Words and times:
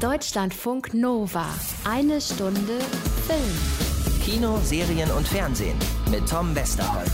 Deutschlandfunk 0.00 0.94
Nova. 0.94 1.44
Eine 1.84 2.22
Stunde 2.22 2.78
Film. 3.26 4.22
Kino, 4.24 4.58
Serien 4.62 5.10
und 5.10 5.28
Fernsehen 5.28 5.76
mit 6.10 6.26
Tom 6.26 6.54
Westerholt. 6.54 7.10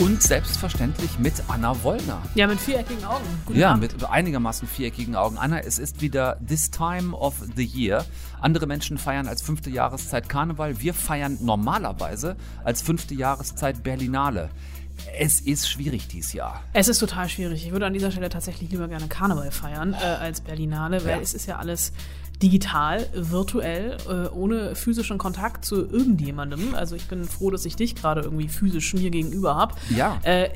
Und 0.00 0.20
selbstverständlich 0.20 1.16
mit 1.20 1.34
Anna 1.46 1.80
Wollner. 1.84 2.20
Ja, 2.34 2.48
mit 2.48 2.58
viereckigen 2.58 3.04
Augen. 3.04 3.24
Guten 3.46 3.60
ja, 3.60 3.70
Abend. 3.70 3.92
mit 3.92 4.04
einigermaßen 4.04 4.66
viereckigen 4.66 5.14
Augen. 5.14 5.38
Anna, 5.38 5.60
es 5.60 5.78
ist 5.78 6.00
wieder 6.00 6.40
this 6.44 6.72
time 6.72 7.16
of 7.16 7.34
the 7.54 7.64
year. 7.64 8.04
Andere 8.40 8.66
Menschen 8.66 8.98
feiern 8.98 9.28
als 9.28 9.40
fünfte 9.40 9.70
Jahreszeit 9.70 10.28
Karneval. 10.28 10.80
Wir 10.80 10.94
feiern 10.94 11.38
normalerweise 11.40 12.36
als 12.64 12.82
fünfte 12.82 13.14
Jahreszeit 13.14 13.84
Berlinale. 13.84 14.50
Es 15.18 15.40
ist 15.40 15.68
schwierig 15.68 16.08
dieses 16.08 16.32
Jahr. 16.32 16.62
Es 16.72 16.88
ist 16.88 16.98
total 16.98 17.28
schwierig. 17.28 17.64
Ich 17.66 17.72
würde 17.72 17.86
an 17.86 17.92
dieser 17.92 18.10
Stelle 18.10 18.28
tatsächlich 18.28 18.70
lieber 18.70 18.88
gerne 18.88 19.08
Karneval 19.08 19.50
feiern 19.50 19.94
äh, 19.94 19.96
als 20.04 20.40
Berlinale, 20.40 21.02
weil 21.04 21.16
Ja. 21.16 21.20
es 21.20 21.34
ist 21.34 21.46
ja 21.46 21.56
alles 21.56 21.92
digital, 22.42 23.06
virtuell, 23.14 23.96
äh, 24.08 24.28
ohne 24.28 24.76
physischen 24.76 25.18
Kontakt 25.18 25.64
zu 25.64 25.76
irgendjemandem. 25.90 26.74
Also 26.74 26.94
ich 26.94 27.06
bin 27.08 27.24
froh, 27.24 27.50
dass 27.50 27.64
ich 27.64 27.74
dich 27.76 27.94
gerade 27.96 28.20
irgendwie 28.20 28.48
physisch 28.48 28.94
mir 28.94 29.10
gegenüber 29.10 29.56
habe. 29.56 29.74
Ja. 29.94 30.18
Äh, 30.22 30.48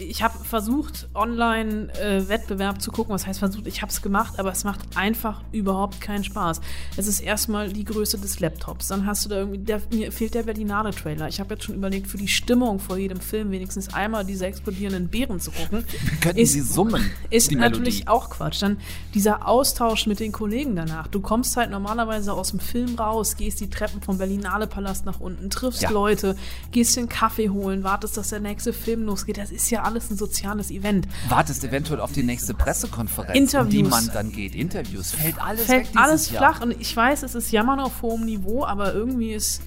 ich 0.00 0.22
habe 0.22 0.42
versucht, 0.44 1.08
online 1.14 1.92
äh, 2.00 2.26
Wettbewerb 2.28 2.80
zu 2.80 2.90
gucken. 2.90 3.14
Was 3.14 3.26
heißt 3.26 3.38
versucht? 3.40 3.66
Ich 3.66 3.82
habe 3.82 3.92
es 3.92 4.00
gemacht, 4.00 4.38
aber 4.38 4.50
es 4.52 4.64
macht 4.64 4.80
einfach 4.96 5.42
überhaupt 5.52 6.00
keinen 6.00 6.24
Spaß. 6.24 6.60
Es 6.96 7.06
ist 7.06 7.20
erstmal 7.20 7.70
die 7.72 7.84
Größe 7.84 8.16
des 8.18 8.40
Laptops. 8.40 8.88
Dann 8.88 9.04
hast 9.04 9.24
du 9.24 9.28
da 9.28 9.36
irgendwie, 9.36 9.58
der, 9.58 9.82
mir 9.92 10.12
fehlt 10.12 10.34
der 10.34 10.44
Berlinale-Trailer. 10.44 11.28
Ich 11.28 11.38
habe 11.40 11.54
jetzt 11.54 11.64
schon 11.64 11.74
überlegt, 11.74 12.06
für 12.06 12.16
die 12.18 12.28
Stimmung 12.28 12.78
vor 12.80 12.96
jedem 12.96 13.20
Film 13.20 13.50
wenigstens 13.50 13.92
einmal 13.92 14.24
diese 14.24 14.46
explodierenden 14.46 15.08
Beeren 15.08 15.38
zu 15.40 15.50
gucken. 15.50 15.84
Könnten 16.22 16.38
Ist- 16.38 16.52
Sie 16.52 16.60
summen? 16.62 17.10
Ist 17.28 17.52
natürlich 17.52 18.04
Melodie. 18.06 18.08
auch 18.08 18.30
Quatsch. 18.30 18.62
Dann 18.62 18.78
dieser 19.14 19.46
Austausch 19.46 20.06
mit 20.06 20.18
den 20.20 20.32
Kollegen 20.32 20.76
danach. 20.76 21.06
Du 21.08 21.20
kommst 21.26 21.56
halt 21.56 21.70
normalerweise 21.70 22.32
aus 22.32 22.50
dem 22.50 22.60
Film 22.60 22.94
raus, 22.94 23.36
gehst 23.36 23.60
die 23.60 23.68
Treppen 23.68 24.00
vom 24.00 24.16
Berlinale 24.16 24.68
Palast 24.68 25.04
nach 25.06 25.18
unten, 25.18 25.50
triffst 25.50 25.82
Ja. 25.82 25.90
Leute, 25.90 26.36
gehst 26.70 26.96
einen 26.96 27.08
Kaffee 27.08 27.48
holen, 27.50 27.82
wartest, 27.82 28.16
dass 28.16 28.28
der 28.28 28.38
nächste 28.38 28.72
Film 28.72 29.02
losgeht. 29.02 29.36
Das 29.36 29.50
ist 29.50 29.68
ja 29.70 29.82
alles 29.82 30.08
ein 30.08 30.16
soziales 30.16 30.70
Event. 30.70 31.08
Wartest 31.28 31.64
eventuell 31.64 32.00
auf 32.00 32.12
die 32.12 32.22
nächste 32.22 32.54
Pressekonferenz, 32.54 33.36
Interviews. 33.36 33.74
in 33.74 33.84
die 33.84 33.90
man 33.90 34.08
dann 34.14 34.30
geht. 34.30 34.54
Interviews. 34.54 35.10
Fällt 35.10 35.42
alles 35.42 35.62
weg 35.62 35.66
Fällt 35.66 35.88
dieses 35.88 35.96
alles 36.00 36.30
Jahr. 36.30 36.54
flach 36.54 36.62
und 36.62 36.80
ich 36.80 36.96
weiß, 36.96 37.24
es 37.24 37.34
ist 37.34 37.50
Jammern 37.50 37.80
auf 37.80 38.02
hohem 38.02 38.24
Niveau, 38.24 38.64
aber 38.64 38.94
irgendwie 38.94 39.32
ist 39.32 39.62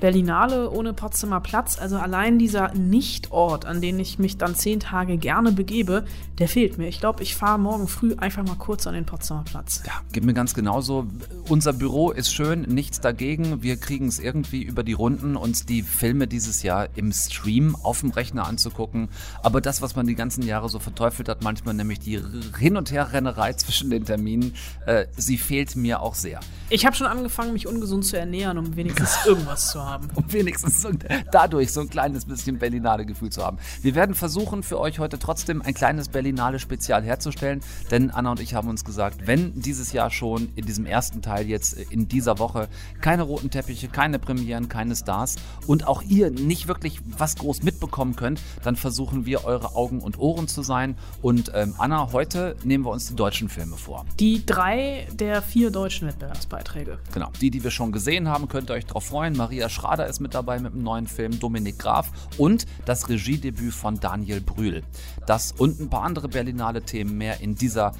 Berlinale 0.00 0.70
ohne 0.70 0.92
Potsdamer 0.92 1.40
Platz, 1.40 1.78
also 1.78 1.96
allein 1.96 2.38
dieser 2.38 2.74
Nichtort, 2.74 3.66
an 3.66 3.80
den 3.80 4.00
ich 4.00 4.18
mich 4.18 4.38
dann 4.38 4.54
zehn 4.54 4.80
Tage 4.80 5.18
gerne 5.18 5.52
begebe, 5.52 6.04
der 6.38 6.48
fehlt 6.48 6.78
mir. 6.78 6.88
Ich 6.88 7.00
glaube, 7.00 7.22
ich 7.22 7.36
fahre 7.36 7.58
morgen 7.58 7.86
früh 7.86 8.14
einfach 8.16 8.42
mal 8.44 8.56
kurz 8.56 8.86
an 8.86 8.94
den 8.94 9.04
Potsdamer 9.04 9.44
Platz. 9.44 9.82
Ja, 9.86 9.92
geht 10.12 10.24
mir 10.24 10.32
ganz 10.32 10.54
genauso. 10.54 11.06
Unser 11.48 11.72
Büro 11.74 12.10
ist 12.10 12.32
schön, 12.32 12.62
nichts 12.62 13.00
dagegen. 13.00 13.62
Wir 13.62 13.76
kriegen 13.76 14.08
es 14.08 14.18
irgendwie 14.18 14.62
über 14.62 14.82
die 14.82 14.94
Runden, 14.94 15.36
uns 15.36 15.66
die 15.66 15.82
Filme 15.82 16.26
dieses 16.26 16.62
Jahr 16.62 16.88
im 16.96 17.12
Stream 17.12 17.76
auf 17.82 18.00
dem 18.00 18.10
Rechner 18.10 18.46
anzugucken. 18.46 19.08
Aber 19.42 19.60
das, 19.60 19.82
was 19.82 19.96
man 19.96 20.06
die 20.06 20.14
ganzen 20.14 20.42
Jahre 20.42 20.68
so 20.68 20.78
verteufelt 20.78 21.28
hat, 21.28 21.44
manchmal 21.44 21.74
nämlich 21.74 22.00
die 22.00 22.20
Hin- 22.58 22.76
und 22.76 22.90
Herrennerei 22.90 23.52
zwischen 23.52 23.90
den 23.90 24.04
Terminen, 24.04 24.54
äh, 24.86 25.06
sie 25.16 25.36
fehlt 25.36 25.76
mir 25.76 26.00
auch 26.00 26.14
sehr. 26.14 26.40
Ich 26.70 26.86
habe 26.86 26.96
schon 26.96 27.06
angefangen, 27.06 27.52
mich 27.52 27.66
ungesund 27.66 28.06
zu 28.06 28.18
ernähren, 28.18 28.56
um 28.56 28.76
wenigstens 28.76 29.18
irgendwas 29.26 29.70
zu 29.70 29.84
haben. 29.84 29.89
Um 30.14 30.32
wenigstens 30.32 30.82
so, 30.82 30.90
dadurch 31.32 31.72
so 31.72 31.80
ein 31.80 31.88
kleines 31.88 32.24
bisschen 32.24 32.58
Berlinale-Gefühl 32.58 33.30
zu 33.30 33.44
haben. 33.44 33.58
Wir 33.82 33.94
werden 33.94 34.14
versuchen, 34.14 34.62
für 34.62 34.78
euch 34.78 34.98
heute 34.98 35.18
trotzdem 35.18 35.62
ein 35.62 35.74
kleines 35.74 36.08
Berlinale-Spezial 36.08 37.02
herzustellen, 37.02 37.60
denn 37.90 38.10
Anna 38.10 38.32
und 38.32 38.40
ich 38.40 38.54
haben 38.54 38.68
uns 38.68 38.84
gesagt, 38.84 39.26
wenn 39.26 39.60
dieses 39.60 39.92
Jahr 39.92 40.10
schon 40.10 40.50
in 40.54 40.66
diesem 40.66 40.86
ersten 40.86 41.22
Teil 41.22 41.48
jetzt 41.48 41.74
in 41.74 42.08
dieser 42.08 42.38
Woche 42.38 42.68
keine 43.00 43.22
roten 43.22 43.50
Teppiche, 43.50 43.88
keine 43.88 44.18
Premieren, 44.18 44.68
keine 44.68 44.94
Stars 44.96 45.36
und 45.66 45.86
auch 45.86 46.02
ihr 46.02 46.30
nicht 46.30 46.68
wirklich 46.68 47.00
was 47.04 47.36
groß 47.36 47.62
mitbekommen 47.62 48.16
könnt, 48.16 48.40
dann 48.62 48.76
versuchen 48.76 49.26
wir 49.26 49.44
eure 49.44 49.74
Augen 49.74 50.00
und 50.00 50.18
Ohren 50.18 50.48
zu 50.48 50.62
sein. 50.62 50.96
Und 51.22 51.52
ähm, 51.54 51.74
Anna, 51.78 52.12
heute 52.12 52.56
nehmen 52.64 52.84
wir 52.84 52.90
uns 52.90 53.08
die 53.08 53.16
deutschen 53.16 53.48
Filme 53.48 53.76
vor. 53.76 54.04
Die 54.18 54.44
drei 54.44 55.06
der 55.12 55.42
vier 55.42 55.70
deutschen 55.70 56.08
Wettbewerbsbeiträge. 56.08 56.98
Genau, 57.12 57.30
die, 57.40 57.50
die 57.50 57.62
wir 57.64 57.70
schon 57.70 57.92
gesehen 57.92 58.28
haben, 58.28 58.48
könnt 58.48 58.70
ihr 58.70 58.74
euch 58.74 58.86
drauf 58.86 59.06
freuen. 59.06 59.36
Maria 59.36 59.68
Schrader 59.80 60.06
ist 60.06 60.20
mit 60.20 60.34
dabei 60.34 60.58
mit 60.58 60.74
einem 60.74 60.82
neuen 60.82 61.06
Film, 61.06 61.40
Dominik 61.40 61.78
Graf 61.78 62.10
und 62.36 62.66
das 62.84 63.08
Regiedebüt 63.08 63.72
von 63.72 63.98
Daniel 63.98 64.42
Brühl. 64.42 64.82
Das 65.26 65.52
und 65.52 65.80
ein 65.80 65.88
paar 65.88 66.02
andere 66.02 66.28
Berlinale 66.28 66.82
Themen 66.82 67.16
mehr 67.16 67.40
in 67.40 67.54
dieser, 67.54 67.92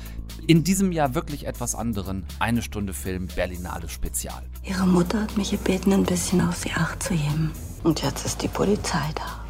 in 0.46 0.62
diesem 0.62 0.92
Jahr 0.92 1.14
wirklich 1.14 1.46
etwas 1.46 1.74
anderen 1.74 2.26
Eine 2.38 2.60
Stunde 2.60 2.92
Film 2.92 3.28
Berlinale 3.34 3.88
Spezial. 3.88 4.42
Ihre 4.62 4.86
Mutter 4.86 5.22
hat 5.22 5.38
mich 5.38 5.52
gebeten, 5.52 5.94
ein 5.94 6.04
bisschen 6.04 6.46
auf 6.46 6.56
sie 6.56 6.72
acht 6.72 7.02
zu 7.02 7.14
geben. 7.14 7.50
Und 7.82 8.02
jetzt 8.02 8.26
ist 8.26 8.42
die 8.42 8.48
Polizei 8.48 9.08
da. 9.14 9.42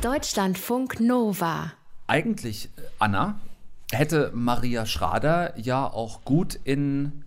Deutschlandfunk 0.00 0.98
Nova. 0.98 1.72
Eigentlich, 2.08 2.70
äh, 2.76 2.80
Anna, 2.98 3.38
hätte 3.92 4.32
Maria 4.34 4.84
Schrader 4.84 5.56
ja 5.60 5.86
auch 5.86 6.24
gut 6.24 6.58
in 6.64 7.22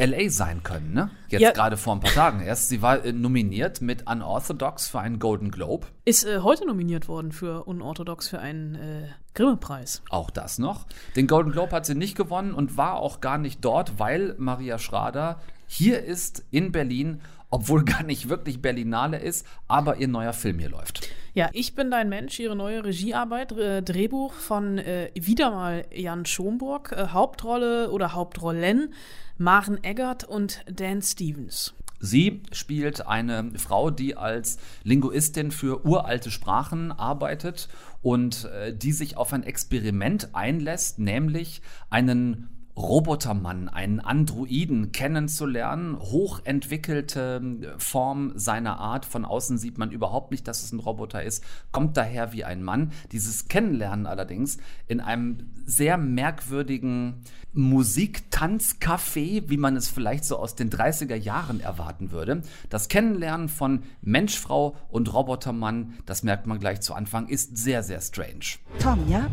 LA 0.00 0.30
sein 0.30 0.62
können, 0.62 0.92
ne? 0.94 1.10
Jetzt 1.28 1.42
Ja. 1.42 1.50
gerade 1.52 1.76
vor 1.76 1.94
ein 1.94 2.00
paar 2.00 2.12
Tagen 2.12 2.40
erst. 2.40 2.68
Sie 2.68 2.80
war 2.82 3.04
äh, 3.04 3.12
nominiert 3.12 3.80
mit 3.80 4.10
Unorthodox 4.10 4.88
für 4.88 5.00
einen 5.00 5.18
Golden 5.18 5.50
Globe. 5.50 5.86
Ist 6.04 6.24
äh, 6.24 6.38
heute 6.40 6.66
nominiert 6.66 7.06
worden 7.08 7.32
für 7.32 7.64
Unorthodox 7.64 8.28
für 8.28 8.38
einen 8.38 8.74
äh, 8.76 9.08
Grimme-Preis. 9.34 10.02
Auch 10.08 10.30
das 10.30 10.58
noch. 10.58 10.86
Den 11.16 11.26
Golden 11.26 11.52
Globe 11.52 11.72
hat 11.72 11.86
sie 11.86 11.94
nicht 11.94 12.16
gewonnen 12.16 12.54
und 12.54 12.76
war 12.76 12.94
auch 12.94 13.20
gar 13.20 13.38
nicht 13.38 13.64
dort, 13.64 13.98
weil 13.98 14.34
Maria 14.38 14.78
Schrader 14.78 15.40
hier 15.66 16.02
ist 16.02 16.44
in 16.50 16.72
Berlin, 16.72 17.20
obwohl 17.50 17.84
gar 17.84 18.02
nicht 18.02 18.28
wirklich 18.28 18.62
Berlinale 18.62 19.18
ist, 19.18 19.46
aber 19.68 19.96
ihr 19.98 20.08
neuer 20.08 20.32
Film 20.32 20.58
hier 20.58 20.70
läuft. 20.70 21.08
Ja, 21.32 21.48
ich 21.52 21.76
bin 21.76 21.92
dein 21.92 22.08
Mensch, 22.08 22.40
ihre 22.40 22.56
neue 22.56 22.84
Regiearbeit, 22.84 23.52
äh, 23.52 23.82
Drehbuch 23.82 24.32
von 24.32 24.78
äh, 24.78 25.10
wieder 25.14 25.52
mal 25.52 25.84
Jan 25.94 26.26
Schomburg, 26.26 26.90
äh, 26.90 27.08
Hauptrolle 27.12 27.90
oder 27.92 28.14
Hauptrollen 28.14 28.92
Maren 29.40 29.82
Eggert 29.82 30.24
und 30.24 30.62
Dan 30.70 31.00
Stevens. 31.00 31.72
Sie 31.98 32.42
spielt 32.52 33.06
eine 33.06 33.52
Frau, 33.58 33.90
die 33.90 34.14
als 34.14 34.58
Linguistin 34.84 35.50
für 35.50 35.86
uralte 35.86 36.30
Sprachen 36.30 36.92
arbeitet 36.92 37.70
und 38.02 38.44
äh, 38.44 38.76
die 38.76 38.92
sich 38.92 39.16
auf 39.16 39.32
ein 39.32 39.42
Experiment 39.42 40.34
einlässt, 40.34 40.98
nämlich 40.98 41.62
einen 41.88 42.59
Robotermann, 42.76 43.68
einen 43.68 44.00
Androiden 44.00 44.92
kennenzulernen, 44.92 45.98
hochentwickelte 45.98 47.42
äh, 47.62 47.78
Form 47.78 48.32
seiner 48.36 48.78
Art. 48.78 49.04
Von 49.04 49.24
außen 49.24 49.58
sieht 49.58 49.78
man 49.78 49.90
überhaupt 49.90 50.30
nicht, 50.30 50.46
dass 50.48 50.62
es 50.62 50.72
ein 50.72 50.80
Roboter 50.80 51.22
ist, 51.22 51.44
kommt 51.72 51.96
daher 51.96 52.32
wie 52.32 52.44
ein 52.44 52.62
Mann. 52.62 52.92
Dieses 53.12 53.48
Kennenlernen 53.48 54.06
allerdings 54.06 54.58
in 54.86 55.00
einem 55.00 55.50
sehr 55.66 55.96
merkwürdigen 55.98 57.22
Musik-Tanz-Café, 57.52 59.48
wie 59.48 59.56
man 59.56 59.76
es 59.76 59.88
vielleicht 59.88 60.24
so 60.24 60.38
aus 60.38 60.54
den 60.54 60.70
30er 60.70 61.16
Jahren 61.16 61.60
erwarten 61.60 62.12
würde. 62.12 62.42
Das 62.68 62.88
Kennenlernen 62.88 63.48
von 63.48 63.82
Mensch, 64.02 64.38
Frau 64.38 64.76
und 64.88 65.12
Robotermann, 65.12 65.94
das 66.06 66.22
merkt 66.22 66.46
man 66.46 66.60
gleich 66.60 66.80
zu 66.80 66.94
Anfang, 66.94 67.28
ist 67.28 67.56
sehr, 67.56 67.82
sehr 67.82 68.00
strange. 68.00 68.58
Tom, 68.78 68.98
ja? 69.08 69.26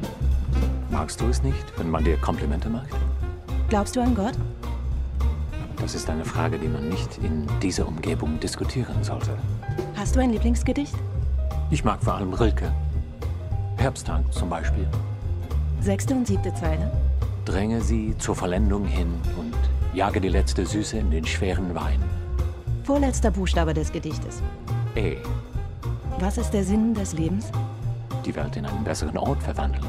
Magst 0.90 1.22
du 1.22 1.26
es 1.26 1.44
nicht, 1.44 1.66
wenn 1.78 1.90
man 1.90 2.04
dir 2.04 2.18
Komplimente 2.18 2.70
macht? 2.70 2.90
Glaubst 3.70 3.98
du 3.98 4.02
an 4.02 4.16
Gott? 4.16 4.34
Das 5.82 5.94
ist 5.94 6.10
eine 6.10 6.24
Frage, 6.24 6.58
die 6.58 6.70
man 6.70 6.88
nicht 6.88 7.18
in 7.18 7.46
dieser 7.62 7.86
Umgebung 7.86 8.40
diskutieren 8.40 9.04
sollte. 9.04 9.38
Hast 9.96 10.16
du 10.16 10.22
ein 10.22 10.32
Lieblingsgedicht? 10.32 10.96
Ich 11.70 11.84
mag 11.84 12.02
vor 12.02 12.14
allem 12.14 12.34
Rilke. 12.34 12.72
Herbsttag 13.76 14.34
zum 14.34 14.50
Beispiel. 14.50 14.88
Sechste 15.82 16.14
und 16.14 16.26
siebte 16.26 16.54
Zeile. 16.56 16.90
Dränge 17.44 17.82
sie 17.82 18.16
zur 18.18 18.36
Vollendung 18.36 18.86
hin 18.86 19.14
und 19.38 19.54
jage 19.94 20.22
die 20.22 20.30
letzte 20.30 20.66
Süße 20.66 20.98
in 20.98 21.12
den 21.12 21.26
schweren 21.26 21.76
Wein. 21.76 22.02
Vorletzter 22.86 23.32
Buchstabe 23.32 23.74
des 23.74 23.92
Gedichtes. 23.92 24.42
E. 24.96 25.18
Was 26.20 26.38
ist 26.38 26.52
der 26.52 26.64
Sinn 26.64 26.94
des 26.94 27.12
Lebens? 27.12 27.52
Die 28.26 28.34
Welt 28.34 28.56
in 28.56 28.66
einen 28.66 28.84
besseren 28.86 29.18
Ort 29.18 29.44
verwandeln. 29.44 29.86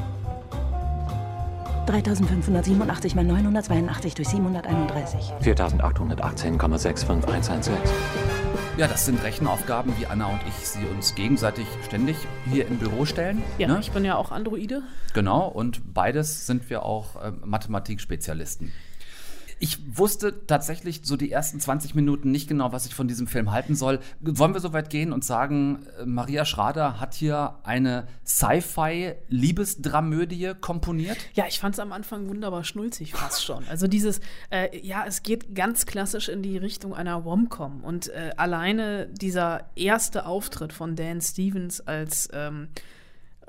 3587 1.89 3.15
mal 3.15 3.23
982 3.23 4.13
durch 4.13 4.27
731. 4.27 5.33
4818,65116. 5.41 7.71
Ja, 8.77 8.87
das 8.87 9.07
sind 9.07 9.23
Rechenaufgaben, 9.23 9.91
wie 9.97 10.05
Anna 10.05 10.27
und 10.27 10.39
ich 10.47 10.67
sie 10.67 10.85
uns 10.85 11.15
gegenseitig 11.15 11.65
ständig 11.87 12.15
hier 12.51 12.67
im 12.67 12.77
Büro 12.77 13.05
stellen. 13.05 13.41
Ja, 13.57 13.67
ne? 13.67 13.79
ich 13.79 13.91
bin 13.91 14.05
ja 14.05 14.17
auch 14.17 14.31
Androide. 14.31 14.83
Genau, 15.15 15.47
und 15.47 15.95
beides 15.95 16.45
sind 16.45 16.69
wir 16.69 16.83
auch 16.83 17.15
äh, 17.15 17.31
Mathematikspezialisten. 17.43 18.71
Ich 19.59 19.97
wusste 19.97 20.45
tatsächlich 20.47 21.01
so 21.03 21.17
die 21.17 21.31
ersten 21.31 21.59
20 21.59 21.93
Minuten 21.95 22.31
nicht 22.31 22.47
genau, 22.47 22.71
was 22.71 22.85
ich 22.85 22.95
von 22.95 23.07
diesem 23.09 23.27
Film 23.27 23.51
halten 23.51 23.75
soll. 23.75 23.99
Wollen 24.21 24.53
wir 24.53 24.61
so 24.61 24.71
weit 24.73 24.89
gehen 24.89 25.11
und 25.11 25.23
sagen, 25.25 25.85
äh, 25.99 26.05
Maria 26.05 26.45
Schrader 26.45 26.99
hat 26.99 27.13
hier 27.13 27.55
eine 27.63 28.07
Sci-Fi-Liebesdramödie 29.29 30.53
komponiert? 30.59 31.17
Ja, 31.33 31.45
ich 31.47 31.59
fand 31.59 31.75
es 31.75 31.79
am 31.79 31.91
Anfang 31.91 32.29
wunderbar 32.29 32.63
schnulzig 32.63 33.13
fast 33.13 33.43
schon. 33.43 33.67
Also 33.67 33.87
dieses, 33.87 34.19
äh, 34.49 34.77
ja, 34.79 35.03
es 35.05 35.23
geht 35.23 35.55
ganz 35.55 35.85
klassisch 35.85 36.29
in 36.29 36.41
die 36.41 36.57
Richtung 36.57 36.93
einer 36.93 37.15
Romcom 37.15 37.83
und 37.83 38.09
äh, 38.09 38.31
alleine 38.37 39.07
dieser 39.07 39.69
erste 39.75 40.25
Auftritt 40.25 40.73
von 40.73 40.95
Dan 40.95 41.21
Stevens 41.21 41.81
als 41.81 42.29
ähm, 42.33 42.69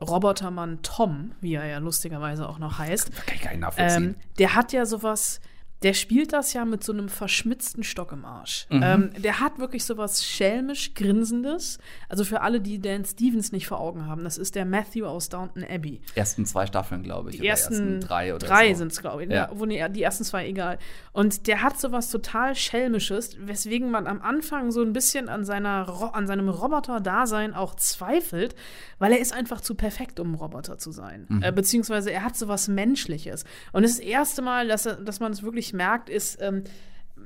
Robotermann 0.00 0.80
Tom, 0.82 1.32
wie 1.40 1.54
er 1.54 1.66
ja 1.66 1.78
lustigerweise 1.78 2.48
auch 2.48 2.58
noch 2.58 2.78
heißt, 2.78 3.12
Kann 3.26 3.34
ich 3.34 3.42
gar 3.42 3.50
nicht 3.50 3.60
nachvollziehen. 3.60 4.04
ähm, 4.04 4.14
der 4.38 4.54
hat 4.54 4.72
ja 4.72 4.86
sowas, 4.86 5.40
der 5.82 5.94
spielt 5.94 6.32
das 6.32 6.52
ja 6.52 6.64
mit 6.64 6.84
so 6.84 6.92
einem 6.92 7.08
verschmitzten 7.08 7.82
Stock 7.82 8.12
im 8.12 8.24
Arsch. 8.24 8.66
Mhm. 8.70 8.82
Ähm, 8.82 9.10
der 9.16 9.40
hat 9.40 9.58
wirklich 9.58 9.84
sowas 9.84 10.24
schelmisch 10.24 10.94
Grinsendes. 10.94 11.78
Also 12.08 12.24
für 12.24 12.42
alle, 12.42 12.60
die 12.60 12.80
Dan 12.80 13.04
Stevens 13.04 13.52
nicht 13.52 13.66
vor 13.66 13.80
Augen 13.80 14.06
haben, 14.06 14.22
das 14.24 14.36
ist 14.36 14.54
der 14.54 14.66
Matthew 14.66 15.06
aus 15.06 15.30
Downton 15.30 15.64
Abbey. 15.64 16.00
ersten 16.14 16.44
zwei 16.44 16.66
Staffeln, 16.66 17.02
glaube 17.02 17.30
ich. 17.30 17.36
Die 17.36 17.42
oder 17.42 17.48
ersten, 17.50 18.00
drei 18.00 18.34
oder 18.34 18.46
drei 18.46 18.72
so. 18.72 18.80
sind 18.80 18.92
es, 18.92 19.00
glaube 19.00 19.24
ich. 19.24 19.30
Ja. 19.30 19.36
Ja. 19.36 19.50
Wo, 19.52 19.64
nee, 19.64 19.86
die 19.88 20.02
ersten 20.02 20.24
zwei, 20.24 20.46
egal. 20.46 20.78
Und 21.12 21.46
der 21.46 21.62
hat 21.62 21.80
sowas 21.80 22.10
total 22.10 22.54
Schelmisches, 22.54 23.36
weswegen 23.40 23.90
man 23.90 24.06
am 24.06 24.20
Anfang 24.20 24.70
so 24.72 24.82
ein 24.82 24.92
bisschen 24.92 25.28
an, 25.28 25.44
seiner, 25.44 26.12
an 26.14 26.26
seinem 26.26 26.48
Roboter-Dasein 26.48 27.54
auch 27.54 27.74
zweifelt, 27.74 28.54
weil 28.98 29.12
er 29.12 29.18
ist 29.18 29.32
einfach 29.32 29.60
zu 29.60 29.74
perfekt, 29.74 30.20
um 30.20 30.32
ein 30.32 30.34
Roboter 30.34 30.78
zu 30.78 30.92
sein. 30.92 31.26
Mhm. 31.28 31.42
Äh, 31.42 31.52
beziehungsweise 31.52 32.12
er 32.12 32.22
hat 32.22 32.36
sowas 32.36 32.68
Menschliches. 32.68 33.44
Und 33.72 33.82
das 33.82 33.98
erste 33.98 34.42
Mal, 34.42 34.68
dass, 34.68 34.86
er, 34.86 34.96
dass 34.96 35.20
man 35.20 35.32
es 35.32 35.42
wirklich 35.42 35.69
merkt, 35.72 36.08
ist, 36.08 36.40
ähm, 36.40 36.64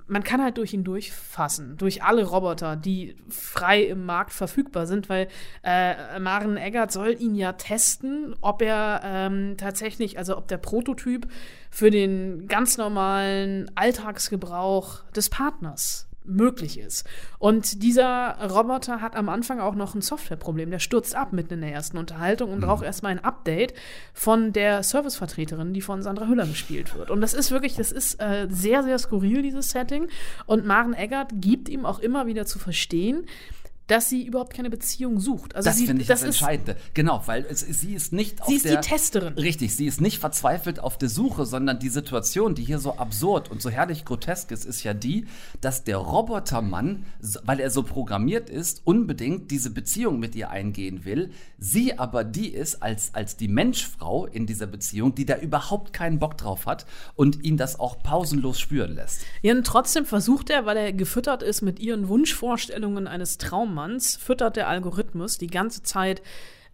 man 0.06 0.22
kann 0.22 0.42
halt 0.42 0.58
durch 0.58 0.74
ihn 0.74 0.84
durchfassen, 0.84 1.76
durch 1.76 2.02
alle 2.02 2.24
Roboter, 2.24 2.76
die 2.76 3.16
frei 3.28 3.82
im 3.82 4.04
Markt 4.04 4.32
verfügbar 4.32 4.86
sind, 4.86 5.08
weil 5.08 5.28
äh, 5.62 6.18
Maren 6.18 6.56
Eggert 6.56 6.92
soll 6.92 7.16
ihn 7.18 7.34
ja 7.34 7.52
testen, 7.52 8.34
ob 8.40 8.60
er 8.60 9.00
ähm, 9.04 9.56
tatsächlich, 9.56 10.18
also 10.18 10.36
ob 10.36 10.48
der 10.48 10.58
Prototyp 10.58 11.28
für 11.70 11.90
den 11.90 12.48
ganz 12.48 12.76
normalen 12.76 13.70
Alltagsgebrauch 13.76 15.04
des 15.12 15.30
Partners 15.30 16.08
möglich 16.24 16.78
ist. 16.78 17.06
Und 17.38 17.82
dieser 17.82 18.36
Roboter 18.50 19.00
hat 19.00 19.16
am 19.16 19.28
Anfang 19.28 19.60
auch 19.60 19.74
noch 19.74 19.94
ein 19.94 20.00
Softwareproblem. 20.00 20.70
Der 20.70 20.78
stürzt 20.78 21.14
ab 21.14 21.32
mitten 21.32 21.54
in 21.54 21.60
der 21.60 21.72
ersten 21.72 21.98
Unterhaltung 21.98 22.52
und 22.52 22.60
braucht 22.60 22.84
erstmal 22.84 23.12
ein 23.12 23.24
Update 23.24 23.74
von 24.12 24.52
der 24.52 24.82
Servicevertreterin, 24.82 25.74
die 25.74 25.82
von 25.82 26.02
Sandra 26.02 26.26
Hüller 26.26 26.46
gespielt 26.46 26.96
wird. 26.96 27.10
Und 27.10 27.20
das 27.20 27.34
ist 27.34 27.50
wirklich, 27.50 27.76
das 27.76 27.92
ist 27.92 28.20
äh, 28.20 28.46
sehr, 28.50 28.82
sehr 28.82 28.98
skurril, 28.98 29.42
dieses 29.42 29.70
Setting. 29.70 30.08
Und 30.46 30.66
Maren 30.66 30.94
Eggert 30.94 31.30
gibt 31.34 31.68
ihm 31.68 31.86
auch 31.86 31.98
immer 31.98 32.26
wieder 32.26 32.46
zu 32.46 32.58
verstehen, 32.58 33.26
dass 33.86 34.08
sie 34.08 34.26
überhaupt 34.26 34.54
keine 34.54 34.70
Beziehung 34.70 35.20
sucht. 35.20 35.54
Also 35.54 35.68
Das 35.68 35.80
finde 35.80 36.02
ich 36.02 36.08
das, 36.08 36.20
ist, 36.20 36.26
Entscheidende. 36.26 36.76
Genau, 36.94 37.22
weil 37.26 37.44
es, 37.48 37.60
sie 37.60 37.94
ist 37.94 38.12
nicht 38.12 38.40
auf 38.40 38.48
Sie 38.48 38.54
ist 38.54 38.64
die 38.64 38.70
der, 38.70 38.80
Testerin. 38.80 39.34
Richtig, 39.34 39.76
sie 39.76 39.86
ist 39.86 40.00
nicht 40.00 40.18
verzweifelt 40.18 40.80
auf 40.80 40.96
der 40.96 41.08
Suche, 41.08 41.44
sondern 41.44 41.78
die 41.78 41.90
Situation, 41.90 42.54
die 42.54 42.64
hier 42.64 42.78
so 42.78 42.96
absurd 42.96 43.50
und 43.50 43.60
so 43.60 43.68
herrlich 43.68 44.04
grotesk 44.04 44.50
ist, 44.52 44.64
ist 44.64 44.82
ja 44.84 44.94
die, 44.94 45.26
dass 45.60 45.84
der 45.84 45.98
Robotermann, 45.98 47.04
weil 47.44 47.60
er 47.60 47.70
so 47.70 47.82
programmiert 47.82 48.48
ist, 48.48 48.82
unbedingt 48.84 49.50
diese 49.50 49.70
Beziehung 49.70 50.18
mit 50.18 50.34
ihr 50.34 50.50
eingehen 50.50 51.04
will. 51.04 51.30
Sie 51.58 51.98
aber 51.98 52.24
die 52.24 52.48
ist 52.48 52.82
als, 52.82 53.14
als 53.14 53.36
die 53.36 53.48
Menschfrau 53.48 54.26
in 54.26 54.46
dieser 54.46 54.66
Beziehung, 54.66 55.14
die 55.14 55.26
da 55.26 55.36
überhaupt 55.36 55.92
keinen 55.92 56.18
Bock 56.18 56.38
drauf 56.38 56.66
hat 56.66 56.86
und 57.16 57.44
ihn 57.44 57.56
das 57.56 57.78
auch 57.78 58.02
pausenlos 58.02 58.58
spüren 58.58 58.94
lässt. 58.94 59.22
Ja, 59.42 59.52
und 59.54 59.66
trotzdem 59.66 60.06
versucht 60.06 60.48
er, 60.50 60.64
weil 60.64 60.76
er 60.76 60.92
gefüttert 60.92 61.42
ist 61.42 61.60
mit 61.62 61.80
ihren 61.80 62.08
Wunschvorstellungen 62.08 63.06
eines 63.06 63.36
Traummanns, 63.74 64.16
füttert 64.16 64.56
der 64.56 64.68
Algorithmus 64.68 65.38
die 65.38 65.48
ganze 65.48 65.82
Zeit, 65.82 66.22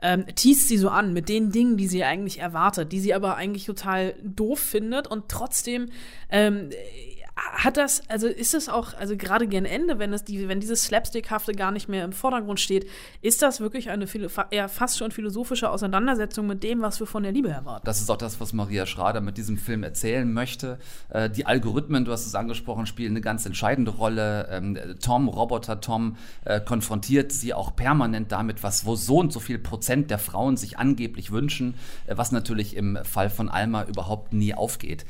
ähm, 0.03 0.25
teast 0.35 0.69
sie 0.69 0.79
so 0.79 0.89
an 0.89 1.13
mit 1.13 1.29
den 1.29 1.53
Dingen, 1.53 1.77
die 1.77 1.87
sie 1.87 2.05
eigentlich 2.05 2.39
erwartet, 2.39 2.93
die 2.93 3.01
sie 3.01 3.13
aber 3.13 3.37
eigentlich 3.37 3.67
total 3.67 4.15
doof 4.23 4.59
findet 4.59 5.07
und 5.07 5.29
trotzdem 5.29 5.91
ähm, 6.31 6.71
hat 7.53 7.77
das, 7.77 8.03
also 8.09 8.27
ist 8.27 8.55
es 8.55 8.69
auch, 8.69 8.95
also 8.95 9.17
gerade 9.17 9.47
gegen 9.47 9.65
Ende, 9.65 9.99
wenn 9.99 10.13
es 10.13 10.25
die, 10.25 10.49
wenn 10.49 10.61
dieses 10.61 10.83
Slapstickhafte 10.83 11.53
gar 11.53 11.71
nicht 11.73 11.89
mehr 11.89 12.05
im 12.05 12.13
Vordergrund 12.13 12.61
steht, 12.61 12.89
ist 13.23 13.43
das 13.43 13.61
wirklich 13.61 13.91
eine 13.91 14.07
eher 14.51 14.69
fast 14.69 14.99
schon 14.99 15.11
philosophische 15.11 15.71
Auseinandersetzung 15.71 16.47
mit 16.47 16.63
dem, 16.63 16.81
was 16.83 17.01
wir 17.01 17.07
von 17.07 17.23
der 17.23 17.33
Liebe 17.33 17.49
erwarten. 17.49 17.85
Das 17.85 18.01
ist 18.01 18.11
auch 18.11 18.17
das, 18.17 18.41
was 18.41 18.53
Maria 18.53 18.87
Schrader 18.87 19.21
mit 19.21 19.37
diesem 19.37 19.59
Film 19.59 19.83
erzählen 19.83 20.31
möchte. 20.33 20.79
Äh, 21.09 21.31
die 21.31 21.47
Algorithmen, 21.47 22.05
du 22.05 22.13
hast 22.13 22.27
es 22.27 22.35
angesprochen, 22.35 22.87
spielen 22.87 23.13
eine 23.13 23.21
ganz 23.21 23.47
entscheidende 23.47 23.93
Rolle. 23.93 24.49
Ähm, 24.51 24.79
Tom, 25.01 25.29
Roboter 25.29 25.81
Tom, 25.81 26.17
äh, 26.45 26.61
konfrontiert 26.61 27.33
sie 27.33 27.55
auch 27.55 27.75
permanent 27.75 28.33
damit, 28.33 28.63
was 28.63 28.85
wo 28.85 28.97
so 28.97 29.19
und 29.19 29.33
so 29.33 29.41
viel 29.41 29.59
Prozent 29.59 30.11
der 30.11 30.19
Frauen 30.19 30.57
sich 30.57 30.79
angeblich 30.79 31.31
wünschen, 31.31 31.75
äh, 32.07 32.17
was 32.17 32.33
natürlich 32.33 32.77
im 32.77 32.99
Fall 33.05 33.31
von 33.31 33.49
Alma 33.49 33.85
überhaupt 33.85 34.33
nie 34.33 34.55
aufgeht. 34.55 35.05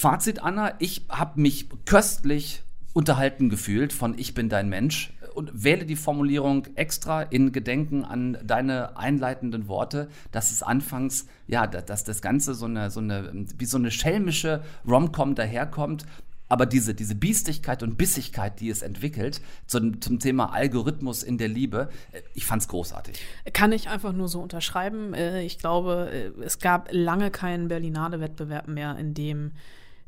Fazit, 0.00 0.42
Anna, 0.42 0.74
ich 0.78 1.06
habe 1.08 1.40
mich 1.40 1.68
köstlich 1.86 2.62
unterhalten 2.92 3.48
gefühlt 3.48 3.94
von 3.94 4.18
Ich 4.18 4.34
bin 4.34 4.50
dein 4.50 4.68
Mensch 4.68 5.10
und 5.34 5.64
wähle 5.64 5.86
die 5.86 5.96
Formulierung 5.96 6.66
extra 6.74 7.22
in 7.22 7.50
Gedenken 7.50 8.04
an 8.04 8.36
deine 8.44 8.98
einleitenden 8.98 9.68
Worte, 9.68 10.08
dass 10.32 10.50
es 10.50 10.62
anfangs, 10.62 11.26
ja, 11.46 11.66
da- 11.66 11.80
dass 11.80 12.04
das 12.04 12.20
Ganze 12.20 12.52
so 12.54 12.66
eine, 12.66 12.90
so 12.90 13.00
eine, 13.00 13.46
wie 13.56 13.64
so 13.64 13.78
eine 13.78 13.90
schelmische 13.90 14.62
Romcom 14.86 15.34
daherkommt. 15.34 16.04
Aber 16.48 16.66
diese, 16.66 16.94
diese 16.94 17.14
Biestigkeit 17.14 17.82
und 17.82 17.96
Bissigkeit, 17.96 18.60
die 18.60 18.68
es 18.68 18.82
entwickelt, 18.82 19.40
zum, 19.66 20.02
zum 20.02 20.18
Thema 20.18 20.52
Algorithmus 20.52 21.22
in 21.22 21.38
der 21.38 21.48
Liebe, 21.48 21.88
ich 22.34 22.44
fand's 22.44 22.68
großartig. 22.68 23.18
Kann 23.54 23.72
ich 23.72 23.88
einfach 23.88 24.12
nur 24.12 24.28
so 24.28 24.42
unterschreiben. 24.42 25.14
Äh, 25.14 25.42
Ich 25.42 25.58
glaube, 25.58 26.10
äh, 26.12 26.42
es 26.42 26.58
gab 26.58 26.88
lange 26.92 27.30
keinen 27.30 27.68
Berlinale-Wettbewerb 27.68 28.68
mehr, 28.68 28.96
in 28.98 29.14
dem 29.14 29.52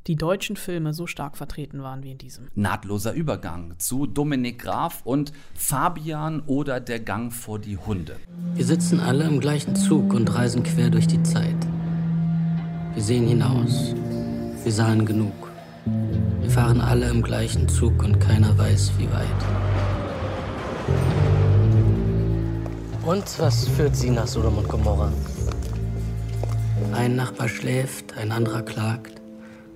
die 0.07 0.17
deutschen 0.17 0.57
Filme 0.57 0.95
so 0.95 1.07
stark 1.07 1.37
vertreten 1.37 1.83
waren 1.83 2.03
wie 2.03 2.13
in 2.13 2.19
diesem. 2.19 2.49
Nahtloser 2.55 3.13
Übergang 3.13 3.75
zu 3.79 4.07
Dominik 4.07 4.61
Graf 4.61 5.03
und 5.05 5.33
Fabian 5.55 6.41
oder 6.47 6.81
der 6.81 7.01
Gang 7.01 7.33
vor 7.33 7.59
die 7.59 7.77
Hunde. 7.77 8.17
Wir 8.55 8.65
sitzen 8.65 9.01
alle 9.01 9.25
im 9.25 9.41
gleichen 9.41 9.77
Zug 9.77 10.15
und 10.15 10.35
reisen 10.35 10.63
quer 10.63 10.91
durch 10.91 11.07
die 11.07 11.23
Zeit. 11.23 11.57
Wir 12.95 13.03
sehen 13.03 13.29
hinaus. 13.29 13.95
Wir 14.65 14.73
sahen 14.73 15.05
genug. 15.05 15.33
Wir 16.41 16.51
fahren 16.51 16.81
alle 16.81 17.09
im 17.09 17.23
gleichen 17.23 17.69
Zug 17.69 18.03
und 18.03 18.19
keiner 18.19 18.57
weiß, 18.57 18.93
wie 18.99 19.11
weit. 19.11 19.27
Und 23.05 23.39
was 23.39 23.69
führt 23.69 23.97
Sie 23.97 24.11
nach 24.11 24.27
Sodom 24.27 24.59
und 24.59 24.69
Gomorra? 24.69 25.13
Ein 26.93 27.17
Nachbar 27.17 27.49
schläft, 27.49 28.17
ein 28.19 28.33
anderer 28.33 28.63
klagt, 28.63 29.18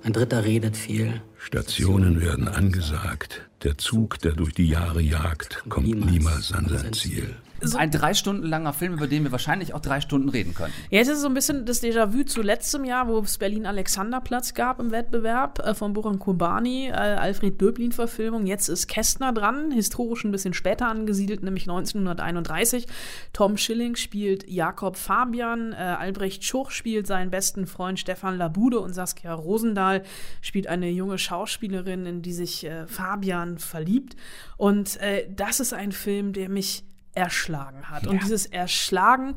ein 0.04 0.12
dritter 0.12 0.44
redet 0.44 0.76
viel. 0.76 1.20
Stationen 1.38 2.20
werden 2.20 2.48
angesagt. 2.48 3.42
Der 3.62 3.78
Zug, 3.78 4.18
der 4.18 4.32
durch 4.32 4.52
die 4.52 4.68
Jahre 4.68 5.00
jagt, 5.00 5.62
kommt 5.68 6.04
niemals 6.06 6.52
an 6.52 6.68
sein 6.68 6.92
Ziel. 6.92 7.36
Ein 7.76 7.90
drei 7.90 8.14
Stunden 8.14 8.46
langer 8.46 8.72
Film, 8.72 8.94
über 8.94 9.06
den 9.06 9.24
wir 9.24 9.32
wahrscheinlich 9.32 9.74
auch 9.74 9.80
drei 9.80 10.00
Stunden 10.00 10.28
reden 10.28 10.54
können. 10.54 10.72
Jetzt 10.90 11.08
ist 11.08 11.16
es 11.16 11.22
so 11.22 11.28
ein 11.28 11.34
bisschen 11.34 11.64
das 11.64 11.82
Déjà-vu 11.82 12.24
zu 12.24 12.42
letztem 12.42 12.84
Jahr, 12.84 13.08
wo 13.08 13.18
es 13.18 13.38
Berlin-Alexanderplatz 13.38 14.54
gab 14.54 14.80
im 14.80 14.90
Wettbewerb 14.90 15.60
äh, 15.60 15.74
von 15.74 15.92
Buran 15.92 16.18
Kurbani, 16.18 16.88
äh, 16.88 16.92
Alfred 16.92 17.60
Döblin-Verfilmung. 17.60 18.46
Jetzt 18.46 18.68
ist 18.68 18.88
Kästner 18.88 19.32
dran, 19.32 19.70
historisch 19.70 20.24
ein 20.24 20.32
bisschen 20.32 20.54
später 20.54 20.88
angesiedelt, 20.88 21.42
nämlich 21.42 21.64
1931. 21.64 22.86
Tom 23.32 23.56
Schilling 23.56 23.96
spielt 23.96 24.48
Jakob 24.48 24.96
Fabian, 24.96 25.72
äh, 25.72 25.76
Albrecht 25.76 26.44
Schuch 26.44 26.70
spielt 26.70 27.06
seinen 27.06 27.30
besten 27.30 27.66
Freund 27.66 27.98
Stefan 27.98 28.36
Labude 28.36 28.80
und 28.80 28.92
Saskia 28.92 29.32
Rosendahl 29.32 30.02
spielt 30.40 30.66
eine 30.66 30.90
junge 30.90 31.18
Schauspielerin, 31.18 32.06
in 32.06 32.22
die 32.22 32.32
sich 32.32 32.64
äh, 32.64 32.86
Fabian 32.86 33.58
verliebt. 33.58 34.16
Und 34.56 35.00
äh, 35.00 35.28
das 35.34 35.60
ist 35.60 35.74
ein 35.74 35.92
Film, 35.92 36.32
der 36.32 36.48
mich 36.48 36.84
erschlagen 37.14 37.90
hat. 37.90 38.06
Und 38.06 38.22
dieses 38.22 38.46
Erschlagen 38.46 39.34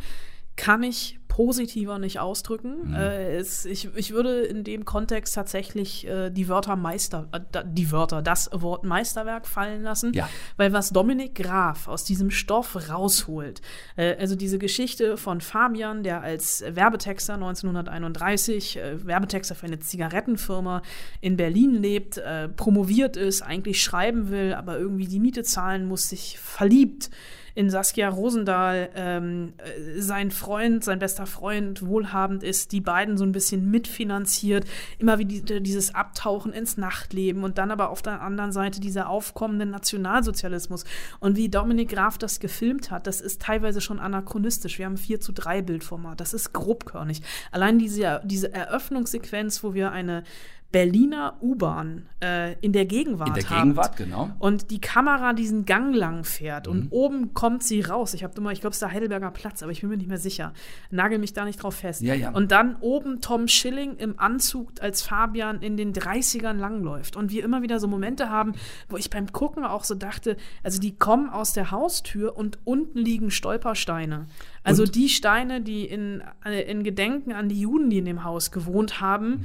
kann 0.56 0.84
ich 0.84 1.20
positiver 1.28 2.00
nicht 2.00 2.20
ausdrücken. 2.20 2.94
Äh, 2.94 3.36
es, 3.36 3.66
ich, 3.66 3.90
ich 3.98 4.14
würde 4.14 4.44
in 4.44 4.64
dem 4.64 4.86
Kontext 4.86 5.36
tatsächlich 5.36 6.08
äh, 6.08 6.30
die 6.30 6.48
Wörter 6.48 6.78
Meister, 6.78 7.28
äh, 7.34 7.62
die 7.66 7.92
Wörter, 7.92 8.22
das 8.22 8.50
Wort 8.54 8.86
Meisterwerk 8.86 9.46
fallen 9.46 9.84
lassen, 9.84 10.14
Ja. 10.14 10.30
weil 10.56 10.72
was 10.72 10.92
Dominik 10.92 11.36
Graf 11.36 11.90
aus 11.90 12.06
diesem 12.06 12.32
Stoff 12.32 12.90
rausholt, 12.90 13.62
äh, 13.98 14.16
also 14.18 14.38
diese 14.38 14.58
Geschichte 14.60 15.18
von 15.18 15.42
Fabian, 15.42 16.04
der 16.04 16.22
als 16.22 16.64
Werbetexter 16.70 17.34
1931, 17.34 18.78
äh, 18.78 19.06
Werbetexter 19.06 19.56
für 19.56 19.66
eine 19.66 19.80
Zigarettenfirma 19.80 20.84
in 21.20 21.36
Berlin 21.36 21.74
lebt, 21.74 22.18
äh, 22.18 22.48
promoviert 22.48 23.18
ist, 23.18 23.42
eigentlich 23.42 23.84
schreiben 23.84 24.30
will, 24.30 24.54
aber 24.54 24.78
irgendwie 24.80 25.08
die 25.08 25.20
Miete 25.20 25.44
zahlen 25.44 25.86
muss, 25.86 26.08
sich 26.08 26.40
verliebt 26.40 27.10
in 27.56 27.70
Saskia 27.70 28.10
Rosendahl, 28.10 28.90
ähm, 28.96 29.54
äh, 29.58 30.02
sein 30.02 30.30
Freund, 30.30 30.84
sein 30.84 31.00
bester 31.00 31.26
Freund 31.26 31.86
wohlhabend 31.86 32.44
ist, 32.44 32.74
die 32.74 32.82
beiden 32.82 33.18
so 33.18 33.24
ein 33.24 33.32
bisschen 33.32 33.72
mitfinanziert, 33.72 34.66
immer 35.00 35.18
wieder 35.20 35.62
dieses 35.62 35.96
Abtauchen 35.96 36.52
ins 36.52 36.76
Nachtleben 36.76 37.46
und 37.46 37.58
dann 37.58 37.72
aber 37.72 37.90
auf 37.90 38.02
der 38.02 38.22
anderen 38.22 38.52
Seite 38.52 38.82
dieser 38.82 39.10
aufkommende 39.10 39.66
Nationalsozialismus. 39.66 40.84
Und 41.22 41.38
wie 41.38 41.48
Dominik 41.48 41.92
Graf 41.92 42.18
das 42.18 42.42
gefilmt 42.42 42.92
hat, 42.92 43.08
das 43.08 43.22
ist 43.22 43.42
teilweise 43.42 43.80
schon 43.80 44.00
anachronistisch. 44.00 44.78
Wir 44.78 44.86
haben 44.86 44.98
4 44.98 45.22
zu 45.22 45.32
3 45.32 45.62
Bildformat. 45.62 46.20
Das 46.20 46.34
ist 46.34 46.52
grobkörnig. 46.52 47.22
Allein 47.52 47.80
diese, 47.80 48.22
diese 48.26 48.54
Eröffnungssequenz, 48.54 49.64
wo 49.64 49.74
wir 49.74 49.94
eine 49.94 50.24
Berliner 50.72 51.38
U-Bahn 51.42 52.10
äh, 52.22 52.56
in 52.60 52.74
der 52.74 52.86
Gegenwart 52.86 53.30
In 53.30 53.34
der 53.36 53.50
habt. 53.50 53.62
Gegenwart, 53.62 53.96
genau. 53.98 54.30
Und 54.40 54.72
die 54.72 54.82
Kamera 54.82 55.32
diesen 55.32 55.64
Gang 55.64 55.96
lang 55.96 56.26
fährt 56.26 56.68
Mhm. 56.68 56.72
und 56.74 56.88
oben 56.92 57.34
kommt 57.34 57.64
sie 57.64 57.80
raus. 57.80 58.14
Ich 58.14 58.26
habe 58.26 58.34
immer, 58.38 58.52
ich 58.52 58.60
glaube, 58.60 58.72
es 58.72 58.78
ist 58.78 58.82
der 58.82 58.92
Heidelberger 58.92 59.32
Platz, 59.32 59.64
aber 59.64 59.72
ich 59.72 59.80
bin 59.82 59.90
mir 59.90 59.96
nicht 59.96 60.10
mehr 60.10 60.18
sicher. 60.18 60.52
Nagel 60.92 61.18
mich 61.20 61.32
da 61.32 61.46
nicht 61.46 61.64
drauf 61.64 61.76
fest. 61.76 62.02
Ja, 62.02 62.14
ja. 62.14 62.32
Und 62.32 62.52
dann 62.52 62.76
oben 62.82 63.22
Tom 63.22 63.48
Schilling 63.48 63.96
im 63.96 64.20
Anzug 64.20 64.72
als 64.82 65.02
Fabian 65.02 65.62
in 65.62 65.78
den 65.78 65.94
30ern 65.94 66.58
langläuft. 66.58 67.16
Und 67.16 67.32
wir 67.32 67.46
immer 67.46 67.62
wieder 67.62 67.80
so 67.80 67.88
Momente 67.88 68.30
haben, 68.30 68.52
wo 68.90 68.98
ich 68.98 69.10
beim 69.10 69.32
Gucken 69.32 69.64
auch 69.64 69.86
so 69.86 69.96
dachte, 69.96 70.36
also 70.62 70.82
die 70.82 70.98
kommen 70.98 71.30
aus 71.30 71.54
der 71.54 71.72
Haustür 71.72 72.36
und 72.36 72.60
unten 72.66 73.00
liegen 73.00 73.32
Stolpersteine. 73.32 74.26
Also 74.64 74.84
Und- 74.84 74.96
die 74.96 75.08
Steine, 75.08 75.62
die 75.62 75.86
in, 75.86 76.22
äh, 76.44 76.70
in 76.70 76.84
Gedenken 76.84 77.32
an 77.32 77.48
die 77.48 77.62
Juden, 77.62 77.90
die 77.90 78.00
in 78.00 78.06
dem 78.06 78.26
Haus 78.26 78.52
gewohnt 78.52 79.00
haben, 79.00 79.30
Mhm. 79.30 79.44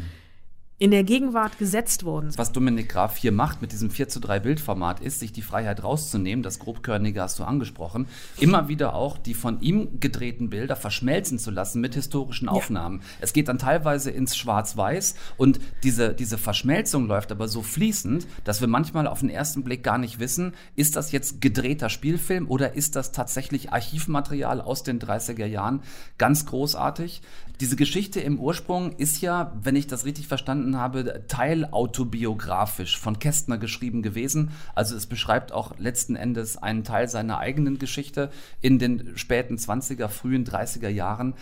In 0.81 0.91
der 0.91 1.05
Gegenwart 1.05 1.59
gesetzt 1.59 2.05
worden. 2.07 2.31
Was 2.37 2.53
Dominik 2.53 2.89
Graf 2.89 3.19
hier 3.19 3.33
macht 3.33 3.61
mit 3.61 3.71
diesem 3.71 3.91
4 3.91 4.09
zu 4.09 4.19
3 4.19 4.41
Bildformat 4.41 5.01
ist, 5.01 5.21
sich 5.21 5.31
die 5.31 5.43
Freiheit 5.43 5.85
rauszunehmen, 5.85 6.43
das 6.43 6.59
Grobkörnige 6.59 7.21
hast 7.21 7.39
du 7.39 7.45
angesprochen, 7.45 8.07
immer 8.39 8.69
wieder 8.69 8.95
auch 8.95 9.19
die 9.19 9.35
von 9.35 9.61
ihm 9.61 10.01
gedrehten 10.01 10.49
Bilder 10.49 10.77
verschmelzen 10.77 11.39
zu 11.39 11.51
lassen 11.51 11.83
mit 11.83 11.95
historischen 11.95 12.49
Aufnahmen. 12.49 13.03
Es 13.21 13.35
geht 13.35 13.49
dann 13.49 13.59
teilweise 13.59 14.11
ins 14.11 14.39
Schwarz-Weiß 14.39 15.17
und 15.37 15.61
diese, 15.83 16.15
diese 16.15 16.39
Verschmelzung 16.39 17.07
läuft 17.07 17.31
aber 17.31 17.47
so 17.47 17.61
fließend, 17.61 18.27
dass 18.45 18.63
wir 18.63 18.69
manchmal 18.69 19.07
auf 19.07 19.21
den 19.21 19.29
ersten 19.29 19.63
Blick 19.63 19.85
gar 19.85 19.99
nicht 19.99 20.19
wissen, 20.19 20.55
ist 20.77 20.97
das 20.97 21.13
jetzt 21.13 21.43
gedrehter 21.43 21.91
Spielfilm 21.91 22.49
oder 22.49 22.75
ist 22.75 22.97
das 22.97 23.13
tatsächlich 23.13 23.71
Archivmaterial 23.71 24.63
aus 24.63 24.83
den 24.83 24.99
30er 24.99 25.45
Jahren? 25.45 25.83
Ganz 26.17 26.47
großartig. 26.47 27.21
Diese 27.61 27.77
Geschichte 27.77 28.21
im 28.21 28.41
Ursprung 28.41 28.93
ist 28.97 29.21
ja, 29.21 29.53
wenn 29.63 29.77
ich 29.77 29.87
das 29.87 30.07
richtig 30.07 30.29
verstanden 30.29 30.79
habe, 30.79 31.27
teilautobiografisch 31.29 32.99
von 32.99 33.19
Kästner 33.19 33.59
geschrieben 33.59 34.01
gewesen. 34.01 34.53
Also 34.75 34.97
es 34.97 35.05
beschreibt 35.07 35.53
auch 35.53 35.79
letzten 35.79 36.17
Endes 36.17 36.57
einen 36.57 36.85
Teil 36.85 37.07
seiner 37.11 37.37
eigenen 37.37 37.79
Geschichte 37.79 38.31
in 38.63 38.79
den 38.79 39.13
späten 39.17 39.57
20er, 39.57 40.09
frühen 40.09 40.47
30er 40.47 40.89
Jahren. 40.89 41.35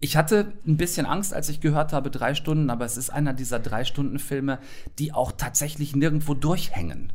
Ich 0.00 0.16
hatte 0.16 0.54
ein 0.66 0.78
bisschen 0.78 1.04
Angst, 1.04 1.34
als 1.34 1.50
ich 1.50 1.60
gehört 1.60 1.92
habe, 1.92 2.10
drei 2.10 2.34
Stunden, 2.34 2.70
aber 2.70 2.86
es 2.86 2.96
ist 2.96 3.10
einer 3.10 3.34
dieser 3.34 3.58
drei 3.58 3.84
Stunden 3.84 4.18
Filme, 4.18 4.58
die 4.98 5.12
auch 5.12 5.32
tatsächlich 5.32 5.94
nirgendwo 5.94 6.32
durchhängen. 6.32 7.12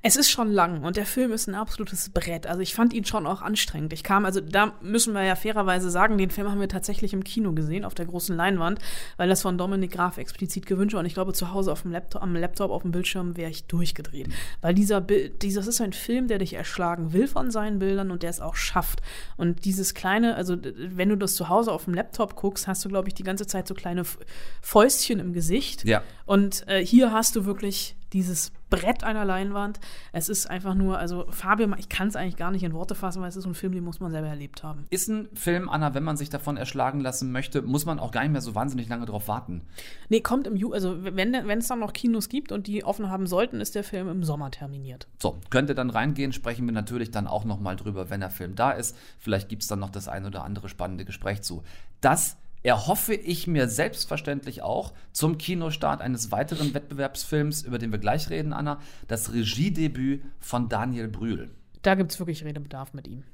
Es 0.00 0.14
ist 0.14 0.30
schon 0.30 0.52
lang 0.52 0.84
und 0.84 0.96
der 0.96 1.06
Film 1.06 1.32
ist 1.32 1.48
ein 1.48 1.56
absolutes 1.56 2.10
Brett. 2.10 2.46
Also 2.46 2.60
ich 2.60 2.72
fand 2.72 2.92
ihn 2.92 3.04
schon 3.04 3.26
auch 3.26 3.42
anstrengend. 3.42 3.92
Ich 3.92 4.04
kam, 4.04 4.24
also 4.24 4.40
da 4.40 4.74
müssen 4.80 5.12
wir 5.12 5.24
ja 5.24 5.34
fairerweise 5.34 5.90
sagen, 5.90 6.18
den 6.18 6.30
Film 6.30 6.48
haben 6.48 6.60
wir 6.60 6.68
tatsächlich 6.68 7.12
im 7.12 7.24
Kino 7.24 7.52
gesehen, 7.52 7.84
auf 7.84 7.94
der 7.94 8.06
großen 8.06 8.36
Leinwand, 8.36 8.78
weil 9.16 9.28
das 9.28 9.42
von 9.42 9.58
Dominik 9.58 9.90
Graf 9.90 10.16
explizit 10.18 10.66
gewünscht 10.66 10.94
war. 10.94 11.00
Und 11.00 11.06
ich 11.06 11.14
glaube, 11.14 11.32
zu 11.32 11.52
Hause 11.52 11.72
auf 11.72 11.82
dem 11.82 11.90
Laptop, 11.90 12.22
am 12.22 12.36
Laptop, 12.36 12.70
auf 12.70 12.82
dem 12.82 12.92
Bildschirm 12.92 13.36
wäre 13.36 13.50
ich 13.50 13.64
durchgedreht. 13.64 14.28
Weil 14.60 14.72
dieser 14.72 15.00
Bild, 15.00 15.42
dieses 15.42 15.66
ist 15.66 15.80
ein 15.80 15.92
Film, 15.92 16.28
der 16.28 16.38
dich 16.38 16.54
erschlagen 16.54 17.12
will 17.12 17.26
von 17.26 17.50
seinen 17.50 17.80
Bildern 17.80 18.12
und 18.12 18.22
der 18.22 18.30
es 18.30 18.40
auch 18.40 18.54
schafft. 18.54 19.02
Und 19.36 19.64
dieses 19.64 19.94
kleine, 19.94 20.36
also 20.36 20.56
wenn 20.62 21.08
du 21.08 21.16
das 21.16 21.34
zu 21.34 21.48
Hause 21.48 21.72
auf 21.72 21.86
dem 21.86 21.94
Laptop 21.94 22.36
guckst, 22.36 22.68
hast 22.68 22.84
du, 22.84 22.88
glaube 22.88 23.08
ich, 23.08 23.14
die 23.14 23.24
ganze 23.24 23.48
Zeit 23.48 23.66
so 23.66 23.74
kleine 23.74 24.04
Fäustchen 24.62 25.18
im 25.18 25.32
Gesicht. 25.32 25.84
Ja. 25.84 26.04
Und 26.24 26.68
äh, 26.68 26.86
hier 26.86 27.12
hast 27.12 27.34
du 27.34 27.46
wirklich 27.46 27.96
dieses 28.12 28.52
Brett 28.70 29.04
einer 29.04 29.24
Leinwand. 29.24 29.80
Es 30.12 30.28
ist 30.28 30.48
einfach 30.48 30.74
nur, 30.74 30.98
also 30.98 31.26
Fabian, 31.30 31.74
ich 31.78 31.88
kann 31.88 32.08
es 32.08 32.16
eigentlich 32.16 32.36
gar 32.36 32.50
nicht 32.50 32.62
in 32.62 32.72
Worte 32.72 32.94
fassen, 32.94 33.22
weil 33.22 33.28
es 33.28 33.36
ist 33.36 33.44
so 33.44 33.50
ein 33.50 33.54
Film, 33.54 33.72
den 33.72 33.84
muss 33.84 34.00
man 34.00 34.10
selber 34.10 34.28
erlebt 34.28 34.62
haben. 34.62 34.86
Ist 34.90 35.08
ein 35.08 35.28
Film, 35.34 35.68
Anna, 35.68 35.94
wenn 35.94 36.04
man 36.04 36.16
sich 36.16 36.30
davon 36.30 36.56
erschlagen 36.56 37.00
lassen 37.00 37.32
möchte, 37.32 37.62
muss 37.62 37.86
man 37.86 37.98
auch 37.98 38.10
gar 38.10 38.22
nicht 38.22 38.32
mehr 38.32 38.40
so 38.40 38.54
wahnsinnig 38.54 38.88
lange 38.88 39.06
drauf 39.06 39.28
warten. 39.28 39.62
Nee, 40.08 40.20
kommt 40.20 40.46
im 40.46 40.56
Ju, 40.56 40.72
also 40.72 40.96
wenn 41.02 41.32
wenn 41.32 41.58
es 41.58 41.68
dann 41.68 41.80
noch 41.80 41.92
Kinos 41.92 42.28
gibt 42.28 42.52
und 42.52 42.66
die 42.66 42.84
offen 42.84 43.10
haben 43.10 43.26
sollten, 43.26 43.60
ist 43.60 43.74
der 43.74 43.84
Film 43.84 44.08
im 44.08 44.24
Sommer 44.24 44.50
terminiert. 44.50 45.08
So, 45.20 45.38
könnt 45.50 45.68
ihr 45.68 45.74
dann 45.74 45.90
reingehen, 45.90 46.32
sprechen 46.32 46.66
wir 46.66 46.72
natürlich 46.72 47.10
dann 47.10 47.26
auch 47.26 47.44
nochmal 47.44 47.76
drüber, 47.76 48.10
wenn 48.10 48.20
der 48.20 48.30
Film 48.30 48.54
da 48.54 48.72
ist. 48.72 48.96
Vielleicht 49.18 49.48
gibt 49.48 49.62
es 49.62 49.68
dann 49.68 49.78
noch 49.78 49.90
das 49.90 50.08
ein 50.08 50.26
oder 50.26 50.44
andere 50.44 50.68
spannende 50.68 51.04
Gespräch 51.04 51.42
zu. 51.42 51.62
Das 52.00 52.36
erhoffe 52.68 53.14
ich 53.14 53.46
mir 53.46 53.66
selbstverständlich 53.66 54.60
auch 54.60 54.92
zum 55.12 55.38
Kinostart 55.38 56.02
eines 56.02 56.30
weiteren 56.30 56.74
Wettbewerbsfilms, 56.74 57.62
über 57.62 57.78
den 57.78 57.92
wir 57.92 57.98
gleich 57.98 58.28
reden, 58.28 58.52
Anna, 58.52 58.78
das 59.06 59.32
Regiedebüt 59.32 60.22
von 60.38 60.68
Daniel 60.68 61.08
Brühl. 61.08 61.50
Da 61.80 61.94
gibt 61.94 62.12
es 62.12 62.18
wirklich 62.18 62.44
Redebedarf 62.44 62.92
mit 62.92 63.08
ihm. 63.08 63.24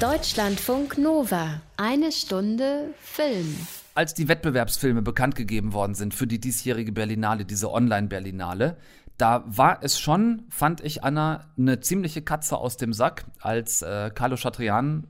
Deutschlandfunk 0.00 0.98
Nova. 0.98 1.62
Eine 1.78 2.12
Stunde 2.12 2.92
Film. 3.00 3.56
Als 3.94 4.12
die 4.12 4.28
Wettbewerbsfilme 4.28 5.00
bekannt 5.00 5.34
gegeben 5.34 5.72
worden 5.72 5.94
sind 5.94 6.12
für 6.12 6.26
die 6.26 6.40
diesjährige 6.40 6.92
Berlinale, 6.92 7.46
diese 7.46 7.72
Online-Berlinale, 7.72 8.76
da 9.16 9.44
war 9.46 9.82
es 9.82 9.98
schon, 9.98 10.42
fand 10.50 10.82
ich, 10.82 11.04
Anna, 11.04 11.46
eine 11.56 11.80
ziemliche 11.80 12.20
Katze 12.20 12.58
aus 12.58 12.76
dem 12.76 12.92
Sack, 12.92 13.24
als 13.40 13.80
äh, 13.80 14.10
Carlo 14.14 14.36
Chatrian 14.36 15.06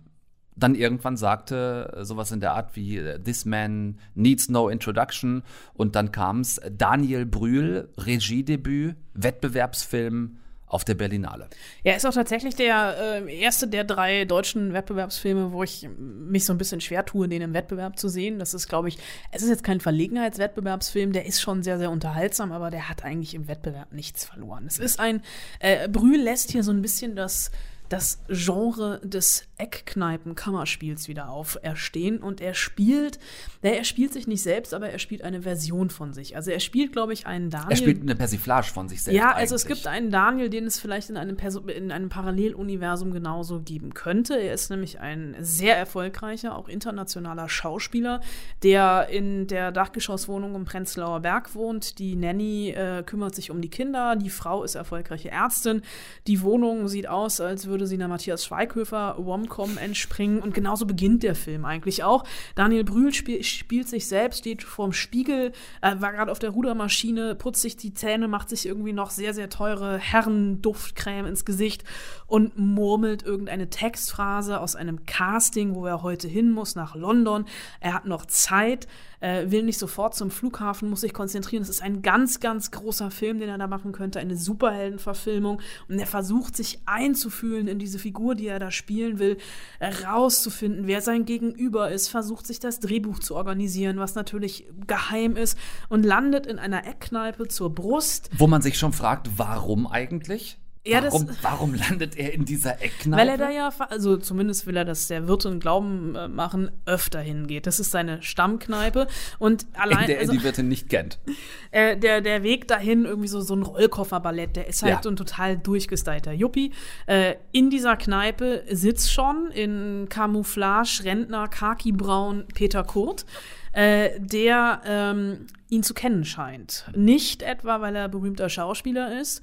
dann 0.57 0.75
irgendwann 0.75 1.17
sagte, 1.17 1.93
äh, 1.97 2.05
sowas 2.05 2.33
in 2.33 2.41
der 2.41 2.53
Art 2.53 2.77
wie 2.77 2.99
äh, 2.99 3.19
This 3.19 3.45
Man 3.45 3.99
Needs 4.15 4.49
No 4.49 4.69
Introduction 4.69 5.43
und 5.75 5.95
dann 5.95 6.13
kam 6.13 6.41
es 6.41 6.61
Daniel 6.71 7.27
Brühl, 7.27 7.89
Regiedebüt, 7.97 8.97
Wettbewerbsfilm 9.15 10.37
auf 10.71 10.85
der 10.85 10.95
Berlinale. 10.95 11.49
Ja, 11.83 11.95
ist 11.95 12.07
auch 12.07 12.15
tatsächlich 12.15 12.55
der 12.55 13.25
äh, 13.27 13.41
erste 13.41 13.67
der 13.67 13.83
drei 13.83 14.25
deutschen 14.25 14.73
Wettbewerbsfilme, 14.73 15.51
wo 15.51 15.65
ich 15.65 15.89
mich 15.99 16.45
so 16.45 16.55
ein 16.55 16.59
bisschen 16.59 16.81
schwer 16.81 17.05
tue, 17.05 17.29
den 17.29 17.43
im 17.43 17.55
Wettbewerb 17.55 17.99
zu 17.99 18.09
sehen. 18.09 18.39
Das 18.39 18.55
ist, 18.55 18.69
glaube 18.69 18.89
ich, 18.89 18.99
es 19.33 19.43
ist 19.43 19.49
jetzt 19.49 19.65
kein 19.65 19.81
Verlegenheitswettbewerbsfilm, 19.81 21.13
der 21.13 21.27
ist 21.27 21.41
schon 21.41 21.65
sehr, 21.65 21.79
sehr 21.79 21.91
unterhaltsam, 21.91 22.53
aber 22.53 22.71
der 22.71 22.89
hat 22.89 23.05
eigentlich 23.05 23.35
im 23.35 23.49
Wettbewerb 23.49 23.93
nichts 23.93 24.25
verloren. 24.25 24.65
Es 24.67 24.79
ist 24.79 25.01
ein, 25.01 25.23
äh, 25.59 25.89
Brühl 25.89 26.21
lässt 26.21 26.53
hier 26.53 26.63
so 26.63 26.71
ein 26.71 26.83
bisschen 26.83 27.17
das 27.17 27.51
das 27.91 28.23
Genre 28.29 29.01
des 29.03 29.49
Eckkneipen-Kammerspiels 29.59 31.09
wieder 31.09 31.29
auferstehen 31.29 32.19
und 32.19 32.41
er 32.41 32.55
spielt, 32.55 33.19
naja, 33.63 33.77
er 33.77 33.85
spielt 33.85 34.13
sich 34.13 34.29
nicht 34.29 34.43
selbst, 34.43 34.73
aber 34.73 34.91
er 34.91 35.01
spielt 35.01 35.23
eine 35.23 35.43
Version 35.43 35.91
von 35.91 36.13
sich. 36.13 36.37
Also 36.37 36.53
er 36.53 36.61
spielt, 36.61 36.93
glaube 36.93 37.13
ich, 37.13 37.27
einen 37.27 37.51
Daniel. 37.51 37.71
Er 37.73 37.77
spielt 37.77 38.01
eine 38.01 38.15
Persiflage 38.15 38.69
von 38.69 38.89
sich 38.89 39.03
selbst. 39.03 39.19
Ja, 39.19 39.33
also 39.33 39.57
es 39.57 39.67
gibt 39.67 39.89
einen 39.89 40.11
Daniel, 40.11 40.49
den 40.49 40.67
es 40.67 40.79
vielleicht 40.79 41.11
in 41.11 41.17
einem, 41.17 41.37
Perso 41.37 41.61
in 41.67 41.91
einem 41.91 42.09
Paralleluniversum 42.09 43.11
genauso 43.11 43.61
geben 43.61 43.93
könnte. 43.93 44.35
Er 44.35 44.55
ist 44.55 44.71
nämlich 44.71 45.01
ein 45.01 45.35
sehr 45.41 45.77
erfolgreicher, 45.77 46.57
auch 46.57 46.69
internationaler 46.69 47.49
Schauspieler, 47.49 48.21
der 48.63 49.09
in 49.11 49.49
der 49.49 49.73
Dachgeschosswohnung 49.73 50.55
im 50.55 50.65
Prenzlauer 50.65 51.21
Berg 51.21 51.57
wohnt. 51.57 51.99
Die 51.99 52.15
Nanny 52.15 52.71
äh, 52.71 53.03
kümmert 53.05 53.35
sich 53.35 53.51
um 53.51 53.61
die 53.61 53.69
Kinder, 53.69 54.15
die 54.15 54.31
Frau 54.31 54.63
ist 54.63 54.77
erfolgreiche 54.77 55.31
Ärztin. 55.31 55.83
Die 56.29 56.41
Wohnung 56.41 56.87
sieht 56.87 57.09
aus, 57.09 57.41
als 57.41 57.67
würde 57.67 57.80
sie 57.87 57.97
einer 57.97 58.09
Matthias 58.09 58.45
Schweighöfer 58.45 59.17
Womcom 59.19 59.79
entspringen. 59.79 60.41
Und 60.41 60.55
genauso 60.55 60.87
beginnt 60.87 61.23
der 61.23 61.35
Film 61.35 61.65
eigentlich 61.65 62.05
auch. 62.05 62.25
Daniel 62.55 62.85
Brühl 62.85 63.13
spiel 63.13 63.43
spielt 63.43 63.89
sich 63.89 64.09
selbst, 64.09 64.41
steht 64.41 64.63
vorm 64.63 64.93
Spiegel, 64.93 65.53
äh, 65.83 65.97
war 65.99 66.13
gerade 66.13 66.33
auf 66.33 66.39
der 66.39 66.51
Rudermaschine, 66.51 67.35
putzt 67.35 67.63
sich 67.63 67.77
die 67.77 67.95
Zähne, 67.95 68.29
macht 68.29 68.49
sich 68.49 68.67
irgendwie 68.67 68.93
noch 68.93 69.11
sehr, 69.11 69.35
sehr 69.35 69.49
teure 69.49 69.99
Herrenduftcreme 69.99 71.27
ins 71.27 71.45
Gesicht 71.45 71.85
und 72.27 72.59
murmelt 72.59 73.23
irgendeine 73.23 73.71
Textphrase 73.71 74.61
aus 74.61 74.77
einem 74.77 75.07
Casting, 75.07 75.75
wo 75.75 75.87
er 75.87 76.03
heute 76.03 76.29
hin 76.29 76.51
muss, 76.51 76.75
nach 76.75 76.95
London. 76.95 77.45
Er 77.81 77.95
hat 77.95 78.07
noch 78.07 78.27
Zeit, 78.27 78.87
äh, 79.21 79.51
will 79.51 79.63
nicht 79.63 79.79
sofort 79.79 80.15
zum 80.15 80.31
Flughafen, 80.31 80.91
muss 80.91 81.03
sich 81.03 81.15
konzentrieren. 81.15 81.63
Es 81.63 81.69
ist 81.69 81.83
ein 81.83 82.03
ganz, 82.03 82.41
ganz 82.41 82.71
großer 82.71 83.11
Film, 83.11 83.39
den 83.39 83.49
er 83.49 83.59
da 83.59 83.67
machen 83.67 83.93
könnte, 83.93 84.19
eine 84.19 84.37
Superheldenverfilmung. 84.37 85.61
Und 85.89 85.99
er 85.99 86.07
versucht 86.07 86.57
sich 86.57 86.81
einzufühlen 86.87 87.69
in 87.69 87.79
diese 87.79 87.99
Figur, 87.99 88.35
die 88.35 88.49
er 88.49 88.59
da 88.59 88.71
spielen 88.71 89.19
will, 89.19 89.37
herauszufinden, 89.79 90.87
wer 90.87 91.01
sein 91.01 91.25
Gegenüber 91.25 91.91
ist, 91.91 92.09
versucht 92.09 92.47
sich 92.47 92.61
das 92.61 92.81
Drehbuch 92.81 93.19
zu 93.19 93.37
organisieren, 93.37 93.99
was 93.99 94.15
natürlich 94.15 94.67
geheim 94.87 95.37
ist, 95.37 95.59
und 95.89 96.05
landet 96.05 96.47
in 96.47 96.59
einer 96.59 96.87
Eckkneipe 96.87 97.49
zur 97.49 97.75
Brust. 97.75 98.31
Wo 98.37 98.47
man 98.47 98.63
sich 98.63 98.79
schon 98.79 98.93
fragt, 98.93 99.31
warum 99.37 99.87
eigentlich? 99.87 100.59
Ja, 100.87 101.03
das- 101.03 101.13
warum, 101.13 101.29
warum 101.43 101.75
landet 101.75 102.17
er 102.17 102.33
in 102.33 102.47
dieser 102.47 102.81
Eckkneipe? 102.83 103.21
Weil 103.21 103.29
er 103.29 103.37
da 103.37 103.51
ja, 103.51 103.71
also 103.91 104.17
zumindest 104.17 104.67
will 104.67 104.77
er 104.79 104.87
das 104.87 105.09
der 105.09 105.29
Wirtin 105.29 105.61
Glauben 105.61 106.15
äh, 106.15 106.27
machen, 106.27 106.71
öfter 106.87 107.21
hingeht. 107.21 107.67
Das 107.67 107.81
ist 107.81 107.91
seine 107.91 108.23
Stammkneipe. 108.23 109.07
Und 109.39 109.67
allein. 109.75 110.01
in 110.03 110.07
der 110.07 110.19
also, 110.21 110.33
er 110.33 110.39
die 110.39 110.45
Wirtin 110.45 110.69
nicht 110.69 110.89
kennt. 110.89 111.19
äh, 111.71 111.99
der, 111.99 112.23
der 112.23 112.43
Weg 112.43 112.67
dahin, 112.67 113.05
irgendwie 113.05 113.29
so, 113.29 113.43
so 113.43 113.55
ein 113.55 113.63
Rollkofferballett, 113.63 114.57
der 114.57 114.69
ist 114.69 114.83
halt 114.83 114.95
Ja. 114.95 115.01
so 115.03 115.11
ein 115.11 115.17
total 115.17 115.59
durchgestylter 115.59 116.33
Yuppie. 116.33 116.73
Äh, 117.07 117.35
in 117.53 117.69
dieser 117.69 117.97
Kneipe 117.99 118.65
sitzt 118.71 119.13
schon 119.13 119.51
in 119.53 120.07
Camouflage, 120.09 121.03
Rentner, 121.05 121.49
Khaki-Braun 121.49 122.47
Peter 122.55 122.85
Kurt, 122.85 123.27
äh, 123.73 124.19
der 124.19 124.81
ähm, 124.87 125.47
ihn 125.69 125.83
zu 125.83 125.93
kennen 125.93 126.25
scheint. 126.25 126.87
Nicht 126.97 127.43
etwa, 127.43 127.83
weil 127.83 127.95
er 127.97 128.09
berühmter 128.09 128.49
Schauspieler 128.49 129.21
ist, 129.21 129.43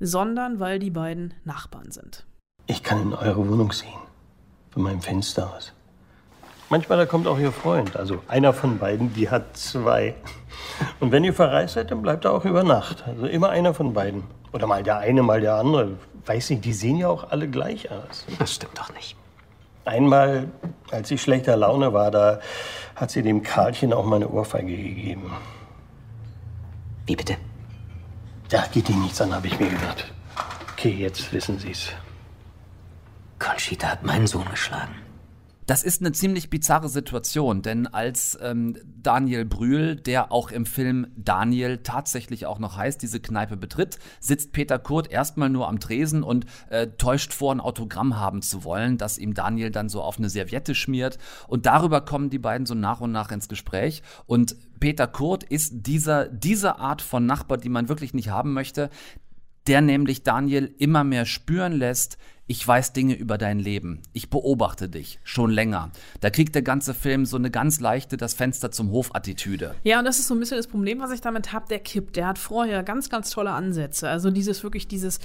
sondern 0.00 0.60
weil 0.60 0.78
die 0.78 0.90
beiden 0.90 1.34
Nachbarn 1.44 1.90
sind. 1.90 2.26
Ich 2.66 2.82
kann 2.82 3.00
in 3.02 3.14
eure 3.14 3.48
Wohnung 3.48 3.72
sehen. 3.72 4.00
Von 4.70 4.82
meinem 4.82 5.00
Fenster 5.00 5.54
aus. 5.54 5.72
Manchmal 6.68 6.98
da 6.98 7.06
kommt 7.06 7.26
auch 7.26 7.38
ihr 7.38 7.52
Freund. 7.52 7.96
Also 7.96 8.22
einer 8.28 8.52
von 8.52 8.78
beiden, 8.78 9.14
die 9.14 9.30
hat 9.30 9.56
zwei. 9.56 10.14
Und 11.00 11.12
wenn 11.12 11.22
ihr 11.22 11.32
verreist 11.32 11.74
seid, 11.74 11.90
dann 11.90 12.02
bleibt 12.02 12.24
er 12.24 12.32
auch 12.32 12.44
über 12.44 12.64
Nacht. 12.64 13.04
Also 13.06 13.26
immer 13.26 13.50
einer 13.50 13.72
von 13.72 13.94
beiden. 13.94 14.24
Oder 14.52 14.66
mal 14.66 14.82
der 14.82 14.98
eine, 14.98 15.22
mal 15.22 15.40
der 15.40 15.54
andere. 15.54 15.92
Weiß 16.26 16.50
nicht, 16.50 16.64
die 16.64 16.72
sehen 16.72 16.96
ja 16.96 17.08
auch 17.08 17.30
alle 17.30 17.48
gleich 17.48 17.90
aus. 17.90 18.26
Das 18.38 18.54
stimmt 18.54 18.76
doch 18.78 18.92
nicht. 18.94 19.16
Einmal, 19.84 20.48
als 20.90 21.10
ich 21.12 21.22
schlechter 21.22 21.56
Laune 21.56 21.92
war, 21.92 22.10
da 22.10 22.40
hat 22.96 23.12
sie 23.12 23.22
dem 23.22 23.44
Karlchen 23.44 23.92
auch 23.92 24.04
mal 24.04 24.16
eine 24.16 24.28
Ohrfeige 24.28 24.76
gegeben. 24.76 25.30
Wie 27.06 27.14
bitte? 27.14 27.36
Ja, 28.50 28.64
geht 28.72 28.88
ihn 28.88 29.02
nichts 29.02 29.20
an, 29.20 29.34
habe 29.34 29.46
ich 29.46 29.58
mir 29.58 29.68
gedacht. 29.68 30.12
Okay, 30.72 30.90
jetzt 30.90 31.32
wissen 31.32 31.58
Sie's. 31.58 31.88
Conchita 33.38 33.88
hat 33.88 34.04
meinen 34.04 34.26
Sohn 34.26 34.48
geschlagen. 34.50 34.94
Das 35.66 35.82
ist 35.82 36.00
eine 36.00 36.12
ziemlich 36.12 36.48
bizarre 36.48 36.88
Situation, 36.88 37.60
denn 37.60 37.88
als 37.88 38.38
ähm, 38.40 38.78
Daniel 39.02 39.44
Brühl, 39.44 39.96
der 39.96 40.30
auch 40.30 40.52
im 40.52 40.64
Film 40.64 41.08
Daniel 41.16 41.78
tatsächlich 41.78 42.46
auch 42.46 42.60
noch 42.60 42.76
heißt, 42.76 43.02
diese 43.02 43.18
Kneipe 43.18 43.56
betritt, 43.56 43.98
sitzt 44.20 44.52
Peter 44.52 44.78
Kurt 44.78 45.10
erstmal 45.10 45.50
nur 45.50 45.66
am 45.66 45.80
Tresen 45.80 46.22
und 46.22 46.46
äh, 46.70 46.86
täuscht 46.86 47.32
vor, 47.32 47.52
ein 47.52 47.60
Autogramm 47.60 48.16
haben 48.16 48.42
zu 48.42 48.62
wollen, 48.62 48.96
das 48.96 49.18
ihm 49.18 49.34
Daniel 49.34 49.72
dann 49.72 49.88
so 49.88 50.02
auf 50.02 50.18
eine 50.18 50.28
Serviette 50.28 50.76
schmiert. 50.76 51.18
Und 51.48 51.66
darüber 51.66 52.00
kommen 52.00 52.30
die 52.30 52.38
beiden 52.38 52.64
so 52.64 52.74
nach 52.74 53.00
und 53.00 53.10
nach 53.10 53.32
ins 53.32 53.48
Gespräch. 53.48 54.04
Und 54.26 54.54
Peter 54.80 55.06
Kurt 55.06 55.44
ist 55.44 55.86
dieser, 55.86 56.28
diese 56.28 56.78
Art 56.78 57.02
von 57.02 57.26
Nachbar, 57.26 57.58
die 57.58 57.68
man 57.68 57.88
wirklich 57.88 58.14
nicht 58.14 58.30
haben 58.30 58.52
möchte, 58.52 58.90
der 59.66 59.80
nämlich 59.80 60.22
Daniel 60.22 60.72
immer 60.78 61.04
mehr 61.04 61.26
spüren 61.26 61.72
lässt, 61.72 62.18
ich 62.48 62.66
weiß 62.66 62.92
Dinge 62.92 63.14
über 63.14 63.38
dein 63.38 63.58
Leben. 63.58 64.02
Ich 64.12 64.30
beobachte 64.30 64.88
dich 64.88 65.18
schon 65.24 65.50
länger. 65.50 65.90
Da 66.20 66.30
kriegt 66.30 66.54
der 66.54 66.62
ganze 66.62 66.94
Film 66.94 67.26
so 67.26 67.36
eine 67.36 67.50
ganz 67.50 67.80
leichte 67.80 68.16
das 68.16 68.34
Fenster 68.34 68.70
zum 68.70 68.92
Hof-Attitüde. 68.92 69.74
Ja, 69.82 69.98
und 69.98 70.04
das 70.04 70.20
ist 70.20 70.28
so 70.28 70.34
ein 70.34 70.38
bisschen 70.38 70.56
das 70.56 70.68
Problem, 70.68 71.00
was 71.00 71.10
ich 71.10 71.20
damit 71.20 71.52
habe. 71.52 71.66
Der 71.68 71.80
kippt. 71.80 72.14
Der 72.14 72.28
hat 72.28 72.38
vorher 72.38 72.84
ganz, 72.84 73.10
ganz 73.10 73.30
tolle 73.30 73.50
Ansätze. 73.50 74.08
Also 74.08 74.30
dieses 74.30 74.62
wirklich, 74.62 74.86
dieses 74.86 75.18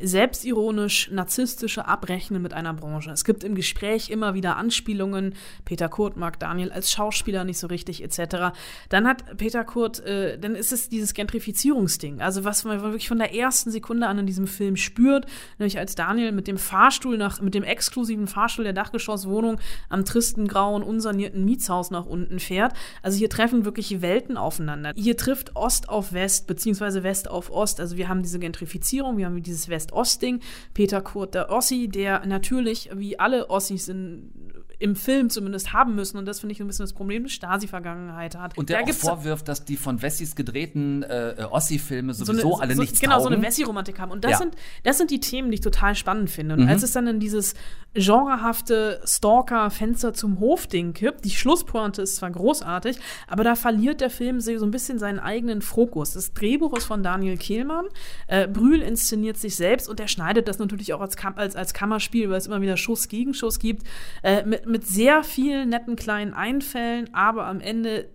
selbstironisch, 0.00 1.10
narzisstische 1.12 1.86
Abrechnen 1.86 2.42
mit 2.42 2.52
einer 2.52 2.74
Branche. 2.74 3.12
Es 3.12 3.24
gibt 3.24 3.44
im 3.44 3.54
Gespräch 3.54 4.10
immer 4.10 4.34
wieder 4.34 4.56
Anspielungen. 4.56 5.34
Peter 5.64 5.88
Kurt 5.88 6.16
mag 6.16 6.40
Daniel 6.40 6.72
als 6.72 6.90
Schauspieler 6.90 7.44
nicht 7.44 7.58
so 7.58 7.68
richtig, 7.68 8.02
etc. 8.02 8.52
Dann 8.88 9.06
hat 9.06 9.36
Peter 9.36 9.62
Kurt, 9.62 10.00
äh, 10.00 10.40
dann 10.40 10.56
ist 10.56 10.72
es 10.72 10.88
dieses 10.88 11.14
Gentrifizierungsding. 11.14 12.20
Also 12.20 12.42
was 12.42 12.64
man 12.64 12.82
wirklich 12.82 13.06
von 13.06 13.18
der 13.18 13.32
ersten 13.32 13.70
Sekunde 13.70 14.08
an 14.08 14.18
in 14.18 14.26
diesem 14.26 14.48
Film 14.48 14.74
spürt, 14.74 15.26
nämlich 15.60 15.78
als 15.78 15.94
Daniel 15.94 16.32
mit 16.32 16.48
dem 16.48 16.58
Fahrstuhl 16.64 17.16
nach, 17.16 17.40
mit 17.40 17.54
dem 17.54 17.62
exklusiven 17.62 18.26
Fahrstuhl 18.26 18.64
der 18.64 18.72
Dachgeschosswohnung 18.72 19.60
am 19.88 20.04
tristen, 20.04 20.48
grauen, 20.48 20.82
unsanierten 20.82 21.44
Mietshaus 21.44 21.90
nach 21.90 22.06
unten 22.06 22.40
fährt. 22.40 22.72
Also 23.02 23.18
hier 23.18 23.30
treffen 23.30 23.64
wirklich 23.64 24.02
Welten 24.02 24.36
aufeinander. 24.36 24.92
Hier 24.96 25.16
trifft 25.16 25.54
Ost 25.54 25.88
auf 25.88 26.12
West, 26.12 26.46
beziehungsweise 26.46 27.02
West 27.02 27.30
auf 27.30 27.50
Ost. 27.50 27.80
Also 27.80 27.96
wir 27.96 28.08
haben 28.08 28.22
diese 28.22 28.38
Gentrifizierung, 28.38 29.16
wir 29.16 29.26
haben 29.26 29.42
dieses 29.42 29.68
West-Ost-Ding. 29.68 30.40
Peter 30.72 31.00
Kurt, 31.00 31.34
der 31.34 31.50
Ossi, 31.50 31.88
der 31.88 32.26
natürlich, 32.26 32.90
wie 32.94 33.18
alle 33.18 33.50
Ossis 33.50 33.88
in, 33.88 34.32
im 34.78 34.96
Film 34.96 35.30
zumindest 35.30 35.72
haben 35.72 35.94
müssen, 35.94 36.18
und 36.18 36.26
das 36.26 36.40
finde 36.40 36.52
ich 36.54 36.60
ein 36.60 36.66
bisschen 36.66 36.84
das 36.84 36.92
Problem, 36.92 37.22
eine 37.22 37.28
Stasi-Vergangenheit 37.28 38.36
hat. 38.36 38.56
Und 38.58 38.68
der 38.68 38.82
Da 38.82 38.90
auch 38.90 38.94
vorwirft, 38.94 39.48
dass 39.48 39.64
die 39.64 39.76
von 39.76 40.02
Wessis 40.02 40.34
gedrehten 40.36 41.02
äh, 41.02 41.30
äh, 41.32 41.44
Ossi-Filme 41.44 42.12
sowieso 42.14 42.32
so 42.40 42.54
eine, 42.56 42.62
alle 42.62 42.74
so, 42.74 42.82
nichts 42.82 43.00
Genau, 43.00 43.18
so 43.18 43.24
taugen. 43.24 43.36
eine 43.36 43.46
Wessi-Romantik 43.46 43.98
haben. 43.98 44.10
Und 44.10 44.24
das, 44.24 44.32
Ja. 44.32 44.38
sind, 44.38 44.54
das 44.82 44.98
sind 44.98 45.10
die 45.10 45.20
Themen, 45.20 45.50
die 45.50 45.56
ich 45.56 45.60
total 45.60 45.94
spannend 45.94 46.30
finde. 46.30 46.54
Und 46.54 46.62
Mhm. 46.62 46.68
als 46.68 46.82
es 46.82 46.92
dann 46.92 47.06
in 47.06 47.20
dieses 47.20 47.54
genrehafte 47.94 49.00
Stalker-Fenster 49.04 50.14
zum 50.14 50.40
Hof-Ding 50.40 50.92
kippt, 50.92 51.24
die 51.24 51.30
Schlusspointe 51.30 52.02
ist 52.02 52.16
zwar 52.16 52.30
großartig, 52.30 52.98
aber 53.28 53.44
da 53.44 53.54
verliert 53.54 54.00
der 54.00 54.10
Film 54.10 54.40
so 54.40 54.50
ein 54.64 54.70
bisschen 54.70 54.98
seinen 54.98 55.18
eigenen 55.18 55.62
Fokus. 55.62 56.12
Das 56.12 56.32
Drehbuch 56.34 56.76
ist 56.76 56.84
von 56.84 57.02
Daniel 57.02 57.36
Kehlmann. 57.36 57.86
Äh, 58.26 58.48
Brühl 58.48 58.82
inszeniert 58.82 59.36
sich 59.36 59.56
selbst 59.56 59.88
und 59.88 60.00
er 60.00 60.08
schneidet 60.08 60.48
das 60.48 60.58
natürlich 60.58 60.92
auch 60.92 61.00
als, 61.00 61.16
als, 61.36 61.56
als 61.56 61.72
Kammerspiel, 61.74 62.28
weil 62.30 62.36
es 62.38 62.46
immer 62.46 62.60
wieder 62.60 62.76
Schuss 62.76 63.08
gegen 63.08 63.34
Schuss 63.34 63.58
gibt, 63.58 63.86
äh, 64.22 64.44
mit, 64.44 64.66
mit 64.74 64.88
sehr 64.88 65.22
vielen 65.22 65.68
netten 65.68 65.94
kleinen 65.94 66.34
Einfällen, 66.34 67.14
aber 67.14 67.46
am 67.46 67.60
Ende 67.60 68.08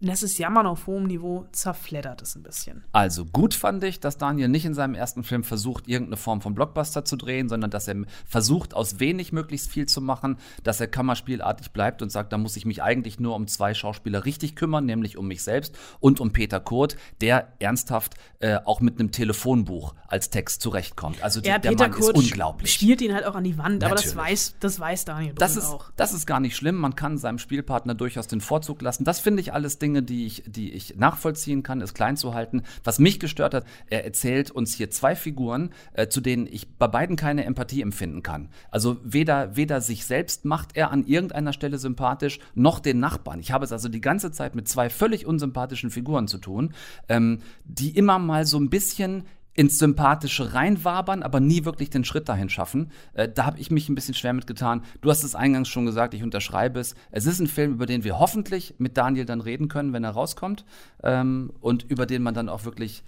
lässt 0.00 0.22
es 0.22 0.38
Jammern 0.38 0.66
auf 0.66 0.86
hohem 0.86 1.04
Niveau, 1.04 1.46
zerfleddert 1.52 2.20
es 2.22 2.34
ein 2.36 2.42
bisschen. 2.42 2.84
Also 2.92 3.24
gut 3.24 3.54
fand 3.54 3.82
ich, 3.84 3.98
dass 4.00 4.18
Daniel 4.18 4.48
nicht 4.48 4.64
in 4.64 4.74
seinem 4.74 4.94
ersten 4.94 5.24
Film 5.24 5.42
versucht, 5.42 5.88
irgendeine 5.88 6.16
Form 6.16 6.40
von 6.42 6.54
Blockbuster 6.54 7.04
zu 7.04 7.16
drehen, 7.16 7.48
sondern 7.48 7.70
dass 7.70 7.88
er 7.88 7.96
versucht, 8.26 8.74
aus 8.74 9.00
wenig 9.00 9.32
möglichst 9.32 9.70
viel 9.70 9.86
zu 9.86 10.00
machen, 10.00 10.36
dass 10.62 10.80
er 10.80 10.86
kammerspielartig 10.86 11.70
bleibt 11.70 12.02
und 12.02 12.10
sagt, 12.10 12.32
da 12.32 12.38
muss 12.38 12.56
ich 12.56 12.66
mich 12.66 12.82
eigentlich 12.82 13.18
nur 13.20 13.34
um 13.34 13.46
zwei 13.46 13.72
Schauspieler 13.74 14.24
richtig 14.24 14.54
kümmern, 14.56 14.84
nämlich 14.84 15.16
um 15.16 15.26
mich 15.26 15.42
selbst 15.42 15.74
und 16.00 16.20
um 16.20 16.32
Peter 16.32 16.60
Kurt, 16.60 16.96
der 17.20 17.52
ernsthaft 17.58 18.14
äh, 18.40 18.58
auch 18.64 18.80
mit 18.80 19.00
einem 19.00 19.12
Telefonbuch 19.12 19.94
als 20.08 20.30
Text 20.30 20.60
zurechtkommt. 20.60 21.22
Also 21.22 21.40
Ja, 21.40 21.58
der 21.58 21.70
Peter 21.70 21.84
Mann 21.88 21.92
Kurt 21.92 22.16
ist 22.16 22.24
unglaublich. 22.30 22.72
spielt 22.72 23.00
ihn 23.00 23.14
halt 23.14 23.24
auch 23.24 23.34
an 23.34 23.44
die 23.44 23.56
Wand, 23.58 23.82
aber 23.82 23.94
das 23.94 24.06
Natürlich. 24.14 24.30
weiß, 24.30 24.54
das 24.60 24.78
weiß 24.78 25.04
Daniel 25.06 25.34
Das 25.34 25.56
ist, 25.56 25.70
auch. 25.70 25.90
das 25.96 26.12
ist 26.12 26.26
gar 26.26 26.40
nicht 26.40 26.54
schlimm. 26.56 26.76
Man 26.76 26.94
kann 26.96 27.16
seinem 27.18 27.38
Spielpartner 27.38 27.94
durchaus 27.94 28.26
den 28.26 28.40
Vorzug 28.40 28.82
lassen. 28.82 29.04
Das 29.04 29.20
finde 29.20 29.40
ich 29.40 29.52
alles 29.52 29.78
Dinge, 29.86 30.02
die 30.02 30.26
ich, 30.26 30.42
die 30.46 30.72
ich 30.72 30.96
nachvollziehen 30.96 31.62
kann, 31.62 31.80
es 31.80 31.94
klein 31.94 32.16
zu 32.16 32.34
halten. 32.34 32.62
Was 32.82 32.98
mich 32.98 33.20
gestört 33.20 33.54
hat, 33.54 33.64
er 33.88 34.04
erzählt 34.04 34.50
uns 34.50 34.74
hier 34.74 34.90
zwei 34.90 35.14
Figuren, 35.14 35.70
äh, 35.92 36.08
zu 36.08 36.20
denen 36.20 36.48
ich 36.48 36.68
bei 36.76 36.88
beiden 36.88 37.14
keine 37.14 37.44
Empathie 37.44 37.82
empfinden 37.82 38.24
kann. 38.24 38.48
Also 38.72 38.96
weder, 39.04 39.54
weder 39.54 39.80
sich 39.80 40.04
selbst 40.04 40.44
macht 40.44 40.76
er 40.76 40.90
an 40.90 41.06
irgendeiner 41.06 41.52
Stelle 41.52 41.78
sympathisch, 41.78 42.40
noch 42.56 42.80
den 42.80 42.98
Nachbarn. 42.98 43.38
Ich 43.38 43.52
habe 43.52 43.64
es 43.64 43.70
also 43.70 43.88
die 43.88 44.00
ganze 44.00 44.32
Zeit 44.32 44.56
mit 44.56 44.66
zwei 44.66 44.90
völlig 44.90 45.24
unsympathischen 45.24 45.90
Figuren 45.90 46.26
zu 46.26 46.38
tun, 46.38 46.74
ähm, 47.08 47.38
die 47.64 47.96
immer 47.96 48.18
mal 48.18 48.44
so 48.44 48.58
ein 48.58 48.70
bisschen 48.70 49.22
ins 49.56 49.78
Sympathische 49.78 50.52
reinwabern, 50.54 51.22
aber 51.22 51.40
nie 51.40 51.64
wirklich 51.64 51.90
den 51.90 52.04
Schritt 52.04 52.28
dahin 52.28 52.48
schaffen. 52.48 52.92
Äh, 53.14 53.28
da 53.28 53.46
habe 53.46 53.58
ich 53.58 53.70
mich 53.70 53.88
ein 53.88 53.94
bisschen 53.94 54.14
schwer 54.14 54.34
mitgetan. 54.34 54.82
Du 55.00 55.10
hast 55.10 55.24
es 55.24 55.34
eingangs 55.34 55.68
schon 55.68 55.86
gesagt, 55.86 56.14
ich 56.14 56.22
unterschreibe 56.22 56.78
es. 56.78 56.94
Es 57.10 57.26
ist 57.26 57.40
ein 57.40 57.46
Film, 57.46 57.72
über 57.72 57.86
den 57.86 58.04
wir 58.04 58.18
hoffentlich 58.18 58.74
mit 58.78 58.96
Daniel 58.96 59.24
dann 59.24 59.40
reden 59.40 59.68
können, 59.68 59.92
wenn 59.92 60.04
er 60.04 60.10
rauskommt. 60.10 60.64
Ähm, 61.02 61.52
und 61.60 61.84
über 61.84 62.06
den 62.06 62.22
man 62.22 62.34
dann 62.34 62.48
auch 62.48 62.64
wirklich, 62.64 63.02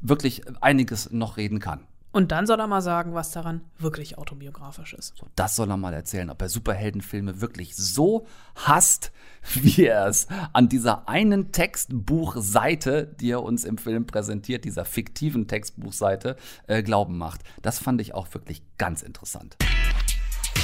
wirklich 0.00 0.42
einiges 0.60 1.10
noch 1.10 1.38
reden 1.38 1.58
kann. 1.58 1.80
Und 2.14 2.30
dann 2.30 2.46
soll 2.46 2.60
er 2.60 2.68
mal 2.68 2.80
sagen, 2.80 3.12
was 3.14 3.32
daran 3.32 3.62
wirklich 3.76 4.18
autobiografisch 4.18 4.94
ist. 4.94 5.16
So, 5.16 5.26
das 5.34 5.56
soll 5.56 5.68
er 5.68 5.76
mal 5.76 5.92
erzählen, 5.92 6.30
ob 6.30 6.40
er 6.42 6.48
Superheldenfilme 6.48 7.40
wirklich 7.40 7.74
so 7.74 8.28
hasst, 8.54 9.10
wie 9.54 9.86
er 9.86 10.06
es 10.06 10.28
an 10.52 10.68
dieser 10.68 11.08
einen 11.08 11.50
Textbuchseite, 11.50 13.16
die 13.18 13.32
er 13.32 13.42
uns 13.42 13.64
im 13.64 13.78
Film 13.78 14.06
präsentiert, 14.06 14.64
dieser 14.64 14.84
fiktiven 14.84 15.48
Textbuchseite, 15.48 16.36
äh, 16.68 16.84
glauben 16.84 17.18
macht. 17.18 17.40
Das 17.62 17.80
fand 17.80 18.00
ich 18.00 18.14
auch 18.14 18.32
wirklich 18.32 18.62
ganz 18.78 19.02
interessant. 19.02 19.56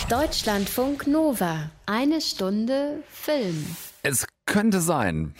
Deutschlandfunk 0.08 1.08
Nova. 1.08 1.68
Eine 1.84 2.20
Stunde 2.20 3.02
Film. 3.10 3.66
Es 4.04 4.24
könnte 4.46 4.80
sein, 4.80 5.34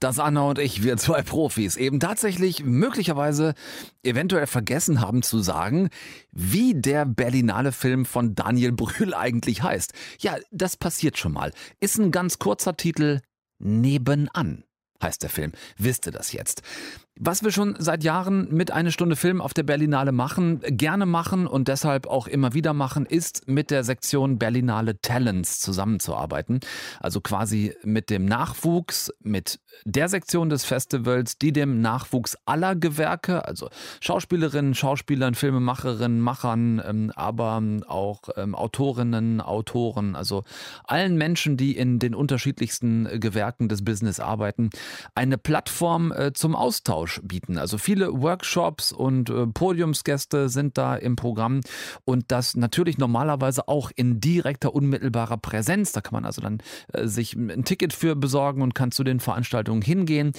dass 0.00 0.18
Anna 0.18 0.42
und 0.42 0.58
ich, 0.58 0.82
wir 0.82 0.96
zwei 0.96 1.22
Profis, 1.22 1.76
eben 1.76 2.00
tatsächlich 2.00 2.64
möglicherweise 2.64 3.54
eventuell 4.02 4.46
vergessen 4.46 5.00
haben 5.00 5.22
zu 5.22 5.40
sagen, 5.40 5.90
wie 6.32 6.74
der 6.74 7.04
Berlinale 7.04 7.72
Film 7.72 8.04
von 8.04 8.34
Daniel 8.34 8.72
Brühl 8.72 9.14
eigentlich 9.14 9.62
heißt. 9.62 9.92
Ja, 10.18 10.36
das 10.50 10.76
passiert 10.76 11.18
schon 11.18 11.32
mal. 11.32 11.52
Ist 11.80 11.98
ein 11.98 12.10
ganz 12.10 12.38
kurzer 12.38 12.76
Titel 12.76 13.20
Nebenan 13.58 14.64
heißt 15.02 15.22
der 15.22 15.30
Film. 15.30 15.52
Wisst 15.78 16.06
ihr 16.06 16.12
das 16.12 16.32
jetzt? 16.32 16.62
Was 17.22 17.44
wir 17.44 17.50
schon 17.50 17.76
seit 17.78 18.02
Jahren 18.02 18.48
mit 18.50 18.70
eine 18.70 18.92
Stunde 18.92 19.14
Film 19.14 19.42
auf 19.42 19.52
der 19.52 19.62
Berlinale 19.62 20.10
machen, 20.10 20.60
gerne 20.64 21.04
machen 21.04 21.46
und 21.46 21.68
deshalb 21.68 22.06
auch 22.06 22.26
immer 22.26 22.54
wieder 22.54 22.72
machen, 22.72 23.04
ist 23.04 23.46
mit 23.46 23.70
der 23.70 23.84
Sektion 23.84 24.38
Berlinale 24.38 25.00
Talents 25.02 25.60
zusammenzuarbeiten. 25.60 26.60
Also 26.98 27.20
quasi 27.20 27.74
mit 27.84 28.08
dem 28.08 28.24
Nachwuchs, 28.24 29.12
mit 29.20 29.60
der 29.84 30.08
Sektion 30.08 30.48
des 30.48 30.64
Festivals, 30.64 31.36
die 31.36 31.52
dem 31.52 31.82
Nachwuchs 31.82 32.38
aller 32.46 32.74
Gewerke, 32.74 33.44
also 33.44 33.68
Schauspielerinnen, 34.00 34.74
Schauspielern, 34.74 35.34
Filmemacherinnen, 35.34 36.20
Machern, 36.20 36.80
ähm, 36.86 37.12
aber 37.16 37.62
auch 37.86 38.22
ähm, 38.36 38.54
Autorinnen, 38.54 39.42
Autoren, 39.42 40.16
also 40.16 40.44
allen 40.84 41.16
Menschen, 41.16 41.58
die 41.58 41.76
in 41.76 41.98
den 41.98 42.14
unterschiedlichsten 42.14 43.20
Gewerken 43.20 43.68
des 43.68 43.84
Business 43.84 44.20
arbeiten, 44.20 44.70
eine 45.14 45.36
Plattform 45.36 46.12
äh, 46.12 46.32
zum 46.32 46.56
Austausch 46.56 46.99
bieten. 47.22 47.58
Also 47.58 47.78
viele 47.78 48.20
Workshops 48.20 48.92
und 48.92 49.30
äh, 49.30 49.46
Podiumsgäste 49.46 50.48
sind 50.48 50.78
da 50.78 50.96
im 50.96 51.16
Programm 51.16 51.60
und 52.04 52.26
das 52.28 52.56
natürlich 52.56 52.98
normalerweise 52.98 53.68
auch 53.68 53.90
in 53.94 54.20
direkter, 54.20 54.74
unmittelbarer 54.74 55.36
Präsenz. 55.36 55.92
Da 55.92 56.00
kann 56.00 56.14
man 56.14 56.24
also 56.24 56.40
dann 56.40 56.58
äh, 56.92 57.06
sich 57.06 57.34
ein 57.34 57.64
Ticket 57.64 57.92
für 57.92 58.16
besorgen 58.16 58.62
und 58.62 58.74
kann 58.74 58.90
zu 58.92 59.04
den 59.04 59.20
Veranstaltungen 59.20 59.82
hingehen. 59.82 60.32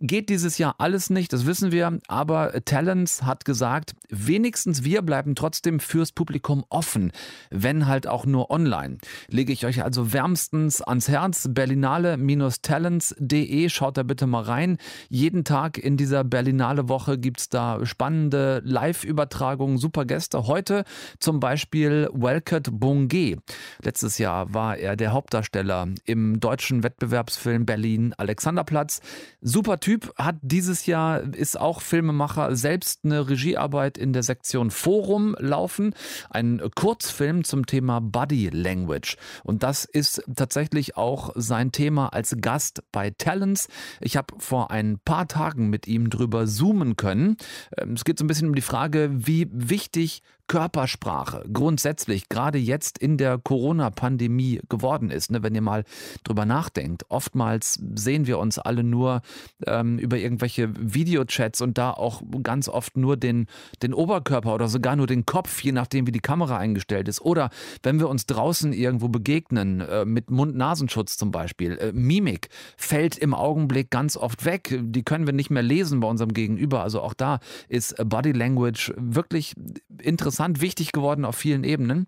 Geht 0.00 0.30
dieses 0.30 0.58
Jahr 0.58 0.74
alles 0.78 1.10
nicht, 1.10 1.32
das 1.32 1.46
wissen 1.46 1.70
wir, 1.70 2.00
aber 2.08 2.64
Talents 2.64 3.22
hat 3.22 3.44
gesagt, 3.44 3.94
wenigstens 4.08 4.82
wir 4.82 5.02
bleiben 5.02 5.36
trotzdem 5.36 5.78
fürs 5.78 6.10
Publikum 6.10 6.64
offen, 6.70 7.12
wenn 7.50 7.86
halt 7.86 8.08
auch 8.08 8.26
nur 8.26 8.50
online. 8.50 8.98
Lege 9.28 9.52
ich 9.52 9.64
euch 9.64 9.84
also 9.84 10.12
wärmstens 10.12 10.82
ans 10.82 11.06
Herz, 11.08 11.48
berlinale-talents.de, 11.48 13.68
schaut 13.68 13.96
da 13.96 14.02
bitte 14.02 14.26
mal 14.26 14.42
rein. 14.42 14.78
Jeden 15.08 15.44
Tag 15.44 15.78
in 15.78 15.96
dieser 16.02 16.24
Berlinale 16.24 16.88
Woche 16.88 17.16
gibt 17.16 17.40
es 17.40 17.48
da 17.48 17.86
spannende 17.86 18.60
Live-Übertragungen, 18.64 19.78
super 19.78 20.04
Gäste. 20.04 20.48
Heute 20.48 20.82
zum 21.20 21.38
Beispiel 21.38 22.08
Welcott 22.12 22.68
Bungé. 22.68 23.38
Letztes 23.82 24.18
Jahr 24.18 24.52
war 24.52 24.76
er 24.76 24.96
der 24.96 25.12
Hauptdarsteller 25.12 25.88
im 26.04 26.40
deutschen 26.40 26.82
Wettbewerbsfilm 26.82 27.66
Berlin 27.66 28.14
Alexanderplatz. 28.18 29.00
Super 29.40 29.78
Typ 29.78 29.92
Typ 29.92 30.14
hat 30.16 30.36
dieses 30.40 30.86
Jahr, 30.86 31.22
ist 31.34 31.60
auch 31.60 31.82
Filmemacher, 31.82 32.56
selbst 32.56 33.00
eine 33.04 33.28
Regiearbeit 33.28 33.98
in 33.98 34.14
der 34.14 34.22
Sektion 34.22 34.70
Forum 34.70 35.36
laufen. 35.38 35.94
Ein 36.30 36.62
Kurzfilm 36.74 37.44
zum 37.44 37.66
Thema 37.66 38.00
Body 38.00 38.48
Language. 38.48 39.18
Und 39.44 39.62
das 39.62 39.84
ist 39.84 40.22
tatsächlich 40.34 40.96
auch 40.96 41.32
sein 41.34 41.72
Thema 41.72 42.08
als 42.14 42.34
Gast 42.40 42.82
bei 42.90 43.10
Talents. 43.10 43.68
Ich 44.00 44.16
habe 44.16 44.34
vor 44.38 44.70
ein 44.70 44.98
paar 44.98 45.28
Tagen 45.28 45.68
mit 45.68 45.86
ihm 45.86 45.91
drüber 45.98 46.46
zoomen 46.46 46.96
können. 46.96 47.36
Ähm, 47.76 47.92
es 47.94 48.04
geht 48.04 48.18
so 48.18 48.24
ein 48.24 48.28
bisschen 48.28 48.48
um 48.48 48.54
die 48.54 48.62
Frage, 48.62 49.10
wie 49.12 49.48
wichtig 49.52 50.22
Körpersprache 50.52 51.46
grundsätzlich 51.50 52.28
gerade 52.28 52.58
jetzt 52.58 52.98
in 52.98 53.16
der 53.16 53.38
Corona-Pandemie 53.38 54.60
geworden 54.68 55.10
ist. 55.10 55.30
Ne? 55.30 55.42
Wenn 55.42 55.54
ihr 55.54 55.62
mal 55.62 55.84
drüber 56.24 56.44
nachdenkt, 56.44 57.06
oftmals 57.08 57.80
sehen 57.94 58.26
wir 58.26 58.38
uns 58.38 58.58
alle 58.58 58.84
nur 58.84 59.22
ähm, 59.66 59.98
über 59.98 60.18
irgendwelche 60.18 60.68
Videochats 60.78 61.62
und 61.62 61.78
da 61.78 61.92
auch 61.92 62.20
ganz 62.42 62.68
oft 62.68 62.98
nur 62.98 63.16
den, 63.16 63.46
den 63.82 63.94
Oberkörper 63.94 64.54
oder 64.54 64.68
sogar 64.68 64.94
nur 64.94 65.06
den 65.06 65.24
Kopf, 65.24 65.58
je 65.62 65.72
nachdem 65.72 66.06
wie 66.06 66.12
die 66.12 66.20
Kamera 66.20 66.58
eingestellt 66.58 67.08
ist. 67.08 67.22
Oder 67.22 67.48
wenn 67.82 67.98
wir 67.98 68.10
uns 68.10 68.26
draußen 68.26 68.74
irgendwo 68.74 69.08
begegnen, 69.08 69.80
äh, 69.80 70.04
mit 70.04 70.30
Mund-Nasenschutz 70.30 71.16
zum 71.16 71.30
Beispiel, 71.30 71.78
äh, 71.78 71.92
Mimik 71.92 72.50
fällt 72.76 73.16
im 73.16 73.32
Augenblick 73.32 73.88
ganz 73.88 74.18
oft 74.18 74.44
weg. 74.44 74.78
Die 74.82 75.02
können 75.02 75.24
wir 75.24 75.32
nicht 75.32 75.48
mehr 75.48 75.62
lesen 75.62 76.00
bei 76.00 76.08
unserem 76.08 76.34
Gegenüber. 76.34 76.82
Also 76.82 77.00
auch 77.00 77.14
da 77.14 77.38
ist 77.70 77.96
Body 78.06 78.32
Language 78.32 78.92
wirklich 78.98 79.54
interessant 80.02 80.41
interessant, 80.42 80.60
wichtig 80.60 80.92
geworden 80.92 81.24
auf 81.24 81.36
vielen 81.36 81.64
Ebenen. 81.64 82.06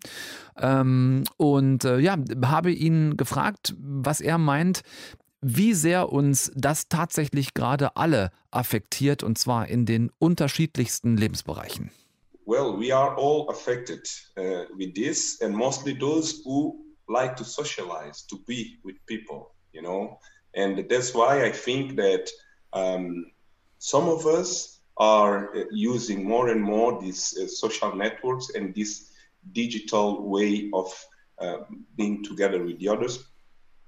Ähm, 0.57 1.23
und 1.37 1.85
äh, 1.85 1.99
ja, 1.99 2.17
habe 2.45 2.71
ihn 2.71 3.17
gefragt, 3.17 3.75
was 3.79 4.21
er 4.21 4.37
meint, 4.37 4.81
wie 5.41 5.73
sehr 5.73 6.11
uns 6.11 6.51
das 6.55 6.87
tatsächlich 6.89 7.53
gerade 7.53 7.95
alle 7.95 8.31
affektiert 8.51 9.23
und 9.23 9.37
zwar 9.37 9.67
in 9.67 9.85
den 9.85 10.11
unterschiedlichsten 10.19 11.17
Lebensbereichen. 11.17 11.91
Well, 12.47 12.77
we 12.79 12.95
are 12.95 13.15
all 13.17 13.49
affected 13.49 14.07
uh, 14.37 14.65
with 14.77 14.93
this, 14.93 15.41
and 15.41 15.55
mostly 15.55 15.97
those 15.97 16.43
who 16.45 16.75
like 17.07 17.35
to 17.37 17.43
socialize, 17.43 18.25
to 18.27 18.37
be 18.45 18.77
with 18.83 18.95
people, 19.07 19.47
you 19.71 19.81
know. 19.81 20.19
And 20.53 20.87
that's 20.87 21.13
why 21.13 21.43
I 21.43 21.51
think 21.51 21.97
that 21.97 22.29
um, 22.71 23.31
some 23.79 24.07
of 24.07 24.25
us 24.27 24.74
are 24.97 25.55
uh, 25.55 25.63
using 25.71 26.23
more 26.23 26.49
and 26.49 26.61
more 26.61 27.01
these 27.01 27.37
uh, 27.37 27.47
social 27.47 27.95
networks 27.95 28.49
and 28.55 28.73
this 28.73 29.11
digital 29.51 30.27
way 30.29 30.69
of 30.73 30.93
uh, 31.39 31.57
being 31.97 32.23
together 32.23 32.63
with 32.63 32.79
the 32.79 32.87
others. 32.87 33.25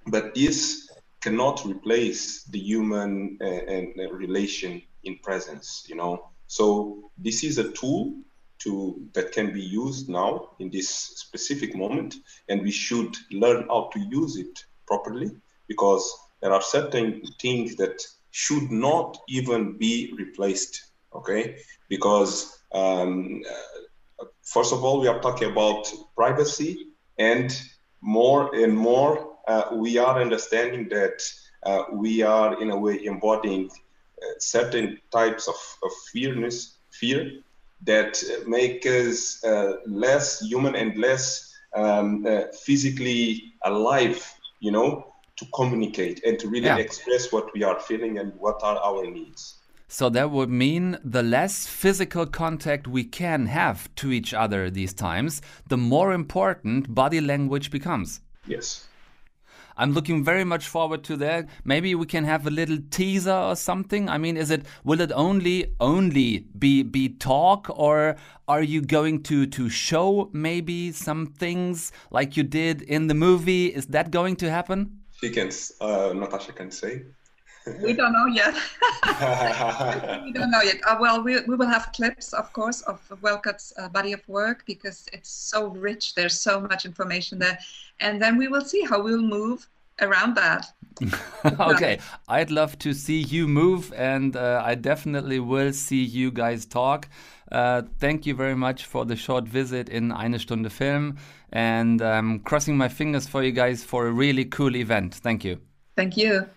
But 0.06 0.36
this 0.36 0.90
cannot 1.22 1.66
replace 1.66 2.44
the 2.44 2.60
human 2.60 3.38
uh, 3.42 3.46
and 3.46 3.94
uh, 4.00 4.12
relation 4.14 4.82
in 5.04 5.18
presence, 5.20 5.86
you 5.88 5.96
know. 5.96 6.30
So 6.48 7.12
this 7.18 7.44
is 7.44 7.58
a 7.58 7.72
tool 7.72 8.14
to 8.60 9.08
that 9.14 9.32
can 9.32 9.54
be 9.54 9.62
used 9.62 10.10
now 10.10 10.50
in 10.60 10.70
this 10.70 10.90
specific 10.90 11.76
moment, 11.76 12.16
and 12.50 12.62
we 12.62 12.72
should 12.72 13.16
learn 13.32 13.68
how 13.68 13.90
to 13.94 14.00
use 14.00 14.38
it 14.38 14.66
properly 14.88 15.32
because 15.68 16.04
there 16.42 16.54
are 16.54 16.62
certain 16.62 17.22
things 17.42 17.76
that 17.76 18.02
should 18.32 18.72
not 18.72 19.18
even 19.28 19.78
be 19.78 20.14
replaced 20.18 20.87
okay? 21.14 21.58
Because 21.90 22.60
um, 22.74 23.42
uh, 23.50 24.26
first 24.44 24.74
of 24.74 24.84
all, 24.84 25.00
we 25.00 25.08
are 25.08 25.20
talking 25.20 25.52
about 25.52 25.92
privacy, 26.16 26.88
and 27.18 27.60
more 28.02 28.54
and 28.56 28.78
more 28.78 29.38
uh, 29.48 29.70
we 29.74 29.98
are 29.98 30.22
understanding 30.22 30.88
that 30.90 31.22
uh, 31.64 31.84
we 31.94 32.22
are 32.22 32.62
in 32.62 32.70
a 32.72 32.78
way 32.78 33.04
embodying 33.06 33.70
uh, 34.22 34.26
certain 34.40 35.00
types 35.12 35.48
of, 35.48 35.56
of 35.84 35.92
fearness, 36.12 36.78
fear 36.92 37.32
that 37.84 38.22
make 38.48 38.86
us 38.86 39.44
uh, 39.44 39.78
less 39.86 40.42
human 40.42 40.76
and 40.76 40.98
less 40.98 41.54
um, 41.76 42.26
uh, 42.26 42.44
physically 42.64 43.54
alive, 43.64 44.22
you 44.60 44.72
know, 44.72 45.14
to 45.36 45.46
communicate 45.54 46.24
and 46.24 46.40
to 46.40 46.48
really 46.48 46.66
yeah. 46.66 46.78
express 46.78 47.32
what 47.32 47.54
we 47.54 47.64
are 47.64 47.80
feeling 47.80 48.18
and 48.18 48.34
what 48.40 48.60
are 48.64 48.78
our 48.80 49.06
needs. 49.10 49.60
So 49.90 50.10
that 50.10 50.32
would 50.32 50.50
mean 50.50 50.98
the 51.04 51.24
less 51.24 51.66
physical 51.66 52.26
contact 52.26 52.88
we 52.88 53.06
can 53.06 53.46
have 53.46 53.94
to 53.96 54.12
each 54.12 54.34
other 54.34 54.70
these 54.70 54.94
times, 54.94 55.42
the 55.68 55.78
more 55.78 56.12
important 56.12 56.94
body 56.94 57.22
language 57.22 57.72
becomes. 57.72 58.20
Yes. 58.46 58.88
I'm 59.78 59.94
looking 59.94 60.24
very 60.24 60.44
much 60.44 60.68
forward 60.68 61.04
to 61.06 61.16
that. 61.18 61.48
Maybe 61.64 61.94
we 61.96 62.06
can 62.06 62.26
have 62.26 62.48
a 62.48 62.50
little 62.50 62.80
teaser 62.90 63.32
or 63.32 63.56
something. 63.56 64.10
I 64.10 64.18
mean, 64.18 64.36
is 64.36 64.50
it 64.50 64.66
will 64.84 65.00
it 65.00 65.12
only 65.14 65.76
only 65.80 66.48
be 66.58 66.84
be 66.84 67.10
talk 67.10 67.70
or 67.70 68.16
are 68.48 68.64
you 68.64 68.82
going 68.82 69.22
to 69.24 69.46
to 69.46 69.70
show 69.70 70.30
maybe 70.34 70.92
some 70.92 71.28
things 71.28 71.92
like 72.10 72.36
you 72.36 72.44
did 72.44 72.82
in 72.82 73.08
the 73.08 73.14
movie? 73.14 73.68
Is 73.68 73.86
that 73.88 74.10
going 74.12 74.36
to 74.38 74.50
happen? 74.50 75.04
She 75.22 75.30
can, 75.30 75.50
uh, 75.80 76.14
Natasha 76.14 76.54
can 76.54 76.72
say 76.72 77.04
we 77.82 77.94
don't 77.94 78.14
know 78.14 78.26
yet. 78.26 78.54
we 80.24 80.32
don't 80.32 80.52
know 80.52 80.62
yet. 80.62 80.80
Uh, 80.86 80.98
well, 81.00 81.22
we, 81.22 81.40
we 81.42 81.56
will 81.56 81.68
have 81.68 81.92
clips, 81.94 82.34
of 82.34 82.52
course, 82.54 82.82
of 82.82 83.02
Welcott's 83.22 83.74
uh, 83.78 83.90
body 83.90 84.14
of 84.14 84.28
work 84.28 84.64
because 84.66 85.08
it's 85.14 85.30
so 85.30 85.68
rich. 85.70 86.16
There's 86.16 86.40
so 86.40 86.60
much 86.60 86.86
information 86.86 87.40
there. 87.40 87.58
And 88.00 88.22
then 88.22 88.38
we 88.38 88.48
will 88.48 88.62
see 88.62 88.84
how 88.84 89.02
we'll 89.02 89.22
move 89.22 89.68
around 90.02 90.36
that. 90.36 90.72
okay, 91.60 92.00
I'd 92.28 92.50
love 92.50 92.80
to 92.80 92.94
see 92.94 93.22
you 93.22 93.48
move, 93.48 93.94
and 93.94 94.36
uh, 94.36 94.64
I 94.66 94.74
definitely 94.76 95.40
will 95.40 95.72
see 95.72 96.04
you 96.04 96.32
guys 96.32 96.66
talk. 96.66 97.08
Uh, 97.52 97.84
thank 98.00 98.26
you 98.26 98.34
very 98.34 98.56
much 98.56 98.86
for 98.86 99.06
the 99.06 99.16
short 99.16 99.46
visit 99.46 99.90
in 99.90 100.12
Eine 100.12 100.40
Stunde 100.40 100.72
Film, 100.72 101.18
and 101.52 102.02
um, 102.02 102.40
crossing 102.40 102.78
my 102.78 102.90
fingers 102.90 103.28
for 103.28 103.44
you 103.44 103.52
guys 103.52 103.84
for 103.84 104.08
a 104.08 104.12
really 104.12 104.46
cool 104.46 104.76
event. 104.76 105.16
Thank 105.16 105.46
you. 105.46 105.60
Thank 105.96 106.18
you. 106.18 106.48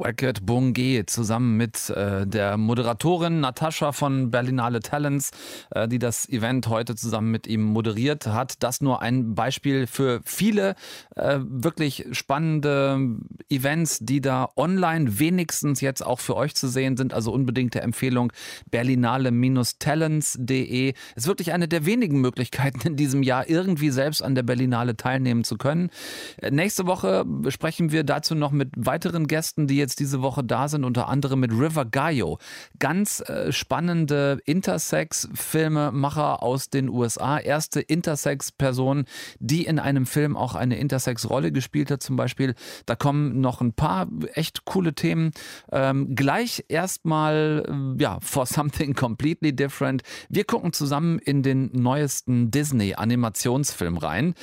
Wackett 0.00 0.42
Bungé 0.42 1.06
zusammen 1.06 1.56
mit 1.56 1.90
äh, 1.90 2.26
der 2.26 2.56
Moderatorin 2.56 3.38
Natascha 3.40 3.92
von 3.92 4.30
Berlinale 4.30 4.80
Talents, 4.80 5.32
äh, 5.70 5.86
die 5.86 5.98
das 5.98 6.26
Event 6.28 6.68
heute 6.68 6.94
zusammen 6.96 7.30
mit 7.30 7.46
ihm 7.46 7.62
moderiert 7.62 8.26
hat. 8.26 8.62
Das 8.62 8.80
nur 8.80 9.02
ein 9.02 9.34
Beispiel 9.34 9.86
für 9.86 10.22
viele 10.24 10.74
äh, 11.16 11.40
wirklich 11.42 12.06
spannende 12.12 13.18
Events, 13.50 13.98
die 14.00 14.22
da 14.22 14.48
online 14.56 15.18
wenigstens 15.18 15.82
jetzt 15.82 16.04
auch 16.04 16.20
für 16.20 16.36
euch 16.36 16.54
zu 16.54 16.68
sehen 16.68 16.96
sind. 16.96 17.12
Also 17.12 17.32
unbedingte 17.32 17.82
Empfehlung 17.82 18.32
berlinale-talents.de. 18.70 20.94
Ist 21.14 21.26
wirklich 21.26 21.52
eine 21.52 21.68
der 21.68 21.84
wenigen 21.84 22.18
Möglichkeiten 22.20 22.80
in 22.86 22.96
diesem 22.96 23.22
Jahr 23.22 23.46
irgendwie 23.48 23.90
selbst 23.90 24.22
an 24.22 24.34
der 24.34 24.44
Berlinale 24.44 24.96
teilnehmen 24.96 25.44
zu 25.44 25.58
können. 25.58 25.90
Äh, 26.38 26.50
nächste 26.50 26.86
Woche 26.86 27.26
sprechen 27.48 27.92
wir 27.92 28.04
dazu 28.04 28.34
noch 28.34 28.50
mit 28.50 28.70
weiteren 28.76 29.26
Gästen, 29.26 29.66
die 29.66 29.76
jetzt 29.76 29.89
jetzt 29.90 29.98
diese 29.98 30.22
Woche 30.22 30.44
da 30.44 30.68
sind, 30.68 30.84
unter 30.84 31.08
anderem 31.08 31.40
mit 31.40 31.52
River 31.52 31.84
Gaio. 31.84 32.38
Ganz 32.78 33.20
äh, 33.20 33.52
spannende 33.52 34.40
Intersex-Filmemacher 34.44 36.42
aus 36.42 36.70
den 36.70 36.88
USA. 36.88 37.38
Erste 37.38 37.80
Intersex-Person, 37.80 39.04
die 39.40 39.66
in 39.66 39.78
einem 39.78 40.06
Film 40.06 40.36
auch 40.36 40.54
eine 40.54 40.78
Intersex-Rolle 40.78 41.50
gespielt 41.52 41.90
hat, 41.90 42.02
zum 42.02 42.16
Beispiel. 42.16 42.54
Da 42.86 42.94
kommen 42.94 43.40
noch 43.40 43.60
ein 43.60 43.72
paar 43.72 44.06
echt 44.34 44.64
coole 44.64 44.94
Themen. 44.94 45.32
Ähm, 45.72 46.14
gleich 46.14 46.64
erstmal, 46.68 47.64
äh, 47.68 48.02
ja, 48.02 48.18
for 48.20 48.46
something 48.46 48.94
completely 48.94 49.54
different. 49.54 50.02
Wir 50.28 50.44
gucken 50.44 50.72
zusammen 50.72 51.18
in 51.18 51.42
den 51.42 51.70
neuesten 51.72 52.50
Disney-Animationsfilm 52.50 53.96
rein, 53.96 54.34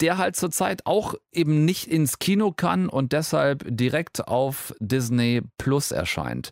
der 0.00 0.16
halt 0.18 0.36
zurzeit 0.36 0.86
auch 0.86 1.14
eben 1.32 1.64
nicht 1.64 1.88
ins 1.88 2.18
Kino 2.18 2.52
kann 2.52 2.88
und 2.88 3.12
deshalb 3.12 3.64
direkt 3.68 4.26
auf 4.28 4.74
Disney 4.80 4.93
Plus 5.58 5.90
erscheint. 5.90 6.50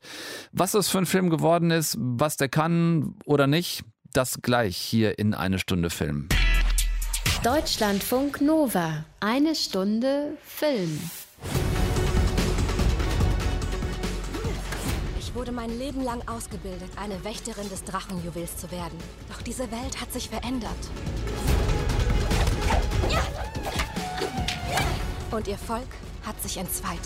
Was 0.53 0.73
das 0.73 0.89
für 0.89 0.99
ein 0.99 1.07
Film 1.07 1.31
geworden 1.31 1.71
ist, 1.71 1.97
was 1.99 2.37
der 2.37 2.49
kann 2.49 3.15
oder 3.25 3.47
nicht, 3.47 3.85
das 4.13 4.43
gleich 4.43 4.77
hier 4.77 5.19
in 5.19 5.35
eine 5.35 5.59
Stunde 5.59 5.91
Film. 5.91 6.29
Deutschlandfunk 7.43 8.41
Nova. 8.41 9.05
Eine 9.21 9.55
Stunde 9.55 10.37
Film. 10.45 11.11
Ich 15.19 15.35
wurde 15.35 15.51
mein 15.51 15.77
Leben 15.79 16.03
lang 16.03 16.23
ausgebildet, 16.29 16.91
eine 16.97 17.25
Wächterin 17.25 17.69
des 17.71 17.85
Drachenjuwels 17.85 18.59
zu 18.59 18.71
werden. 18.71 18.99
Doch 19.31 19.43
diese 19.43 19.71
Welt 19.71 20.01
hat 20.01 20.13
sich 20.13 20.29
verändert. 20.29 20.71
Und 25.31 25.49
ihr 25.49 25.59
Volk 25.59 25.89
hat 26.27 26.41
sich 26.43 26.59
entzweit. 26.59 27.01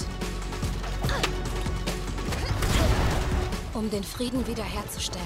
Um 3.75 3.91
den 3.91 4.05
Frieden 4.05 4.47
wiederherzustellen, 4.47 5.25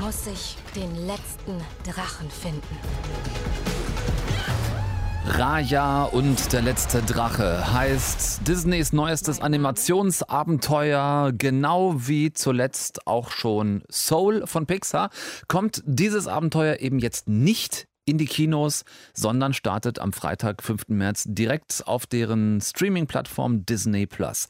muss 0.00 0.26
ich 0.26 0.56
den 0.74 1.06
letzten 1.06 1.60
Drachen 1.84 2.30
finden. 2.30 2.78
Raya 5.26 6.04
und 6.04 6.52
der 6.52 6.62
letzte 6.62 7.02
Drache 7.02 7.72
heißt 7.72 8.48
Disneys 8.48 8.92
neuestes 8.92 9.40
Animationsabenteuer, 9.40 11.32
genau 11.36 11.94
wie 11.96 12.32
zuletzt 12.32 13.06
auch 13.06 13.30
schon 13.30 13.82
Soul 13.90 14.46
von 14.46 14.66
Pixar, 14.66 15.10
kommt 15.46 15.82
dieses 15.84 16.26
Abenteuer 16.26 16.80
eben 16.80 16.98
jetzt 16.98 17.28
nicht 17.28 17.88
in 18.08 18.18
die 18.18 18.26
Kinos, 18.26 18.84
sondern 19.12 19.52
startet 19.52 19.98
am 19.98 20.12
Freitag, 20.12 20.62
5. 20.62 20.88
März 20.88 21.24
direkt 21.26 21.86
auf 21.86 22.06
deren 22.06 22.60
Streaming-Plattform 22.60 23.66
Disney 23.66 24.06
Plus. 24.06 24.48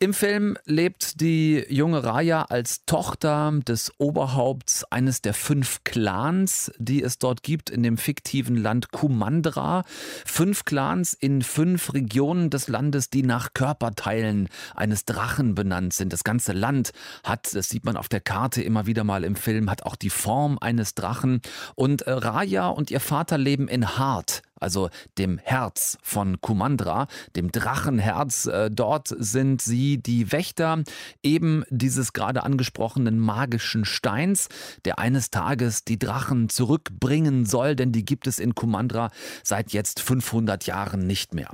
Im 0.00 0.14
Film 0.14 0.56
lebt 0.64 1.20
die 1.20 1.66
junge 1.68 2.04
Raya 2.04 2.42
als 2.42 2.84
Tochter 2.86 3.52
des 3.66 3.90
Oberhaupts 3.98 4.84
eines 4.84 5.22
der 5.22 5.34
fünf 5.34 5.82
Clans, 5.82 6.70
die 6.78 7.02
es 7.02 7.18
dort 7.18 7.42
gibt 7.42 7.68
in 7.68 7.82
dem 7.82 7.98
fiktiven 7.98 8.54
Land 8.54 8.92
Kumandra. 8.92 9.82
Fünf 10.24 10.64
Clans 10.64 11.14
in 11.14 11.42
fünf 11.42 11.94
Regionen 11.94 12.48
des 12.48 12.68
Landes, 12.68 13.10
die 13.10 13.24
nach 13.24 13.54
Körperteilen 13.54 14.48
eines 14.76 15.04
Drachen 15.04 15.56
benannt 15.56 15.94
sind. 15.94 16.12
Das 16.12 16.22
ganze 16.22 16.52
Land 16.52 16.92
hat, 17.24 17.52
das 17.56 17.68
sieht 17.68 17.84
man 17.84 17.96
auf 17.96 18.08
der 18.08 18.20
Karte 18.20 18.62
immer 18.62 18.86
wieder 18.86 19.02
mal 19.02 19.24
im 19.24 19.34
Film, 19.34 19.68
hat 19.68 19.82
auch 19.82 19.96
die 19.96 20.10
Form 20.10 20.58
eines 20.60 20.94
Drachen. 20.94 21.40
Und 21.74 22.02
äh, 22.02 22.12
Raya 22.12 22.68
und 22.68 22.92
ihr 22.92 23.00
Vater 23.00 23.36
leben 23.36 23.66
in 23.66 23.98
Hart, 23.98 24.42
also 24.60 24.90
dem 25.18 25.38
Herz 25.38 25.98
von 26.02 26.40
Kumandra, 26.40 27.06
dem 27.36 27.52
Drachenherz. 27.52 28.46
Äh, 28.46 28.70
dort 28.70 29.08
sind 29.18 29.62
sie 29.62 29.98
die 29.98 30.32
Wächter 30.32 30.82
eben 31.22 31.64
dieses 31.70 32.12
gerade 32.12 32.42
angesprochenen 32.42 33.18
magischen 33.18 33.84
Steins, 33.84 34.48
der 34.84 34.98
eines 34.98 35.30
Tages 35.30 35.84
die 35.84 35.98
Drachen 35.98 36.48
zurückbringen 36.48 37.46
soll, 37.46 37.76
denn 37.76 37.92
die 37.92 38.04
gibt 38.04 38.26
es 38.26 38.38
in 38.38 38.54
Kumandra 38.54 39.10
seit 39.42 39.72
jetzt 39.72 40.00
500 40.00 40.66
Jahren 40.66 41.06
nicht 41.06 41.34
mehr. 41.34 41.50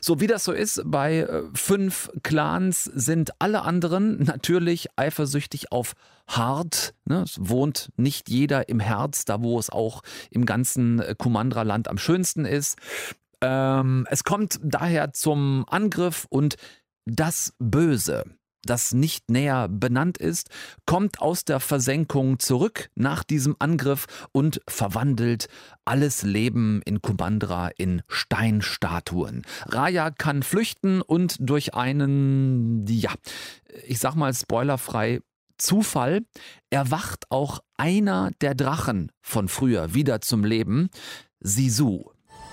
So 0.00 0.20
wie 0.20 0.26
das 0.26 0.44
so 0.44 0.52
ist, 0.52 0.82
bei 0.84 1.18
äh, 1.18 1.42
fünf 1.54 2.10
Clans 2.22 2.84
sind 2.84 3.30
alle 3.40 3.62
anderen 3.62 4.22
natürlich 4.24 4.88
eifersüchtig 4.96 5.72
auf 5.72 5.94
hart. 6.28 6.94
Ne? 7.04 7.22
Es 7.22 7.38
wohnt 7.40 7.90
nicht 7.96 8.28
jeder 8.28 8.68
im 8.68 8.80
Herz, 8.80 9.24
da 9.24 9.42
wo 9.42 9.58
es 9.58 9.70
auch 9.70 10.02
im 10.30 10.46
ganzen 10.46 11.00
äh, 11.00 11.14
Kumandra-Land 11.16 11.88
am 11.88 11.98
schönsten 11.98 12.44
ist. 12.44 12.78
Ähm, 13.40 14.06
es 14.10 14.24
kommt 14.24 14.58
daher 14.62 15.12
zum 15.12 15.64
Angriff 15.68 16.26
und 16.30 16.56
das 17.04 17.54
Böse 17.58 18.24
das 18.66 18.92
nicht 18.92 19.30
näher 19.30 19.68
benannt 19.68 20.18
ist, 20.18 20.50
kommt 20.84 21.20
aus 21.20 21.44
der 21.44 21.60
Versenkung 21.60 22.38
zurück 22.38 22.90
nach 22.94 23.24
diesem 23.24 23.56
Angriff 23.58 24.06
und 24.32 24.60
verwandelt 24.68 25.48
alles 25.84 26.22
Leben 26.22 26.82
in 26.84 27.00
Kumandra 27.00 27.70
in 27.76 28.02
Steinstatuen. 28.08 29.42
Raya 29.66 30.10
kann 30.10 30.42
flüchten 30.42 31.00
und 31.00 31.36
durch 31.38 31.74
einen, 31.74 32.86
ja, 32.88 33.12
ich 33.86 33.98
sag 33.98 34.14
mal 34.14 34.34
spoilerfrei, 34.34 35.20
Zufall 35.58 36.22
erwacht 36.70 37.24
auch 37.30 37.60
einer 37.76 38.30
der 38.40 38.54
Drachen 38.54 39.12
von 39.20 39.48
früher 39.48 39.94
wieder 39.94 40.20
zum 40.20 40.44
Leben, 40.44 40.90
Sisu. 41.40 42.04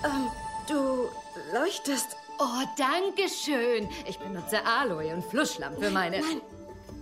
Ähm, 0.04 0.28
du 0.68 1.08
leuchtest. 1.52 2.16
Oh, 2.38 2.64
danke 2.76 3.28
schön. 3.28 3.88
Ich 4.08 4.18
benutze 4.18 4.64
Aloe 4.64 5.14
und 5.14 5.24
Flussschlamm 5.24 5.76
für 5.78 5.90
meine... 5.90 6.20
Nein, 6.20 6.40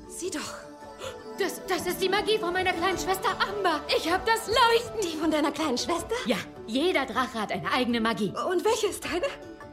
sieh 0.08 0.30
doch. 0.30 0.54
Das, 1.38 1.60
das 1.66 1.86
ist 1.86 2.02
die 2.02 2.08
Magie 2.08 2.38
von 2.38 2.52
meiner 2.52 2.72
kleinen 2.72 2.98
Schwester 2.98 3.30
Amber. 3.40 3.80
Ich 3.96 4.10
hab 4.10 4.24
das 4.26 4.46
Leuchten. 4.46 5.00
Die 5.02 5.16
von 5.16 5.30
deiner 5.30 5.50
kleinen 5.50 5.78
Schwester? 5.78 6.14
Ja, 6.26 6.36
jeder 6.66 7.06
Drache 7.06 7.40
hat 7.40 7.50
eine 7.50 7.72
eigene 7.72 8.00
Magie. 8.00 8.32
Und 8.50 8.64
welche 8.64 8.88
ist 8.88 9.04
deine? 9.04 9.26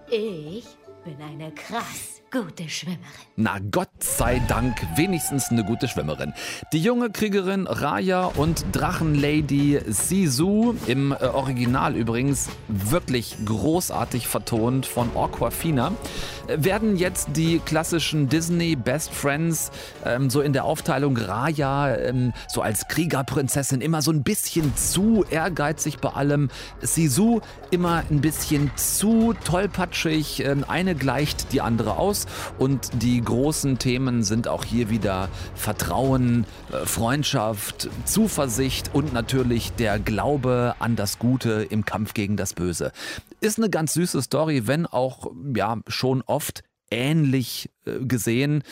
Ich 0.10 0.66
bin 1.04 1.22
eine 1.22 1.54
krass 1.54 2.19
gute 2.32 2.70
Schwimmerin. 2.70 3.00
Na 3.36 3.58
Gott 3.72 3.90
sei 4.00 4.42
Dank, 4.48 4.76
wenigstens 4.96 5.50
eine 5.50 5.64
gute 5.64 5.88
Schwimmerin. 5.88 6.34
Die 6.74 6.80
junge 6.80 7.10
Kriegerin 7.10 7.68
Raya 7.68 8.26
und 8.26 8.66
Drachenlady 8.72 9.80
Sisu, 9.88 10.76
im 10.88 11.12
äh, 11.12 11.26
Original 11.26 11.96
übrigens 11.96 12.50
wirklich 12.68 13.36
großartig 13.46 14.28
vertont 14.28 14.86
von 14.86 15.10
Aquafina, 15.16 15.88
äh, 15.88 15.92
werden 16.56 16.96
jetzt 16.96 17.30
die 17.36 17.60
klassischen 17.60 18.30
Disney 18.30 18.76
Best 18.76 19.12
Friends 19.12 19.72
ähm, 20.06 20.30
so 20.30 20.42
in 20.42 20.54
der 20.54 20.66
Aufteilung 20.66 21.18
Raya 21.18 21.96
ähm, 21.96 22.34
so 22.48 22.62
als 22.62 22.88
Kriegerprinzessin 22.88 23.82
immer 23.82 24.02
so 24.02 24.12
ein 24.12 24.24
bisschen 24.24 24.76
zu 24.76 25.26
ehrgeizig 25.30 26.00
bei 26.00 26.10
allem. 26.10 26.50
Sisu 26.82 27.42
immer 27.72 28.04
ein 28.10 28.22
bisschen 28.22 28.72
zu 28.76 29.34
tollpatschig. 29.44 30.46
Ähm, 30.46 30.66
eine 30.68 30.96
gleicht 30.96 31.54
die 31.54 31.62
andere 31.62 31.98
aus. 31.98 32.26
Und 32.58 32.90
die 33.02 33.22
großen 33.22 33.80
Themen 33.80 34.24
sind 34.24 34.48
auch 34.48 34.64
hier 34.64 34.90
wieder 34.90 35.30
Vertrauen, 35.56 36.46
äh, 36.72 36.86
Freundschaft, 36.86 37.90
Zuversicht 38.06 38.92
und 38.94 39.14
natürlich 39.14 39.72
der 39.74 40.00
Glaube 40.00 40.76
an 40.80 40.96
das 40.96 41.20
Gute 41.20 41.68
im 41.70 41.86
Kampf 41.86 42.14
gegen 42.14 42.38
das 42.38 42.54
Böse. 42.54 42.92
Ist 43.42 43.58
eine 43.58 43.70
ganz 43.70 43.94
süße 43.94 44.22
Story, 44.22 44.68
wenn 44.68 44.86
auch 44.86 45.32
ja 45.56 45.80
schon 45.88 46.22
oft 46.24 46.64
ähnlich 46.92 47.70
äh, 47.86 48.00
gesehen 48.00 48.64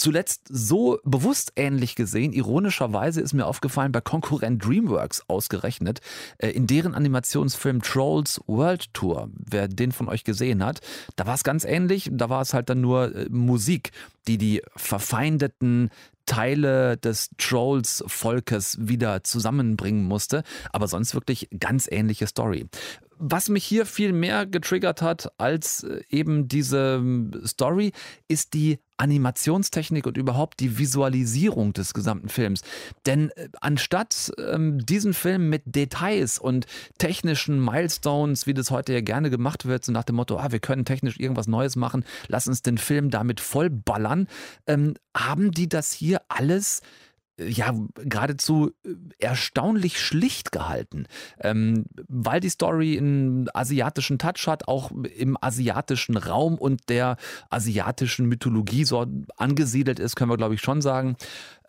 zuletzt 0.00 0.46
so 0.48 0.98
bewusst 1.04 1.52
ähnlich 1.56 1.94
gesehen. 1.94 2.32
Ironischerweise 2.32 3.20
ist 3.20 3.34
mir 3.34 3.46
aufgefallen 3.46 3.92
bei 3.92 4.00
Konkurrent 4.00 4.64
DreamWorks 4.64 5.24
ausgerechnet, 5.28 6.00
äh, 6.38 6.48
in 6.50 6.66
deren 6.66 6.94
Animationsfilm 6.94 7.82
Trolls 7.82 8.40
World 8.46 8.92
Tour, 8.94 9.30
wer 9.34 9.68
den 9.68 9.92
von 9.92 10.08
euch 10.08 10.24
gesehen 10.24 10.64
hat, 10.64 10.80
da 11.16 11.26
war 11.26 11.34
es 11.34 11.44
ganz 11.44 11.64
ähnlich. 11.64 12.08
Da 12.12 12.28
war 12.30 12.40
es 12.40 12.54
halt 12.54 12.70
dann 12.70 12.80
nur 12.80 13.14
äh, 13.14 13.28
Musik, 13.30 13.92
die 14.26 14.38
die 14.38 14.62
verfeindeten 14.74 15.90
Teile 16.26 16.96
des 16.96 17.30
Trolls-Volkes 17.38 18.78
wieder 18.80 19.24
zusammenbringen 19.24 20.04
musste. 20.04 20.44
Aber 20.72 20.86
sonst 20.86 21.14
wirklich 21.14 21.48
ganz 21.58 21.88
ähnliche 21.90 22.26
Story. 22.26 22.66
Was 23.22 23.50
mich 23.50 23.64
hier 23.64 23.84
viel 23.84 24.14
mehr 24.14 24.46
getriggert 24.46 25.02
hat 25.02 25.30
als 25.36 25.84
äh, 25.84 26.00
eben 26.08 26.48
diese 26.48 26.96
ähm, 26.96 27.30
Story, 27.44 27.92
ist 28.28 28.54
die 28.54 28.78
Animationstechnik 28.96 30.06
und 30.06 30.16
überhaupt 30.16 30.58
die 30.60 30.78
Visualisierung 30.78 31.74
des 31.74 31.92
gesamten 31.92 32.30
Films. 32.30 32.62
Denn 33.04 33.28
äh, 33.36 33.48
anstatt 33.60 34.32
ähm, 34.38 34.78
diesen 34.86 35.12
Film 35.12 35.50
mit 35.50 35.62
Details 35.66 36.38
und 36.38 36.64
technischen 36.96 37.62
Milestones, 37.62 38.46
wie 38.46 38.54
das 38.54 38.70
heute 38.70 38.94
ja 38.94 39.02
gerne 39.02 39.28
gemacht 39.28 39.66
wird, 39.66 39.84
so 39.84 39.92
nach 39.92 40.04
dem 40.04 40.16
Motto, 40.16 40.38
ah, 40.38 40.50
wir 40.50 40.60
können 40.60 40.86
technisch 40.86 41.20
irgendwas 41.20 41.46
Neues 41.46 41.76
machen, 41.76 42.04
lass 42.28 42.48
uns 42.48 42.62
den 42.62 42.78
Film 42.78 43.10
damit 43.10 43.40
vollballern, 43.40 44.28
ähm, 44.66 44.94
haben 45.14 45.50
die 45.50 45.68
das 45.68 45.92
hier 45.92 46.22
alles 46.28 46.80
ja 47.48 47.74
geradezu 47.94 48.70
äh, 48.84 48.94
erstaunlich 49.18 50.00
schlicht 50.00 50.52
gehalten, 50.52 51.06
ähm, 51.40 51.86
weil 52.08 52.40
die 52.40 52.48
Story 52.48 52.98
einen 52.98 53.48
asiatischen 53.54 54.18
Touch 54.18 54.46
hat, 54.46 54.68
auch 54.68 54.90
im 54.90 55.36
asiatischen 55.40 56.16
Raum 56.16 56.56
und 56.56 56.88
der 56.88 57.16
asiatischen 57.48 58.26
Mythologie 58.26 58.84
so 58.84 59.06
angesiedelt 59.36 59.98
ist, 59.98 60.16
können 60.16 60.30
wir 60.30 60.36
glaube 60.36 60.54
ich 60.54 60.60
schon 60.60 60.82
sagen. 60.82 61.16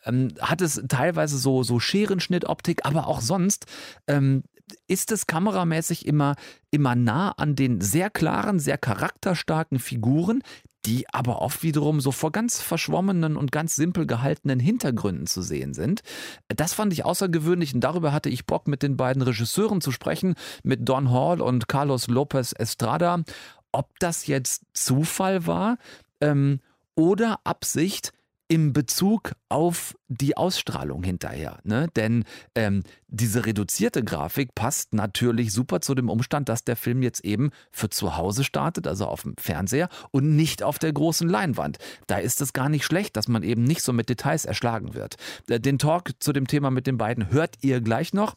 Ähm, 0.06 0.30
hat 0.40 0.62
es 0.62 0.82
teilweise 0.88 1.38
so, 1.38 1.64
so 1.64 1.80
Scherenschnittoptik, 1.80 2.86
aber 2.86 3.08
auch 3.08 3.22
sonst 3.22 3.66
ähm, 4.08 4.44
ist 4.88 5.12
es 5.12 5.28
kameramäßig 5.28 6.06
immer, 6.06 6.36
immer 6.72 6.96
nah 6.96 7.32
an 7.32 7.56
den 7.56 7.82
sehr 7.82 8.10
klaren, 8.10 8.60
sehr 8.60 8.78
charakterstarken 8.78 9.80
Figuren, 9.80 10.42
die 10.86 11.06
aber 11.14 11.42
oft 11.42 11.64
wiederum 11.64 12.02
so 12.02 12.12
vor 12.12 12.32
ganz 12.32 12.62
verschwommenen 12.62 13.38
und 13.38 13.52
ganz 13.52 13.76
simpel 13.76 14.08
gehaltenen 14.08 14.60
Hintergründen 14.60 15.28
zu 15.28 15.42
sehen 15.42 15.74
sind. 15.74 16.02
Das 16.48 16.74
fand 16.74 16.94
ich 16.94 17.06
außergewöhnlich 17.06 17.74
und 17.74 17.82
darüber 17.82 18.12
hatte 18.14 18.30
ich 18.30 18.46
Bock, 18.46 18.68
mit 18.68 18.84
den 18.84 18.98
beiden 18.98 19.22
Regisseuren 19.22 19.82
zu 19.82 19.92
sprechen, 19.92 20.36
mit 20.64 20.88
Don 20.88 21.12
Hall 21.12 21.42
und 21.42 21.68
Carlos 21.68 22.08
Lopez 22.08 22.54
Estrada. 22.58 23.24
Ob 23.72 24.00
das 24.00 24.28
jetzt 24.28 24.64
Zufall 24.74 25.46
war 25.46 25.78
ähm, 26.20 26.60
oder 26.96 27.40
Absicht, 27.44 28.12
im 28.52 28.74
Bezug 28.74 29.32
auf 29.48 29.96
die 30.10 30.36
Ausstrahlung 30.36 31.04
hinterher. 31.04 31.60
Ne? 31.64 31.88
Denn 31.96 32.26
ähm, 32.54 32.84
diese 33.08 33.46
reduzierte 33.46 34.04
Grafik 34.04 34.54
passt 34.56 34.94
natürlich 34.94 35.54
super 35.54 35.80
zu 35.80 35.96
dem 35.96 36.10
Umstand, 36.10 36.50
dass 36.50 36.66
der 36.66 36.76
Film 36.76 37.02
jetzt 37.02 37.24
eben 37.24 37.52
für 37.72 37.90
zu 37.90 38.18
Hause 38.18 38.44
startet, 38.44 38.88
also 38.88 39.06
auf 39.06 39.22
dem 39.22 39.36
Fernseher 39.38 39.88
und 40.12 40.36
nicht 40.36 40.64
auf 40.64 40.80
der 40.80 40.92
großen 40.92 41.30
Leinwand. 41.30 41.78
Da 42.08 42.18
ist 42.18 42.42
es 42.42 42.52
gar 42.52 42.68
nicht 42.68 42.84
schlecht, 42.84 43.16
dass 43.16 43.30
man 43.30 43.42
eben 43.42 43.64
nicht 43.64 43.84
so 43.84 43.94
mit 43.94 44.10
Details 44.10 44.44
erschlagen 44.44 44.96
wird. 44.96 45.16
Äh, 45.48 45.62
den 45.62 45.80
Talk 45.80 46.12
zu 46.20 46.34
dem 46.34 46.46
Thema 46.46 46.72
mit 46.72 46.88
den 46.88 46.98
beiden 46.98 47.32
hört 47.32 47.56
ihr 47.62 47.80
gleich 47.80 48.12
noch. 48.14 48.36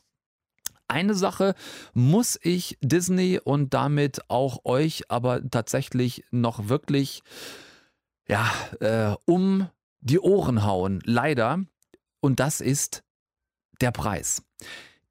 Eine 0.86 1.14
Sache 1.14 1.56
muss 1.92 2.38
ich 2.40 2.78
Disney 2.80 3.40
und 3.42 3.74
damit 3.74 4.30
auch 4.30 4.64
euch 4.64 5.10
aber 5.10 5.42
tatsächlich 5.50 6.22
noch 6.30 6.68
wirklich 6.68 7.24
ja, 8.28 8.48
äh, 8.78 9.16
um 9.26 9.68
die 10.04 10.20
Ohren 10.20 10.64
hauen, 10.64 11.00
leider. 11.04 11.64
Und 12.20 12.38
das 12.38 12.60
ist 12.60 13.02
der 13.80 13.90
Preis. 13.90 14.42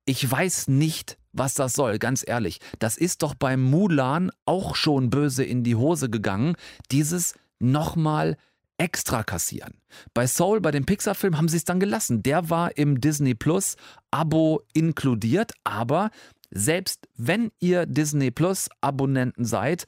Ich 0.05 0.29
weiß 0.29 0.69
nicht, 0.69 1.17
was 1.33 1.53
das 1.55 1.73
soll, 1.73 1.99
ganz 1.99 2.23
ehrlich. 2.25 2.59
Das 2.79 2.97
ist 2.97 3.23
doch 3.23 3.35
beim 3.35 3.61
Mulan 3.61 4.31
auch 4.45 4.75
schon 4.75 5.09
böse 5.09 5.43
in 5.43 5.63
die 5.63 5.75
Hose 5.75 6.09
gegangen, 6.09 6.55
dieses 6.91 7.33
nochmal 7.59 8.37
extra 8.77 9.23
kassieren. 9.23 9.75
Bei 10.13 10.27
Soul, 10.27 10.61
bei 10.61 10.71
dem 10.71 10.85
Pixar-Film, 10.85 11.37
haben 11.37 11.47
sie 11.47 11.57
es 11.57 11.65
dann 11.65 11.79
gelassen. 11.79 12.23
Der 12.23 12.49
war 12.49 12.77
im 12.77 12.99
Disney 13.01 13.35
Plus 13.35 13.75
Abo 14.11 14.61
inkludiert, 14.73 15.53
aber 15.63 16.09
selbst 16.51 17.07
wenn 17.15 17.51
ihr 17.59 17.85
Disney 17.85 18.31
Plus 18.31 18.69
Abonnenten 18.81 19.45
seid, 19.45 19.87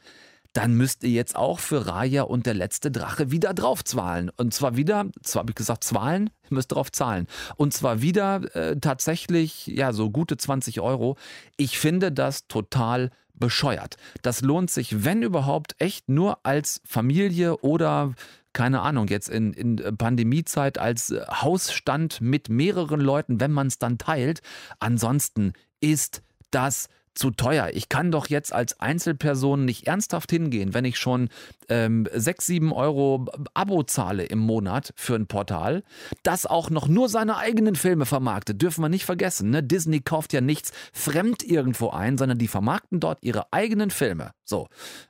dann 0.56 0.74
müsst 0.74 1.04
ihr 1.04 1.10
jetzt 1.10 1.36
auch 1.36 1.60
für 1.60 1.86
Raya 1.86 2.24
und 2.24 2.46
der 2.46 2.54
letzte 2.54 2.90
Drache 2.90 3.30
wieder 3.30 3.54
drauf 3.54 3.84
zahlen. 3.84 4.32
Und 4.38 4.54
zwar 4.54 4.78
wieder, 4.78 5.08
zwar 5.22 5.42
habe 5.42 5.52
ich 5.52 5.56
gesagt 5.56 5.84
zahlen, 5.84 6.30
ihr 6.50 6.56
müsst 6.56 6.72
drauf 6.72 6.94
zahlen. 6.94 7.28
Und 7.58 7.74
zwar 7.74 8.02
wieder 8.02 8.56
äh, 8.56 8.80
tatsächlich, 8.80 9.68
ja, 9.68 9.92
so 9.92 10.10
gute 10.10 10.38
20 10.38 10.80
Euro. 10.80 11.18
Ich 11.58 11.78
finde 11.78 12.14
das 12.14 12.48
total 12.48 13.12
bescheuert. 13.34 13.98
Das 14.22 14.40
lohnt 14.42 14.72
sich, 14.72 15.04
wenn 15.04 15.24
überhaupt, 15.24 15.76
echt 15.80 16.08
nur 16.08 16.40
als 16.44 16.82
Familie 16.86 17.58
oder 17.58 18.14
keine 18.54 18.82
Ahnung, 18.82 19.10
jetzt 19.10 19.28
in, 19.28 19.52
in 19.52 19.98
Pandemiezeit 19.98 20.78
als 20.78 21.14
Hausstand 21.30 22.22
mit 22.22 22.48
mehreren 22.48 23.02
Leuten, 23.02 23.42
wenn 23.42 23.52
man 23.52 23.68
es 23.68 23.80
dann 23.80 23.98
teilt. 23.98 24.40
Ansonsten 24.80 25.52
ist 25.82 26.22
das 26.52 26.88
zu 27.16 27.32
teuer. 27.32 27.70
Ich 27.74 27.90
kann 27.90 28.12
doch 28.12 28.28
jetzt 28.28 28.54
als 28.54 28.80
Einzelperson 28.80 29.66
nicht 29.66 29.88
ernsthaft 29.88 30.30
hingehen, 30.30 30.74
wenn 30.74 30.86
ich 30.86 30.98
schon 30.98 31.30
ähm, 31.70 32.08
6, 32.14 32.46
7 32.46 32.74
Euro 32.74 33.26
Abo 33.54 33.84
zahle 33.84 34.24
im 34.24 34.40
Monat 34.40 34.94
für 34.96 35.16
ein 35.16 35.28
Portal, 35.28 35.84
das 36.24 36.46
auch 36.46 36.70
noch 36.70 36.88
nur 36.88 37.10
seine 37.10 37.38
eigenen 37.38 37.76
Filme 37.76 38.06
vermarktet. 38.06 38.62
Dürfen 38.62 38.84
wir 38.84 38.90
nicht 38.90 39.06
vergessen. 39.06 39.50
Ne? 39.50 39.64
Disney 39.64 40.02
kauft 40.02 40.34
ja 40.34 40.42
nichts 40.42 40.72
fremd 40.94 41.44
irgendwo 41.44 41.90
ein, 41.90 42.18
sondern 42.18 42.38
die 42.38 42.48
vermarkten 42.48 43.00
dort 43.00 43.20
ihre 43.22 43.52
eigenen 43.52 43.90
Filme. 43.90 44.32
So. 44.44 44.68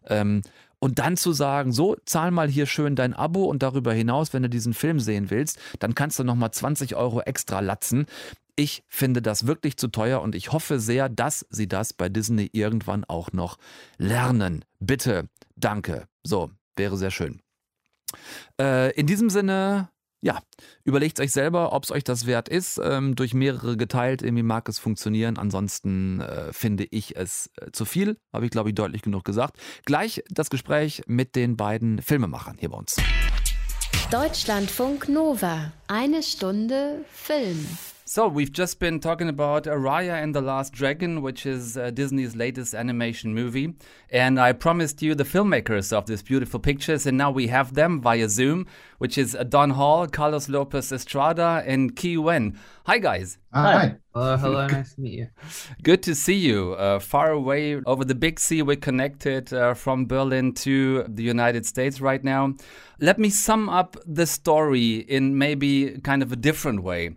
Ähm, 0.07 0.41
und 0.79 0.99
dann 0.99 1.17
zu 1.17 1.33
sagen, 1.33 1.71
so, 1.71 1.95
zahl 2.05 2.31
mal 2.31 2.47
hier 2.47 2.67
schön 2.67 2.95
dein 2.95 3.13
Abo 3.13 3.45
und 3.45 3.63
darüber 3.63 3.91
hinaus, 3.93 4.33
wenn 4.33 4.43
du 4.43 4.49
diesen 4.49 4.73
Film 4.73 4.99
sehen 4.99 5.31
willst, 5.31 5.57
dann 5.79 5.95
kannst 5.95 6.19
du 6.19 6.23
nochmal 6.23 6.51
20 6.51 6.95
Euro 6.95 7.21
extra 7.21 7.59
latzen. 7.59 8.05
Ich 8.55 8.83
finde 8.87 9.21
das 9.21 9.47
wirklich 9.47 9.77
zu 9.77 9.89
teuer 9.89 10.21
und 10.21 10.33
ich 10.33 10.51
hoffe 10.51 10.79
sehr, 10.79 11.09
dass 11.09 11.45
sie 11.49 11.67
das 11.67 11.93
bei 11.93 12.07
Disney 12.07 12.49
irgendwann 12.53 13.03
auch 13.03 13.33
noch 13.33 13.57
lernen. 13.97 14.63
Bitte, 14.79 15.27
danke. 15.55 16.07
So, 16.23 16.51
wäre 16.77 16.97
sehr 16.97 17.11
schön. 17.11 17.41
Äh, 18.59 18.93
in 18.93 19.07
diesem 19.07 19.29
Sinne, 19.29 19.89
ja, 20.21 20.39
überlegt 20.83 21.19
euch 21.19 21.31
selber, 21.31 21.73
ob 21.73 21.83
es 21.83 21.91
euch 21.91 22.03
das 22.03 22.25
wert 22.25 22.47
ist. 22.47 22.79
Ähm, 22.81 23.15
durch 23.15 23.33
mehrere 23.33 23.77
geteilt, 23.77 24.21
irgendwie 24.21 24.43
mag 24.43 24.69
es 24.69 24.79
funktionieren. 24.79 25.37
Ansonsten 25.37 26.21
äh, 26.21 26.53
finde 26.53 26.85
ich 26.89 27.15
es 27.17 27.49
äh, 27.59 27.71
zu 27.71 27.85
viel, 27.85 28.17
habe 28.33 28.45
ich 28.45 28.51
glaube 28.51 28.69
ich 28.69 28.75
deutlich 28.75 29.01
genug 29.01 29.25
gesagt. 29.25 29.57
Gleich 29.85 30.23
das 30.29 30.49
Gespräch 30.49 31.03
mit 31.07 31.35
den 31.35 31.57
beiden 31.57 32.01
Filmemachern 32.01 32.57
hier 32.57 32.69
bei 32.69 32.77
uns. 32.77 32.95
Deutschlandfunk 34.11 35.09
Nova. 35.09 35.71
Eine 35.87 36.23
Stunde 36.23 37.03
Film. 37.11 37.67
So, 38.07 38.27
we've 38.27 38.51
just 38.51 38.79
been 38.79 38.99
talking 38.99 39.29
about 39.29 39.63
Araya 39.63 40.21
and 40.21 40.35
the 40.35 40.39
Last 40.39 40.73
Dragon, 40.73 41.23
which 41.23 41.43
is 41.47 41.75
uh, 41.75 41.89
Disney's 41.89 42.35
latest 42.35 42.75
animation 42.75 43.33
movie. 43.33 43.73
And 44.11 44.39
I 44.39 44.51
promised 44.51 45.01
you 45.01 45.15
the 45.15 45.23
filmmakers 45.23 45.91
of 45.91 46.05
these 46.05 46.21
beautiful 46.21 46.59
pictures, 46.59 47.07
and 47.07 47.17
now 47.17 47.31
we 47.31 47.47
have 47.47 47.73
them 47.73 47.99
via 47.99 48.29
Zoom, 48.29 48.67
which 48.99 49.17
is 49.17 49.33
uh, 49.33 49.41
Don 49.43 49.71
Hall, 49.71 50.05
Carlos 50.05 50.47
Lopez 50.47 50.91
Estrada, 50.91 51.63
and 51.65 51.95
Ki 51.95 52.15
Wen. 52.15 52.59
Hi, 52.85 52.99
guys. 52.99 53.39
Hi. 53.51 53.95
Hello, 54.13 54.37
hello. 54.37 54.67
nice 54.71 54.93
to 54.93 55.01
meet 55.01 55.13
you. 55.13 55.27
Good 55.81 56.03
to 56.03 56.13
see 56.13 56.35
you. 56.35 56.73
Uh, 56.73 56.99
far 56.99 57.31
away 57.31 57.81
over 57.87 58.05
the 58.05 58.13
big 58.13 58.39
sea, 58.39 58.61
we're 58.61 58.75
connected 58.75 59.51
uh, 59.51 59.73
from 59.73 60.05
Berlin 60.05 60.53
to 60.53 61.05
the 61.07 61.23
United 61.23 61.65
States 61.65 61.99
right 61.99 62.23
now. 62.23 62.53
Let 62.99 63.17
me 63.17 63.31
sum 63.31 63.67
up 63.67 63.97
the 64.05 64.27
story 64.27 64.97
in 64.97 65.39
maybe 65.39 65.99
kind 66.03 66.21
of 66.21 66.31
a 66.31 66.35
different 66.35 66.83
way 66.83 67.15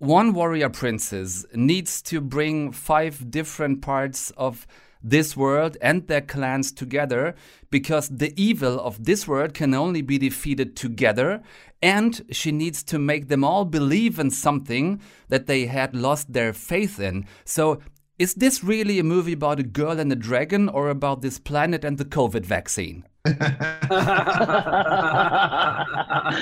one 0.00 0.32
warrior 0.32 0.70
princess 0.70 1.44
needs 1.54 2.00
to 2.00 2.22
bring 2.22 2.72
five 2.72 3.30
different 3.30 3.82
parts 3.82 4.30
of 4.30 4.66
this 5.02 5.36
world 5.36 5.76
and 5.82 6.06
their 6.08 6.22
clans 6.22 6.72
together 6.72 7.34
because 7.70 8.08
the 8.08 8.32
evil 8.34 8.80
of 8.80 9.04
this 9.04 9.28
world 9.28 9.52
can 9.52 9.74
only 9.74 10.00
be 10.00 10.16
defeated 10.16 10.74
together 10.74 11.42
and 11.82 12.22
she 12.30 12.50
needs 12.50 12.82
to 12.82 12.98
make 12.98 13.28
them 13.28 13.44
all 13.44 13.66
believe 13.66 14.18
in 14.18 14.30
something 14.30 15.02
that 15.28 15.46
they 15.46 15.66
had 15.66 15.94
lost 15.94 16.32
their 16.32 16.54
faith 16.54 16.98
in. 16.98 17.26
So 17.44 17.80
is 18.18 18.34
this 18.34 18.64
really 18.64 18.98
a 18.98 19.04
movie 19.04 19.34
about 19.34 19.60
a 19.60 19.64
girl 19.64 20.00
and 20.00 20.10
a 20.10 20.16
dragon 20.16 20.70
or 20.70 20.88
about 20.88 21.20
this 21.20 21.38
planet 21.38 21.84
and 21.84 21.98
the 21.98 22.06
covid 22.06 22.46
vaccine? 22.46 23.04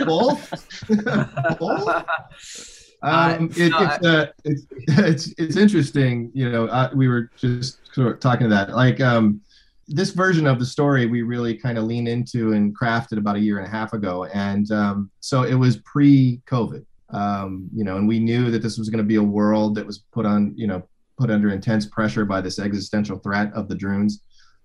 Both? 0.06 0.78
Both 1.58 2.77
um, 3.02 3.50
it, 3.56 3.70
no, 3.70 3.78
it's, 3.80 4.06
uh, 4.06 4.26
it's, 4.44 4.66
it's 4.88 5.34
it's 5.38 5.56
interesting. 5.56 6.30
You 6.34 6.50
know, 6.50 6.66
uh, 6.66 6.90
we 6.94 7.08
were 7.08 7.30
just 7.37 7.78
sort 7.94 8.12
of 8.12 8.20
talking 8.20 8.48
to 8.48 8.54
that. 8.54 8.70
Like 8.70 9.00
um, 9.00 9.40
this 9.87 10.11
version 10.11 10.46
of 10.46 10.58
the 10.58 10.66
story, 10.66 11.06
we 11.06 11.22
really 11.22 11.56
kind 11.56 11.78
of 11.78 11.84
lean 11.84 12.06
into 12.06 12.52
and 12.52 12.76
crafted 12.76 13.18
about 13.18 13.37
a 13.37 13.40
year 13.40 13.58
and 13.58 13.66
a 13.66 13.70
half 13.70 13.92
ago, 13.92 14.24
and 14.26 14.70
um, 14.72 15.11
so 15.20 15.44
it 15.44 15.54
was 15.54 15.76
pre-COVID. 15.78 16.84
Um, 17.11 17.70
you 17.74 17.84
know, 17.84 17.96
and 17.96 18.06
we 18.06 18.18
knew 18.18 18.50
that 18.50 18.62
this 18.62 18.76
was 18.76 18.90
going 18.90 18.98
to 18.98 19.04
be 19.04 19.14
a 19.14 19.22
world 19.22 19.74
that 19.76 19.87
was 19.87 20.04
put 20.12 20.26
on, 20.26 20.52
you 20.56 20.66
know, 20.66 20.82
put 21.18 21.30
under 21.30 21.50
intense 21.50 21.87
pressure 21.87 22.24
by 22.24 22.40
this 22.40 22.58
existential 22.58 23.18
threat 23.18 23.50
of 23.54 23.68
the 23.68 23.74
drones. 23.74 24.22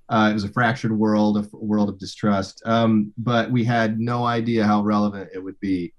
Uh, 0.09 0.27
it 0.29 0.33
was 0.33 0.43
a 0.43 0.49
fractured 0.49 0.91
world, 0.91 1.37
a 1.37 1.47
world 1.55 1.87
of 1.87 1.97
distrust. 1.97 2.61
Um, 2.65 3.13
but 3.17 3.49
we 3.49 3.63
had 3.63 3.99
no 3.99 4.25
idea 4.25 4.65
how 4.65 4.81
relevant 4.81 5.29
it 5.33 5.39
would 5.39 5.59
be 5.61 5.93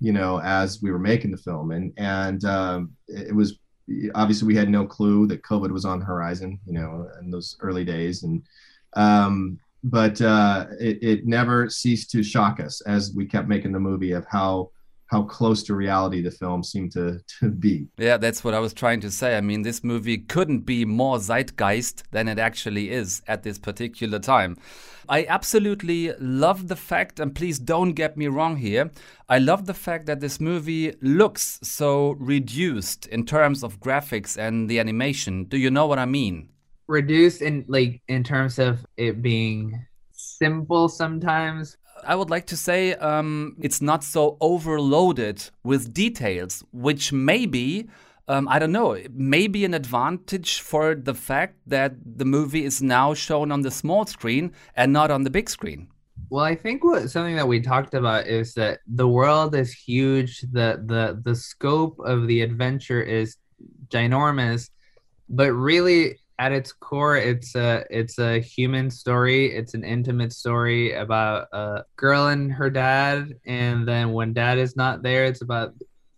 you 0.00 0.12
know, 0.12 0.40
as 0.40 0.80
we 0.82 0.90
were 0.90 0.98
making 0.98 1.30
the 1.30 1.36
film. 1.36 1.70
And 1.70 1.92
and 1.96 2.44
um, 2.44 2.92
it 3.08 3.34
was 3.34 3.58
obviously 4.14 4.46
we 4.46 4.56
had 4.56 4.68
no 4.68 4.86
clue 4.86 5.26
that 5.26 5.42
COVID 5.42 5.70
was 5.70 5.84
on 5.84 5.98
the 5.98 6.04
horizon, 6.04 6.58
you 6.66 6.72
know, 6.72 7.08
in 7.20 7.30
those 7.30 7.56
early 7.60 7.84
days. 7.84 8.22
And 8.22 8.42
um, 8.94 9.58
but 9.84 10.20
uh, 10.20 10.66
it, 10.78 11.02
it 11.02 11.26
never 11.26 11.70
ceased 11.70 12.10
to 12.10 12.22
shock 12.22 12.60
us 12.60 12.80
as 12.82 13.12
we 13.14 13.24
kept 13.26 13.48
making 13.48 13.72
the 13.72 13.80
movie 13.80 14.12
of 14.12 14.26
how 14.26 14.70
how 15.10 15.24
close 15.24 15.64
to 15.64 15.74
reality 15.74 16.22
the 16.22 16.30
film 16.30 16.62
seemed 16.62 16.92
to 16.92 17.20
to 17.40 17.50
be. 17.50 17.88
Yeah, 17.98 18.16
that's 18.16 18.44
what 18.44 18.54
I 18.54 18.60
was 18.60 18.72
trying 18.72 19.00
to 19.00 19.10
say. 19.10 19.36
I 19.36 19.40
mean, 19.40 19.62
this 19.62 19.82
movie 19.82 20.18
couldn't 20.18 20.60
be 20.60 20.84
more 20.84 21.18
zeitgeist 21.18 22.04
than 22.12 22.28
it 22.28 22.38
actually 22.38 22.90
is 22.90 23.20
at 23.26 23.42
this 23.42 23.58
particular 23.58 24.20
time. 24.20 24.56
I 25.08 25.24
absolutely 25.24 26.12
love 26.20 26.68
the 26.68 26.76
fact, 26.76 27.18
and 27.18 27.34
please 27.34 27.58
don't 27.58 27.94
get 27.94 28.16
me 28.16 28.28
wrong 28.28 28.56
here, 28.56 28.92
I 29.28 29.38
love 29.38 29.66
the 29.66 29.74
fact 29.74 30.06
that 30.06 30.20
this 30.20 30.38
movie 30.38 30.94
looks 31.02 31.58
so 31.64 32.12
reduced 32.12 33.06
in 33.06 33.26
terms 33.26 33.64
of 33.64 33.80
graphics 33.80 34.38
and 34.38 34.70
the 34.70 34.78
animation. 34.78 35.44
Do 35.44 35.58
you 35.58 35.70
know 35.70 35.88
what 35.88 35.98
I 35.98 36.06
mean? 36.06 36.50
Reduced 36.86 37.42
in 37.42 37.64
like 37.66 38.00
in 38.06 38.22
terms 38.22 38.60
of 38.60 38.86
it 38.96 39.20
being 39.22 39.86
simple 40.12 40.88
sometimes. 40.88 41.76
I 42.06 42.14
would 42.14 42.30
like 42.30 42.46
to 42.46 42.56
say 42.56 42.94
um, 42.94 43.56
it's 43.60 43.80
not 43.80 44.04
so 44.04 44.36
overloaded 44.40 45.50
with 45.62 45.92
details, 45.92 46.64
which 46.72 47.12
maybe 47.12 47.88
um, 48.28 48.46
I 48.46 48.60
don't 48.60 48.70
know, 48.70 48.96
maybe 49.12 49.64
an 49.64 49.74
advantage 49.74 50.60
for 50.60 50.94
the 50.94 51.14
fact 51.14 51.56
that 51.66 51.94
the 52.04 52.24
movie 52.24 52.64
is 52.64 52.80
now 52.80 53.12
shown 53.12 53.50
on 53.50 53.62
the 53.62 53.72
small 53.72 54.06
screen 54.06 54.52
and 54.76 54.92
not 54.92 55.10
on 55.10 55.24
the 55.24 55.30
big 55.30 55.50
screen. 55.50 55.88
Well, 56.28 56.44
I 56.44 56.54
think 56.54 56.84
what 56.84 57.10
something 57.10 57.34
that 57.34 57.48
we 57.48 57.60
talked 57.60 57.94
about 57.94 58.28
is 58.28 58.54
that 58.54 58.78
the 58.86 59.08
world 59.08 59.56
is 59.56 59.72
huge. 59.72 60.42
the 60.52 60.80
the 60.86 61.20
The 61.24 61.34
scope 61.34 61.98
of 61.98 62.28
the 62.28 62.42
adventure 62.42 63.02
is 63.02 63.36
ginormous, 63.88 64.70
but 65.28 65.52
really 65.52 66.19
at 66.40 66.52
its 66.52 66.72
core, 66.72 67.18
it's 67.18 67.54
a 67.54 67.84
it's 67.90 68.18
a 68.18 68.40
human 68.40 68.90
story. 68.90 69.54
It's 69.54 69.74
an 69.74 69.84
intimate 69.84 70.32
story 70.32 70.94
about 70.94 71.48
a 71.52 71.84
girl 71.96 72.28
and 72.28 72.50
her 72.50 72.70
dad, 72.70 73.34
and 73.44 73.86
then 73.86 74.12
when 74.12 74.32
dad 74.32 74.56
is 74.56 74.74
not 74.74 75.02
there, 75.02 75.26
it's 75.26 75.42
about 75.42 75.74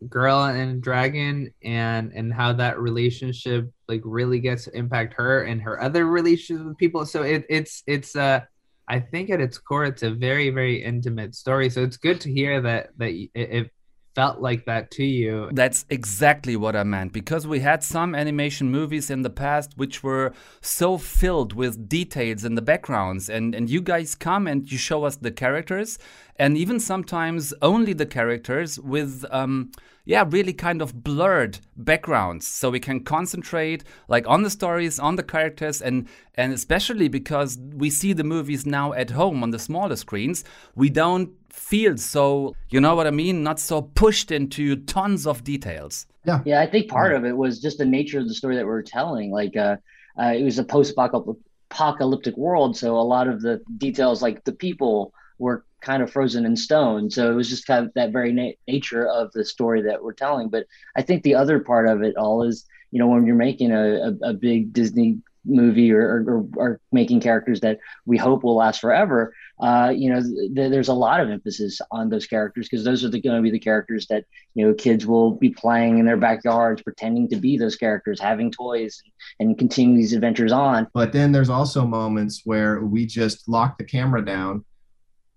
girl 0.08 0.44
and 0.44 0.80
dragon 0.80 1.52
and 1.64 2.12
and 2.14 2.32
how 2.32 2.52
that 2.52 2.78
relationship 2.78 3.68
like 3.88 4.02
really 4.04 4.38
gets 4.38 4.64
to 4.64 4.76
impact 4.76 5.14
her 5.14 5.42
and 5.42 5.60
her 5.60 5.82
other 5.82 6.06
relationships 6.06 6.64
with 6.64 6.78
people. 6.78 7.04
So 7.04 7.22
it 7.22 7.44
it's 7.50 7.82
it's 7.88 8.14
uh 8.14 8.40
I 8.88 9.00
think 9.00 9.30
at 9.30 9.40
its 9.40 9.58
core, 9.58 9.86
it's 9.86 10.02
a 10.02 10.10
very, 10.10 10.50
very 10.50 10.84
intimate 10.84 11.34
story. 11.34 11.70
So 11.70 11.82
it's 11.82 11.96
good 11.96 12.20
to 12.22 12.32
hear 12.32 12.60
that 12.60 12.90
that 12.98 13.10
it, 13.10 13.30
it 13.34 13.70
felt 14.14 14.40
like 14.40 14.66
that 14.66 14.90
to 14.92 15.04
you. 15.04 15.48
That's 15.52 15.84
exactly 15.88 16.56
what 16.56 16.76
I 16.76 16.82
meant 16.82 17.12
because 17.12 17.46
we 17.46 17.60
had 17.60 17.82
some 17.82 18.14
animation 18.14 18.70
movies 18.70 19.10
in 19.10 19.22
the 19.22 19.30
past 19.30 19.72
which 19.76 20.02
were 20.02 20.32
so 20.60 20.98
filled 20.98 21.52
with 21.54 21.88
details 21.88 22.44
in 22.44 22.54
the 22.54 22.62
backgrounds 22.62 23.28
and 23.28 23.54
and 23.54 23.70
you 23.70 23.80
guys 23.80 24.14
come 24.14 24.46
and 24.46 24.70
you 24.70 24.78
show 24.78 25.04
us 25.04 25.16
the 25.16 25.30
characters 25.30 25.98
and 26.36 26.56
even 26.56 26.80
sometimes 26.80 27.54
only 27.62 27.92
the 27.92 28.06
characters 28.06 28.78
with 28.80 29.24
um 29.30 29.70
yeah 30.04 30.24
really 30.28 30.52
kind 30.52 30.82
of 30.82 31.04
blurred 31.04 31.58
backgrounds 31.76 32.46
so 32.46 32.70
we 32.70 32.80
can 32.80 33.00
concentrate 33.00 33.84
like 34.08 34.26
on 34.26 34.42
the 34.42 34.50
stories 34.50 34.98
on 34.98 35.16
the 35.16 35.22
characters 35.22 35.80
and 35.80 36.08
and 36.34 36.52
especially 36.52 37.08
because 37.08 37.58
we 37.74 37.90
see 37.90 38.12
the 38.12 38.24
movies 38.24 38.66
now 38.66 38.92
at 38.92 39.10
home 39.10 39.42
on 39.42 39.50
the 39.50 39.58
smaller 39.58 39.96
screens 39.96 40.44
we 40.74 40.88
don't 40.90 41.30
feel 41.52 41.96
so 41.96 42.54
you 42.70 42.80
know 42.80 42.94
what 42.94 43.06
i 43.06 43.10
mean? 43.10 43.42
Not 43.42 43.60
so 43.60 43.82
pushed 43.82 44.30
into 44.30 44.76
tons 44.76 45.26
of 45.26 45.44
details. 45.44 46.06
Yeah. 46.24 46.40
Yeah 46.44 46.60
i 46.60 46.66
think 46.66 46.88
part 46.88 47.12
of 47.14 47.24
it 47.24 47.36
was 47.36 47.60
just 47.60 47.78
the 47.78 47.84
nature 47.84 48.18
of 48.18 48.28
the 48.28 48.34
story 48.34 48.56
that 48.56 48.64
we 48.64 48.72
are 48.72 48.82
telling. 48.82 49.30
Like 49.30 49.56
uh, 49.56 49.76
uh 50.20 50.32
it 50.38 50.44
was 50.44 50.58
a 50.58 50.64
post-apocalyptic 50.64 52.36
world 52.36 52.76
so 52.76 52.96
a 52.96 53.08
lot 53.14 53.28
of 53.28 53.42
the 53.42 53.60
details 53.78 54.22
like 54.22 54.44
the 54.44 54.52
people 54.52 55.12
were 55.38 55.64
kind 55.82 56.02
of 56.02 56.10
frozen 56.10 56.46
in 56.46 56.56
stone. 56.56 57.10
So 57.10 57.30
it 57.30 57.34
was 57.34 57.50
just 57.50 57.66
kind 57.66 57.84
of 57.84 57.92
that 57.94 58.12
very 58.12 58.32
na- 58.32 58.52
nature 58.66 59.06
of 59.06 59.32
the 59.32 59.44
story 59.44 59.82
that 59.82 60.02
we're 60.02 60.14
telling. 60.14 60.48
But 60.48 60.66
I 60.96 61.02
think 61.02 61.22
the 61.22 61.34
other 61.34 61.58
part 61.58 61.88
of 61.88 62.02
it 62.02 62.16
all 62.16 62.44
is, 62.44 62.64
you 62.92 62.98
know, 62.98 63.08
when 63.08 63.26
you're 63.26 63.34
making 63.34 63.72
a, 63.72 64.14
a, 64.22 64.30
a 64.30 64.32
big 64.32 64.72
Disney 64.72 65.18
movie 65.44 65.92
or, 65.92 66.24
or, 66.26 66.46
or, 66.56 66.80
making 66.92 67.20
characters 67.20 67.60
that 67.60 67.80
we 68.06 68.16
hope 68.16 68.44
will 68.44 68.54
last 68.54 68.80
forever, 68.80 69.34
uh, 69.62 69.90
you 69.94 70.12
know, 70.12 70.20
th- 70.20 70.70
there's 70.70 70.88
a 70.88 70.92
lot 70.92 71.20
of 71.20 71.30
emphasis 71.30 71.80
on 71.92 72.08
those 72.08 72.26
characters 72.26 72.68
because 72.68 72.84
those 72.84 73.04
are 73.04 73.08
going 73.08 73.22
to 73.22 73.40
be 73.40 73.50
the 73.50 73.60
characters 73.60 74.08
that, 74.08 74.24
you 74.54 74.66
know, 74.66 74.74
kids 74.74 75.06
will 75.06 75.30
be 75.30 75.50
playing 75.50 75.98
in 75.98 76.04
their 76.04 76.16
backyards, 76.16 76.82
pretending 76.82 77.28
to 77.28 77.36
be 77.36 77.56
those 77.56 77.76
characters, 77.76 78.20
having 78.20 78.50
toys 78.50 79.00
and, 79.38 79.50
and 79.50 79.58
continue 79.58 79.96
these 79.96 80.14
adventures 80.14 80.50
on. 80.50 80.88
But 80.92 81.12
then 81.12 81.30
there's 81.30 81.48
also 81.48 81.86
moments 81.86 82.42
where 82.44 82.80
we 82.80 83.06
just 83.06 83.48
lock 83.48 83.78
the 83.78 83.84
camera 83.84 84.24
down 84.24 84.64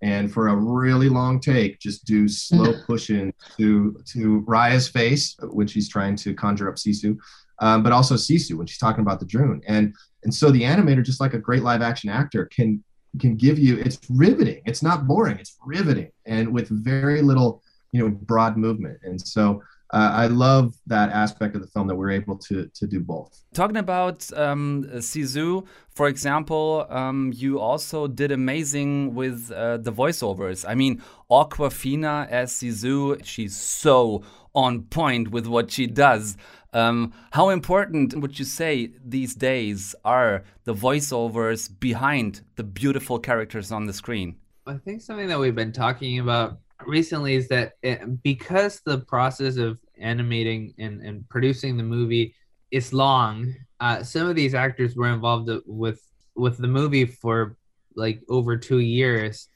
and 0.02 0.34
for 0.34 0.48
a 0.48 0.56
really 0.56 1.08
long 1.08 1.40
take, 1.40 1.80
just 1.80 2.04
do 2.06 2.28
slow 2.28 2.74
pushing 2.88 3.32
to 3.58 3.96
to 4.08 4.40
Raya's 4.48 4.88
face 4.88 5.38
when 5.52 5.68
she's 5.68 5.88
trying 5.88 6.16
to 6.18 6.34
conjure 6.34 6.68
up 6.68 6.76
Sisu, 6.76 7.16
um, 7.60 7.84
but 7.84 7.92
also 7.92 8.16
Sisu 8.16 8.58
when 8.58 8.66
she's 8.66 8.80
talking 8.80 9.02
about 9.02 9.20
the 9.20 9.26
drone. 9.28 9.62
And 9.68 9.94
and 10.24 10.34
so 10.34 10.50
the 10.50 10.64
animator, 10.64 11.04
just 11.04 11.22
like 11.22 11.36
a 11.36 11.40
great 11.40 11.62
live 11.62 11.84
action 11.84 12.10
actor, 12.10 12.46
can 12.46 12.84
can 13.20 13.36
give 13.36 13.60
you 13.60 13.78
it's 13.78 14.00
riveting. 14.10 14.62
It's 14.66 14.84
not 14.84 15.08
boring. 15.08 15.38
It's 15.40 15.58
riveting, 15.66 16.12
and 16.26 16.52
with 16.54 16.70
very 16.70 17.22
little 17.22 17.62
you 17.92 18.02
know 18.02 18.10
broad 18.10 18.58
movement. 18.58 19.00
And 19.04 19.20
so 19.20 19.62
uh, 19.96 20.12
I 20.14 20.28
love 20.28 20.76
that 20.88 21.10
aspect 21.12 21.56
of 21.56 21.62
the 21.62 21.68
film 21.68 21.88
that 21.88 21.96
we're 21.96 22.12
able 22.12 22.38
to 22.40 22.70
to 22.80 22.86
do 22.86 23.00
both. 23.00 23.32
Talking 23.54 23.78
about 23.78 24.30
um, 24.36 24.84
Sisu, 24.96 25.66
for 25.90 26.08
example, 26.10 26.86
um, 26.90 27.32
you 27.34 27.60
also 27.60 28.06
did 28.08 28.32
amazing 28.34 29.16
with 29.16 29.52
uh, 29.52 29.78
the 29.78 29.94
voiceovers. 29.94 30.66
I 30.68 30.76
mean, 30.76 31.02
Aquafina 31.32 32.30
as 32.30 32.52
Sisu, 32.52 33.24
she's 33.24 33.56
so 33.56 34.22
on 34.54 34.84
point 34.84 35.32
with 35.32 35.48
what 35.48 35.72
she 35.72 35.88
does. 35.88 36.36
Um, 36.74 37.14
how 37.32 37.48
important 37.50 38.20
would 38.20 38.38
you 38.38 38.44
say 38.44 38.92
these 39.02 39.34
days 39.34 39.96
are 40.04 40.44
the 40.66 40.74
voiceovers 40.74 41.70
behind 41.80 42.42
the 42.58 42.64
beautiful 42.64 43.18
characters 43.18 43.72
on 43.72 43.86
the 43.86 43.94
screen? 43.94 44.36
I 44.68 44.76
think 44.76 45.02
something 45.02 45.30
that 45.30 45.40
we've 45.40 45.56
been 45.56 45.72
talking 45.72 46.20
about 46.20 46.60
recently 46.86 47.36
is 47.36 47.48
that 47.48 47.74
it, 47.82 48.22
because 48.24 48.82
the 48.86 49.00
process 49.00 49.56
of 49.56 49.80
animating 50.00 50.74
and, 50.78 51.02
and 51.02 51.28
producing 51.30 51.78
the 51.78 51.84
movie 51.84 52.36
is 52.72 52.94
long, 52.94 53.54
uh, 53.80 54.04
some 54.04 54.28
of 54.28 54.36
these 54.36 54.54
actors 54.54 54.96
were 54.96 55.10
involved 55.10 55.50
with 55.66 56.02
with 56.36 56.58
the 56.58 56.68
movie 56.68 57.06
for 57.06 57.56
like 57.96 58.22
over 58.30 58.58
two 58.58 58.80
years, 58.80 59.48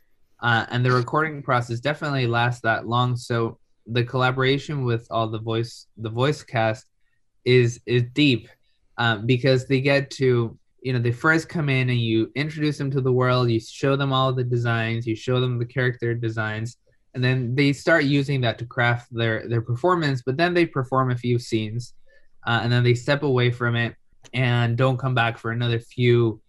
uh, 0.42 0.66
and 0.70 0.86
the 0.86 0.92
recording 0.92 1.42
process 1.42 1.80
definitely 1.80 2.28
lasts 2.28 2.62
that 2.62 2.88
long. 2.88 3.16
So 3.16 3.60
the 3.88 4.04
collaboration 4.04 4.84
with 4.84 5.08
all 5.10 5.28
the 5.28 5.40
voice 5.40 5.88
the 5.98 6.10
voice 6.10 6.44
cast 6.44 6.86
is 7.46 7.80
is 7.86 8.04
deep 8.14 8.48
um, 8.98 9.26
because 9.26 9.68
they 9.68 9.82
get 9.82 10.12
to 10.12 10.58
you 10.82 10.94
know 10.94 11.00
they 11.00 11.12
first 11.12 11.50
come 11.50 11.70
in 11.70 11.90
and 11.90 12.00
you 12.00 12.32
introduce 12.36 12.78
them 12.78 12.92
to 12.92 13.02
the 13.02 13.12
world. 13.12 13.50
You 13.50 13.60
show 13.60 13.96
them 13.96 14.14
all 14.14 14.32
the 14.34 14.44
designs. 14.44 15.08
You 15.08 15.16
show 15.16 15.40
them 15.42 15.58
the 15.58 15.66
character 15.66 16.14
designs 16.14 16.78
and 17.16 17.24
then 17.24 17.56
they 17.56 17.74
start 17.74 18.04
using 18.04 18.42
that 18.42 18.58
to 18.60 18.66
craft 18.66 19.08
their 19.12 19.48
their 19.48 19.62
performance 19.62 20.22
but 20.26 20.38
then 20.38 20.54
they 20.54 20.66
perform 20.66 21.12
a 21.12 21.18
few 21.18 21.40
scenes 21.40 21.94
uh, 22.48 22.60
and 22.64 22.72
then 22.72 22.84
they 22.84 22.94
step 22.94 23.24
away 23.24 23.52
from 23.52 23.76
it 23.76 23.96
and 24.34 24.78
don't 24.78 24.98
come 24.98 25.16
back 25.16 25.38
for 25.38 25.52
another 25.52 25.80
few 25.80 26.42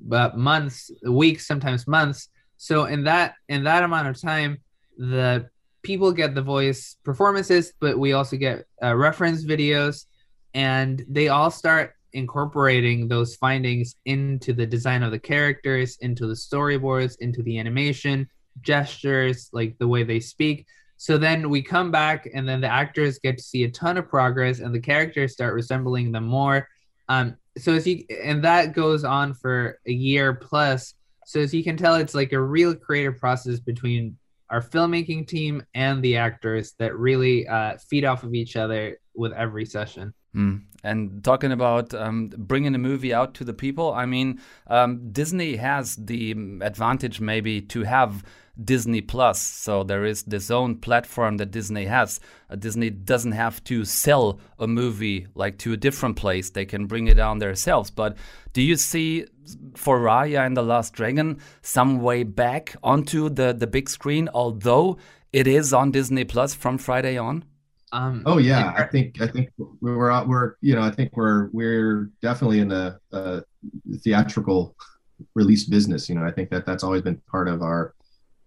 but 0.00 0.34
uh, 0.34 0.36
months 0.36 0.90
weeks 1.08 1.46
sometimes 1.46 1.86
months. 1.86 2.28
So 2.58 2.84
in 2.84 3.04
that 3.04 3.34
in 3.48 3.64
that 3.64 3.82
amount 3.82 4.08
of 4.08 4.20
time 4.20 4.58
the 4.96 5.48
people 5.82 6.12
get 6.12 6.34
the 6.34 6.42
voice 6.42 6.96
performances 7.04 7.72
but 7.80 7.98
we 7.98 8.12
also 8.12 8.36
get 8.36 8.64
uh, 8.82 8.94
reference 8.94 9.44
videos 9.44 10.06
and 10.54 11.04
they 11.08 11.28
all 11.28 11.50
start 11.50 11.92
incorporating 12.12 13.08
those 13.08 13.36
findings 13.36 13.94
into 14.06 14.52
the 14.52 14.66
design 14.66 15.02
of 15.02 15.10
the 15.10 15.18
characters 15.18 15.98
into 16.00 16.26
the 16.26 16.34
storyboards 16.34 17.16
into 17.20 17.42
the 17.42 17.58
animation 17.58 18.28
gestures, 18.60 19.48
like 19.52 19.78
the 19.78 19.88
way 19.88 20.02
they 20.02 20.20
speak. 20.20 20.66
So 20.98 21.18
then 21.18 21.50
we 21.50 21.62
come 21.62 21.90
back, 21.90 22.28
and 22.32 22.48
then 22.48 22.60
the 22.60 22.68
actors 22.68 23.18
get 23.18 23.36
to 23.36 23.44
see 23.44 23.64
a 23.64 23.70
ton 23.70 23.98
of 23.98 24.08
progress, 24.08 24.60
and 24.60 24.74
the 24.74 24.80
characters 24.80 25.32
start 25.32 25.54
resembling 25.54 26.12
them 26.12 26.24
more. 26.24 26.68
Um, 27.08 27.36
so 27.58 27.72
as 27.74 27.86
you 27.86 28.04
and 28.22 28.42
that 28.44 28.74
goes 28.74 29.04
on 29.04 29.34
for 29.34 29.78
a 29.86 29.92
year 29.92 30.34
plus. 30.34 30.94
So 31.26 31.40
as 31.40 31.52
you 31.52 31.64
can 31.64 31.76
tell, 31.76 31.96
it's 31.96 32.14
like 32.14 32.32
a 32.32 32.40
real 32.40 32.74
creative 32.74 33.18
process 33.18 33.58
between 33.58 34.16
our 34.48 34.60
filmmaking 34.60 35.26
team 35.26 35.64
and 35.74 36.02
the 36.02 36.16
actors 36.16 36.74
that 36.78 36.96
really 36.96 37.48
uh, 37.48 37.76
feed 37.78 38.04
off 38.04 38.22
of 38.22 38.34
each 38.34 38.56
other 38.56 38.98
with 39.14 39.32
every 39.32 39.64
session. 39.64 40.14
Mm. 40.36 40.62
And 40.84 41.24
talking 41.24 41.50
about 41.50 41.94
um, 41.94 42.30
bringing 42.36 42.74
a 42.74 42.78
movie 42.78 43.12
out 43.12 43.34
to 43.34 43.44
the 43.44 43.54
people, 43.54 43.92
I 43.92 44.06
mean, 44.06 44.40
um, 44.68 45.10
Disney 45.10 45.56
has 45.56 45.96
the 45.96 46.32
advantage 46.60 47.20
maybe 47.20 47.60
to 47.62 47.82
have 47.82 48.22
Disney 48.62 49.00
Plus. 49.00 49.40
So 49.40 49.82
there 49.82 50.04
is 50.04 50.22
this 50.22 50.50
own 50.50 50.76
platform 50.76 51.38
that 51.38 51.50
Disney 51.50 51.86
has. 51.86 52.20
Uh, 52.48 52.56
Disney 52.56 52.90
doesn't 52.90 53.32
have 53.32 53.64
to 53.64 53.84
sell 53.84 54.38
a 54.58 54.66
movie 54.66 55.26
like 55.34 55.58
to 55.58 55.72
a 55.72 55.76
different 55.76 56.16
place. 56.16 56.50
They 56.50 56.64
can 56.64 56.86
bring 56.86 57.08
it 57.08 57.16
down 57.16 57.38
themselves. 57.38 57.90
But 57.90 58.16
do 58.52 58.62
you 58.62 58.76
see 58.76 59.26
for 59.74 59.98
Raya 59.98 60.46
and 60.46 60.56
the 60.56 60.62
Last 60.62 60.92
Dragon 60.92 61.40
some 61.62 62.00
way 62.00 62.22
back 62.22 62.76
onto 62.82 63.28
the, 63.28 63.52
the 63.52 63.66
big 63.66 63.88
screen, 63.88 64.28
although 64.32 64.98
It 65.36 65.46
is 65.46 65.74
on 65.74 65.90
Disney 65.90 66.24
Plus 66.24 66.54
from 66.54 66.78
Friday 66.78 67.18
on. 67.18 67.44
Um, 67.92 68.22
oh 68.26 68.38
yeah, 68.38 68.74
I 68.76 68.84
think 68.84 69.20
I 69.20 69.26
think 69.26 69.50
we're 69.80 70.10
out. 70.10 70.28
We're 70.28 70.56
you 70.60 70.74
know 70.74 70.82
I 70.82 70.90
think 70.90 71.16
we're 71.16 71.48
we're 71.52 72.10
definitely 72.20 72.60
in 72.60 72.68
the 72.68 72.98
uh, 73.12 73.40
theatrical 73.98 74.76
release 75.34 75.64
business. 75.64 76.08
You 76.08 76.16
know 76.16 76.24
I 76.24 76.32
think 76.32 76.50
that 76.50 76.66
that's 76.66 76.82
always 76.82 77.02
been 77.02 77.20
part 77.30 77.48
of 77.48 77.62
our 77.62 77.94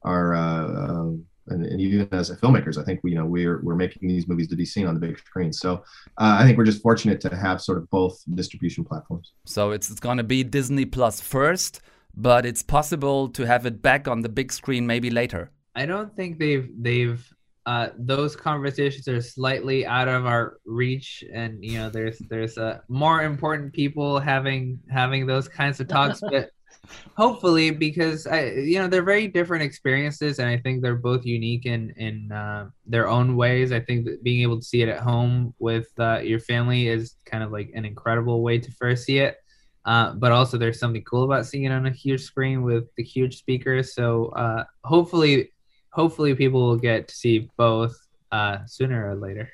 our 0.03 0.35
uh, 0.35 0.65
um, 0.89 1.25
and, 1.47 1.65
and, 1.65 1.81
even 1.81 2.07
as 2.11 2.29
filmmakers, 2.31 2.77
I 2.77 2.83
think 2.83 2.99
we 3.03 3.11
you 3.11 3.17
know 3.17 3.25
we're 3.25 3.61
we're 3.61 3.75
making 3.75 4.07
these 4.07 4.27
movies 4.27 4.47
to 4.49 4.55
be 4.55 4.65
seen 4.65 4.85
on 4.87 4.93
the 4.93 4.99
big 4.99 5.17
screen. 5.17 5.53
So 5.53 5.83
uh, 6.17 6.37
I 6.39 6.45
think 6.45 6.57
we're 6.57 6.65
just 6.65 6.81
fortunate 6.81 7.21
to 7.21 7.35
have 7.35 7.61
sort 7.61 7.77
of 7.77 7.89
both 7.89 8.21
distribution 8.35 8.83
platforms. 8.83 9.33
So 9.45 9.71
it's 9.71 9.89
it's 9.89 9.99
going 9.99 10.17
to 10.17 10.23
be 10.23 10.43
Disney 10.43 10.85
Plus 10.85 11.21
first, 11.21 11.81
but 12.15 12.45
it's 12.45 12.63
possible 12.63 13.29
to 13.29 13.45
have 13.45 13.65
it 13.65 13.81
back 13.81 14.07
on 14.07 14.21
the 14.21 14.29
big 14.29 14.51
screen 14.51 14.85
maybe 14.85 15.09
later. 15.09 15.51
I 15.75 15.85
don't 15.85 16.15
think 16.15 16.39
they've 16.39 16.69
they've 16.77 17.33
uh, 17.69 17.91
those 17.99 18.35
conversations 18.35 19.07
are 19.07 19.21
slightly 19.21 19.85
out 19.85 20.07
of 20.07 20.25
our 20.25 20.57
reach, 20.65 21.23
and 21.31 21.63
you 21.63 21.77
know, 21.77 21.87
there's 21.87 22.17
there's 22.27 22.57
uh, 22.57 22.79
more 22.87 23.21
important 23.21 23.71
people 23.73 24.19
having 24.19 24.79
having 24.89 25.27
those 25.27 25.47
kinds 25.47 25.79
of 25.79 25.87
talks, 25.87 26.19
but 26.19 26.49
hopefully, 27.15 27.69
because 27.69 28.25
I, 28.25 28.45
you 28.53 28.79
know, 28.79 28.87
they're 28.87 29.03
very 29.03 29.27
different 29.27 29.61
experiences, 29.61 30.39
and 30.39 30.49
I 30.49 30.57
think 30.57 30.81
they're 30.81 30.95
both 30.95 31.27
unique 31.27 31.67
in 31.67 31.91
in 31.91 32.31
uh, 32.31 32.69
their 32.87 33.07
own 33.07 33.35
ways. 33.35 33.71
I 33.71 33.81
think 33.81 34.05
that 34.05 34.23
being 34.23 34.41
able 34.41 34.57
to 34.57 34.65
see 34.65 34.81
it 34.81 34.89
at 34.89 35.01
home 35.01 35.53
with 35.59 35.89
uh, 35.99 36.21
your 36.23 36.39
family 36.39 36.87
is 36.87 37.17
kind 37.27 37.43
of 37.43 37.51
like 37.51 37.69
an 37.75 37.85
incredible 37.85 38.41
way 38.41 38.57
to 38.57 38.71
first 38.71 39.05
see 39.05 39.19
it. 39.19 39.37
Uh, 39.85 40.13
but 40.13 40.31
also, 40.31 40.57
there's 40.57 40.79
something 40.79 41.03
cool 41.03 41.23
about 41.23 41.45
seeing 41.45 41.65
it 41.65 41.71
on 41.71 41.85
a 41.85 41.91
huge 41.91 42.23
screen 42.23 42.63
with 42.63 42.85
the 42.95 43.03
huge 43.03 43.37
speakers. 43.37 43.93
So 43.93 44.29
uh, 44.29 44.63
hopefully 44.83 45.51
hopefully 45.99 46.33
people 46.33 46.61
will 46.65 46.77
get 46.77 47.09
to 47.09 47.13
see 47.13 47.49
both 47.57 47.93
uh, 48.31 48.59
sooner 48.65 49.09
or 49.09 49.15
later. 49.15 49.49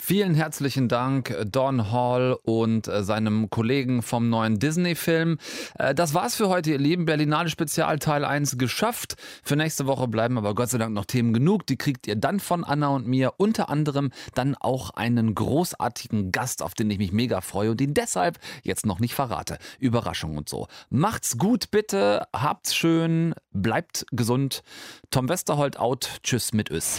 Vielen 0.00 0.34
herzlichen 0.34 0.88
Dank, 0.88 1.36
Don 1.46 1.90
Hall 1.92 2.38
und 2.42 2.88
äh, 2.88 3.02
seinem 3.02 3.50
Kollegen 3.50 4.02
vom 4.02 4.30
neuen 4.30 4.58
Disney-Film. 4.58 5.38
Äh, 5.78 5.94
das 5.94 6.14
war's 6.14 6.34
für 6.36 6.48
heute, 6.48 6.70
ihr 6.70 6.78
Lieben. 6.78 7.04
Berlinale 7.04 7.50
Spezial 7.50 7.98
Teil 7.98 8.24
1 8.24 8.58
geschafft. 8.58 9.16
Für 9.42 9.56
nächste 9.56 9.86
Woche 9.86 10.08
bleiben 10.08 10.38
aber 10.38 10.54
Gott 10.54 10.70
sei 10.70 10.78
Dank 10.78 10.94
noch 10.94 11.04
Themen 11.04 11.32
genug. 11.32 11.66
Die 11.66 11.76
kriegt 11.76 12.06
ihr 12.06 12.16
dann 12.16 12.40
von 12.40 12.64
Anna 12.64 12.88
und 12.88 13.06
mir. 13.06 13.34
Unter 13.36 13.68
anderem 13.68 14.10
dann 14.34 14.54
auch 14.54 14.90
einen 14.90 15.34
großartigen 15.34 16.32
Gast, 16.32 16.62
auf 16.62 16.74
den 16.74 16.90
ich 16.90 16.98
mich 16.98 17.12
mega 17.12 17.40
freue 17.40 17.72
und 17.72 17.80
ihn 17.80 17.94
deshalb 17.94 18.38
jetzt 18.62 18.86
noch 18.86 19.00
nicht 19.00 19.14
verrate. 19.14 19.58
Überraschung 19.78 20.36
und 20.36 20.48
so. 20.48 20.68
Macht's 20.90 21.38
gut, 21.38 21.70
bitte. 21.70 22.26
Habt's 22.32 22.74
schön. 22.74 23.34
Bleibt 23.52 24.06
gesund. 24.12 24.62
Tom 25.10 25.28
Westerholt 25.28 25.78
out. 25.78 26.20
Tschüss 26.22 26.52
mit 26.52 26.70
Ös. 26.70 26.98